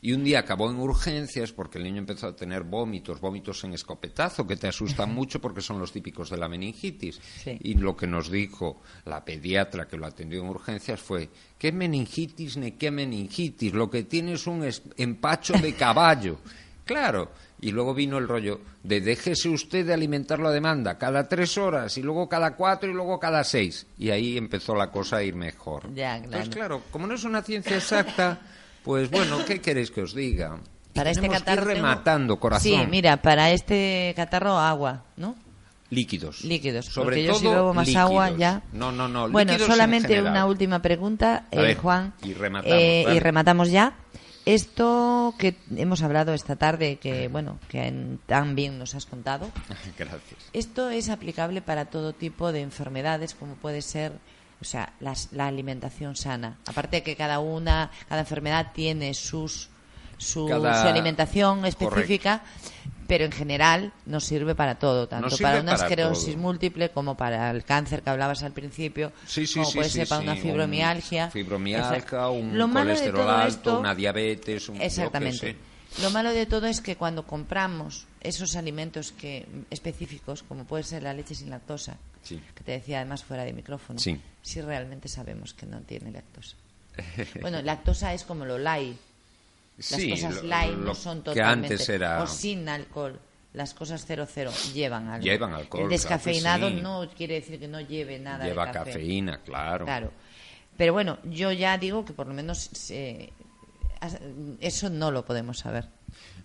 Y 0.04 0.12
un 0.12 0.26
día 0.26 0.40
acabó 0.40 0.70
en 0.70 0.76
urgencias 0.76 1.54
porque 1.54 1.78
el 1.78 1.86
niño 1.86 2.00
empezó 2.00 2.28
a 2.28 2.36
tener 2.36 2.64
vómitos, 2.64 3.22
vómitos 3.22 3.64
en 3.64 3.72
escopetazo, 3.74 4.46
que 4.46 4.58
te 4.58 4.68
asustan 4.68 5.14
mucho 5.14 5.40
porque 5.40 5.62
son 5.62 5.80
los 5.80 5.94
típicos 5.94 6.30
de 6.30 6.36
la 6.36 6.50
meningitis. 6.50 7.22
Sí. 7.42 7.58
Y 7.62 7.76
lo 7.76 7.96
que 7.96 8.06
nos 8.06 8.30
dijo 8.30 8.82
la 9.06 9.24
pediatra 9.24 9.88
que 9.88 9.96
lo 9.96 10.06
atendió 10.06 10.42
en 10.42 10.50
urgencias 10.50 11.00
fue, 11.00 11.30
¿qué 11.58 11.72
meningitis 11.72 12.58
ni 12.58 12.74
qué 12.74 12.92
meningitis? 12.92 13.72
Lo 13.72 13.90
que 13.90 14.04
tiene 14.04 14.34
es 14.34 14.46
un 14.46 14.70
empacho 14.98 15.54
de 15.54 15.74
caballo. 15.74 16.38
Claro. 16.86 17.32
Y 17.62 17.72
luego 17.72 17.94
vino 17.94 18.18
el 18.18 18.28
rollo 18.28 18.60
de 18.84 19.00
déjese 19.00 19.48
usted 19.48 19.86
de 19.86 19.94
alimentarlo 19.94 20.50
a 20.50 20.52
demanda 20.52 20.98
cada 20.98 21.30
tres 21.30 21.58
horas 21.58 21.98
y 21.98 22.02
luego 22.02 22.28
cada 22.28 22.58
cuatro 22.58 22.90
y 22.90 22.94
luego 22.94 23.18
cada 23.22 23.42
seis. 23.46 23.88
Y 23.98 24.10
ahí 24.10 24.38
empezó 24.38 24.76
la 24.76 24.92
cosa 24.92 25.16
a 25.16 25.24
ir 25.24 25.34
mejor. 25.34 25.94
Ya, 25.94 26.22
claro. 26.22 26.50
claro, 26.50 26.82
como 26.92 27.08
no 27.08 27.14
es 27.14 27.24
una 27.24 27.42
ciencia 27.42 27.78
exacta, 27.78 28.42
pues 28.84 29.10
bueno, 29.10 29.44
¿qué 29.46 29.62
queréis 29.62 29.92
que 29.92 30.02
os 30.02 30.14
diga? 30.14 30.60
Para 30.94 31.10
este 31.10 31.22
Tenemos 31.22 31.44
que 31.44 31.50
ir 31.52 31.56
catarro. 31.56 31.68
tengo- 31.74 31.76
rematando, 31.88 32.40
corazón. 32.40 32.64
Sí, 32.64 32.78
mira, 32.90 33.18
para 33.22 33.52
este 33.52 34.14
catarro, 34.16 34.58
agua, 34.60 35.04
¿no? 35.18 35.36
Líquidos. 35.90 36.44
Líquidos. 36.44 36.86
Sobre 36.86 37.06
porque 37.06 37.24
yo 37.24 37.34
si 37.36 37.48
bebo 37.48 37.74
más 37.74 37.88
líquidos. 37.88 38.10
agua 38.10 38.30
ya. 38.32 38.62
No, 38.74 38.92
no, 38.92 39.08
no. 39.08 39.30
Bueno, 39.30 39.58
solamente 39.60 40.22
una 40.22 40.46
última 40.46 40.82
pregunta, 40.82 41.46
eh, 41.52 41.60
ver, 41.60 41.78
Juan. 41.78 42.14
y 42.24 42.34
rematamos, 42.34 42.78
Eh, 42.80 43.06
y 43.16 43.20
rematamos 43.20 43.70
ya. 43.72 43.94
Esto 44.46 45.34
que 45.40 45.56
hemos 45.76 46.04
hablado 46.04 46.34
esta 46.34 46.56
tarde, 46.58 46.98
que 46.98 47.28
bueno, 47.30 47.60
que 47.70 47.88
en- 47.88 48.20
tan 48.26 48.56
bien 48.56 48.78
nos 48.78 48.94
has 48.94 49.06
contado, 49.06 49.50
Gracias. 49.98 50.40
esto 50.52 50.90
es 50.90 51.10
aplicable 51.10 51.62
para 51.62 51.86
todo 51.86 52.12
tipo 52.14 52.52
de 52.52 52.62
enfermedades, 52.62 53.36
como 53.36 53.56
puede 53.56 53.82
ser, 53.82 54.12
o 54.64 54.66
sea, 54.66 54.94
las- 55.02 55.28
la 55.34 55.48
alimentación 55.48 56.16
sana. 56.16 56.58
Aparte 56.66 56.98
de 56.98 57.04
que 57.04 57.16
cada 57.18 57.40
una, 57.40 57.92
cada 58.08 58.22
enfermedad 58.22 58.68
tiene 58.74 59.14
sus 59.14 59.70
su, 60.18 60.48
Cada- 60.48 60.82
su 60.82 60.88
alimentación 60.88 61.66
específica, 61.66 62.44
pero 63.08 63.26
en 63.26 63.32
general 63.34 63.92
nos 64.06 64.24
sirve 64.24 64.56
para 64.56 64.76
todo, 64.76 65.10
tanto 65.10 65.36
para 65.38 65.60
una 65.60 65.74
esclerosis 65.76 66.38
múltiple 66.38 66.92
como 66.92 67.18
para 67.18 67.52
el 67.52 67.66
cáncer 67.66 68.04
que 68.04 68.10
hablabas 68.10 68.42
al 68.44 68.54
principio, 68.54 69.12
Sí, 69.28 69.46
sí, 69.46 69.56
como 69.56 69.70
sí, 69.72 69.78
puede 69.80 69.90
ser 69.90 70.08
para 70.08 70.22
una 70.22 70.32
un 70.34 70.38
fibromialgia. 70.38 71.30
Fibromialgia, 71.30 72.30
un 72.30 72.56
malo 72.56 72.92
de 72.92 72.96
colesterol 72.96 73.30
alto, 73.30 73.48
esto- 73.50 73.80
una 73.80 73.94
diabetes, 73.96 74.70
un, 74.70 74.82
Exactamente. 74.82 75.58
Lo 76.02 76.10
malo 76.10 76.32
de 76.34 76.46
todo 76.46 76.66
es 76.68 76.82
que 76.82 76.96
cuando 76.96 77.26
compramos 77.28 78.08
esos 78.22 78.56
alimentos 78.56 79.12
que 79.12 79.46
específicos, 79.70 80.44
como 80.44 80.66
puede 80.66 80.84
ser 80.84 81.04
la 81.04 81.14
leche 81.14 81.36
sin 81.36 81.50
lactosa, 81.50 81.98
Sí. 82.24 82.42
que 82.56 82.64
te 82.64 82.72
decía 82.72 82.98
además 83.00 83.24
fuera 83.24 83.44
de 83.44 83.54
micrófono, 83.54 84.00
Sí. 84.00 84.20
si 84.42 84.62
realmente 84.62 85.08
sabemos 85.08 85.54
que 85.54 85.66
no 85.66 85.80
tiene 85.82 86.12
lactosa. 86.12 86.56
Bueno, 87.42 87.62
lactosa 87.62 88.14
es 88.14 88.24
como 88.24 88.46
lo 88.46 88.58
light. 88.58 88.98
Las 89.78 89.88
Sí, 89.88 90.10
cosas 90.12 90.36
lo- 90.36 90.44
light 90.44 90.72
lo 90.72 90.78
no 90.86 90.96
son 90.96 91.20
que 91.20 91.26
totalmente 91.32 91.74
antes 91.74 91.90
era- 91.90 92.22
o 92.24 92.28
sin 92.28 92.68
alcohol. 92.70 93.20
Las 93.54 93.74
cosas 93.76 94.04
00 94.06 94.52
llevan 94.74 95.10
algo. 95.10 95.24
Llevan 95.24 95.54
alcohol, 95.54 95.82
El 95.84 95.88
claro 95.88 95.90
descafeinado 95.90 96.70
sí. 96.70 96.76
no 96.82 97.08
quiere 97.16 97.36
decir 97.36 97.60
que 97.60 97.68
no 97.68 97.82
lleve 97.82 98.18
nada 98.20 98.46
Lleva 98.46 98.66
de 98.68 98.72
café. 98.72 98.92
cafeína, 98.94 99.38
claro. 99.44 99.86
Claro. 99.86 100.12
Pero 100.76 100.94
bueno, 100.94 101.20
yo 101.24 101.52
ya 101.52 101.78
digo 101.78 102.04
que 102.04 102.14
por 102.14 102.26
lo 102.28 102.34
menos 102.34 102.70
eh, 102.90 103.32
eso 104.60 104.90
no 104.90 105.12
lo 105.12 105.26
podemos 105.26 105.60
saber. 105.60 105.90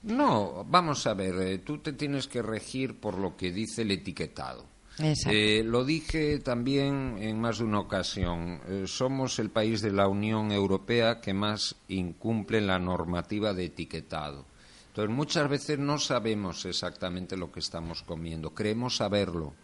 No, 0.03 0.65
vamos 0.69 1.07
a 1.07 1.15
ver, 1.15 1.35
eh, 1.41 1.59
tú 1.59 1.79
te 1.79 1.93
tienes 1.93 2.29
que 2.29 2.41
regir 2.43 3.01
por 3.01 3.19
lo 3.19 3.37
que 3.37 3.51
dice 3.53 3.83
el 3.83 3.91
etiquetado. 3.91 4.65
Exacto. 5.01 5.31
Eh, 5.37 5.63
lo 5.65 5.85
dije 5.85 6.39
también 6.41 7.19
en 7.21 7.41
más 7.41 7.59
de 7.59 7.65
una 7.65 7.81
ocasión. 7.81 8.61
eh, 8.67 8.85
somos 8.87 9.39
el 9.39 9.51
país 9.51 9.81
de 9.81 9.93
la 9.93 10.09
Unión 10.09 10.51
Europea 10.51 11.21
que 11.21 11.33
más 11.35 11.77
incumple 11.89 12.61
la 12.61 12.79
normativa 12.79 13.53
de 13.55 13.67
etiquetado. 13.67 14.45
Entonces, 14.89 15.15
muchas 15.15 15.49
veces 15.49 15.79
no 15.79 15.99
sabemos 15.99 16.65
exactamente 16.65 17.37
lo 17.37 17.53
que 17.53 17.61
estamos 17.61 18.03
comiendo. 18.03 18.51
Creemos 18.55 18.97
saberlo. 18.97 19.55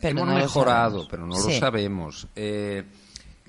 Pero 0.00 0.18
Hemos 0.18 0.28
no 0.28 0.34
mejorado, 0.34 1.06
pero 1.08 1.24
no 1.26 1.36
Sí. 1.36 1.52
lo 1.52 1.58
sabemos. 1.60 2.26
Eh, 2.34 2.82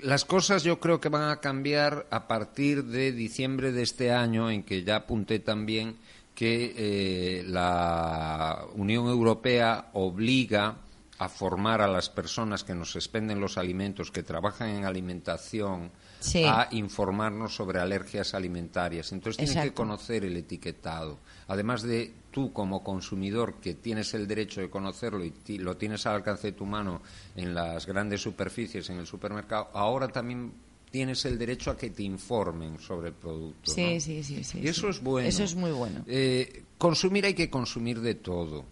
las 0.01 0.25
cosas 0.25 0.63
yo 0.63 0.79
creo 0.79 0.99
que 0.99 1.09
van 1.09 1.29
a 1.29 1.39
cambiar 1.39 2.05
a 2.09 2.27
partir 2.27 2.85
de 2.85 3.11
diciembre 3.11 3.71
de 3.71 3.83
este 3.83 4.11
año, 4.11 4.49
en 4.49 4.63
que 4.63 4.83
ya 4.83 4.97
apunté 4.97 5.39
también 5.39 5.97
que 6.33 6.73
eh, 6.75 7.43
la 7.47 8.65
Unión 8.75 9.07
Europea 9.07 9.89
obliga 9.93 10.75
a 11.17 11.29
formar 11.29 11.81
a 11.81 11.87
las 11.87 12.09
personas 12.09 12.63
que 12.63 12.75
nos 12.75 12.95
expenden 12.95 13.39
los 13.39 13.57
alimentos, 13.57 14.11
que 14.11 14.21
trabajan 14.21 14.69
en 14.69 14.85
alimentación, 14.85 15.91
Sí. 16.25 16.43
a 16.43 16.67
informarnos 16.71 17.55
sobre 17.55 17.79
alergias 17.79 18.33
alimentarias. 18.33 19.11
Entonces 19.11 19.37
tienen 19.37 19.53
que 19.53 19.59
Exacto. 19.59 19.81
conocer 19.81 20.25
el 20.25 20.35
etiquetado. 20.37 21.19
Además 21.47 21.83
de 21.83 22.13
tú 22.31 22.51
como 22.51 22.83
consumidor 22.83 23.55
que 23.61 23.75
tienes 23.75 24.13
el 24.13 24.27
derecho 24.27 24.61
de 24.61 24.69
conocerlo 24.69 25.23
y 25.23 25.57
lo 25.57 25.77
tienes 25.77 26.05
al 26.05 26.15
alcance 26.15 26.47
de 26.47 26.53
tu 26.53 26.65
mano 26.65 27.01
en 27.35 27.53
las 27.53 27.85
grandes 27.85 28.21
superficies, 28.21 28.89
en 28.89 28.97
el 28.97 29.05
supermercado, 29.07 29.69
ahora 29.73 30.07
también 30.07 30.51
tienes 30.91 31.25
el 31.25 31.37
derecho 31.37 31.71
a 31.71 31.77
que 31.77 31.89
te 31.89 32.03
informen 32.03 32.79
sobre 32.79 33.09
el 33.09 33.15
producto. 33.15 33.71
Sí, 33.71 33.95
¿no? 33.95 33.99
sí, 33.99 34.23
sí, 34.23 34.43
sí. 34.43 34.59
Y 34.61 34.67
eso 34.67 34.83
sí. 34.83 34.87
es 34.97 35.03
bueno. 35.03 35.27
Eso 35.27 35.43
es 35.43 35.53
muy 35.55 35.71
bueno. 35.71 36.03
Eh, 36.07 36.63
consumir 36.77 37.25
hay 37.25 37.33
que 37.33 37.49
consumir 37.49 37.99
de 38.01 38.15
todo. 38.15 38.65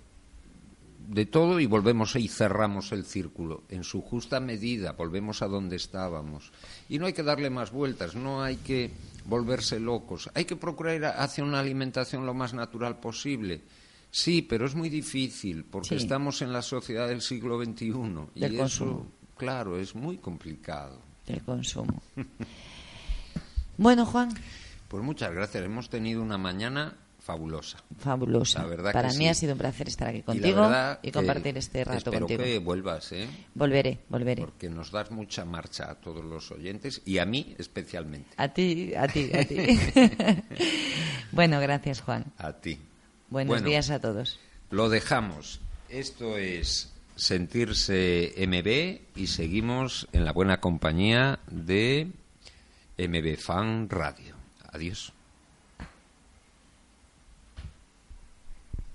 De 1.08 1.26
todo 1.26 1.60
y 1.60 1.66
volvemos 1.66 2.16
y 2.16 2.28
cerramos 2.28 2.92
el 2.92 3.04
círculo. 3.06 3.64
En 3.70 3.84
su 3.84 4.02
justa 4.02 4.40
medida, 4.40 4.94
volvemos 4.94 5.42
a 5.42 5.48
donde 5.48 5.76
estábamos. 5.76 6.52
Y 6.90 6.98
no 7.00 7.06
hay 7.06 7.14
que 7.14 7.24
darle 7.24 7.50
más 7.50 7.72
vueltas, 7.72 8.16
no 8.16 8.42
hay 8.42 8.56
que 8.58 8.90
volverse 9.26 9.80
locos. 9.80 10.30
Hay 10.34 10.46
que 10.46 10.56
procurar 10.56 10.96
ir 10.96 11.06
hacia 11.06 11.44
una 11.44 11.60
alimentación 11.60 12.26
lo 12.26 12.34
más 12.34 12.54
natural 12.54 13.00
posible. 13.00 13.62
Sí, 14.12 14.42
pero 14.44 14.66
es 14.66 14.76
muy 14.76 14.90
difícil 14.90 15.66
porque 15.66 15.90
Sí. 15.90 15.96
estamos 15.96 16.42
en 16.42 16.54
la 16.54 16.62
sociedad 16.62 17.08
del 17.08 17.22
siglo 17.22 17.58
XXI. 17.64 17.94
Y 18.36 18.40
Del 18.40 18.54
eso, 18.54 18.60
consumo. 18.62 19.12
claro, 19.38 19.78
es 19.80 19.96
muy 19.96 20.18
complicado. 20.18 21.02
del 21.28 21.42
consumo. 21.44 22.02
bueno, 23.78 24.06
Juan, 24.06 24.30
Pues 24.88 25.04
muchas 25.04 25.34
gracias. 25.34 25.64
Hemos 25.66 25.90
tenido 25.90 26.22
una 26.22 26.38
mañana 26.38 26.96
fabulosa. 27.24 27.78
fabulosa. 28.00 28.62
La 28.62 28.68
verdad 28.68 28.92
Para 28.94 29.10
que 29.10 29.18
mí 29.18 29.24
sí. 29.24 29.30
ha 29.30 29.34
sido 29.34 29.54
un 29.54 29.60
placer 29.60 29.88
estar 29.88 30.10
aquí 30.10 30.22
contigo 30.24 30.70
y, 31.02 31.12
compartir 31.12 31.58
este 31.58 31.84
rato 31.86 31.98
espero 31.98 32.20
contigo. 32.20 32.44
que 32.44 32.60
vuelvas, 32.60 33.12
¿eh? 33.14 33.28
Volveré, 33.56 34.00
volveré. 34.10 34.42
Porque 34.44 34.70
nos 34.70 34.92
das 34.92 35.10
mucha 35.10 35.46
marcha 35.46 35.90
a 35.90 35.96
todos 35.96 36.24
los 36.24 36.52
oyentes 36.52 37.02
y 37.06 37.20
a 37.20 37.26
mí 37.26 37.56
especialmente. 37.58 38.30
A 38.36 38.50
ti, 38.50 38.94
a 38.96 39.08
ti, 39.08 39.30
a 39.34 39.46
ti. 39.46 39.56
bueno, 41.32 41.60
gracias, 41.62 42.02
Juan. 42.02 42.26
A 42.38 42.54
ti. 42.54 42.78
Buenos 43.30 43.50
Bueno, 43.50 43.68
días 43.68 43.90
a 43.90 44.00
todos. 44.00 44.40
Lo 44.70 44.90
dejamos. 44.90 45.62
Esto 45.90 46.38
es 46.38 46.92
sentirse 47.16 48.34
MB 48.38 49.18
y 49.20 49.28
seguimos 49.28 50.08
en 50.12 50.26
la 50.26 50.34
buena 50.34 50.60
compañía 50.60 51.40
de 51.50 52.12
MB 52.98 53.38
Fan 53.38 53.90
Radio. 53.90 54.36
Adiós. 54.72 55.14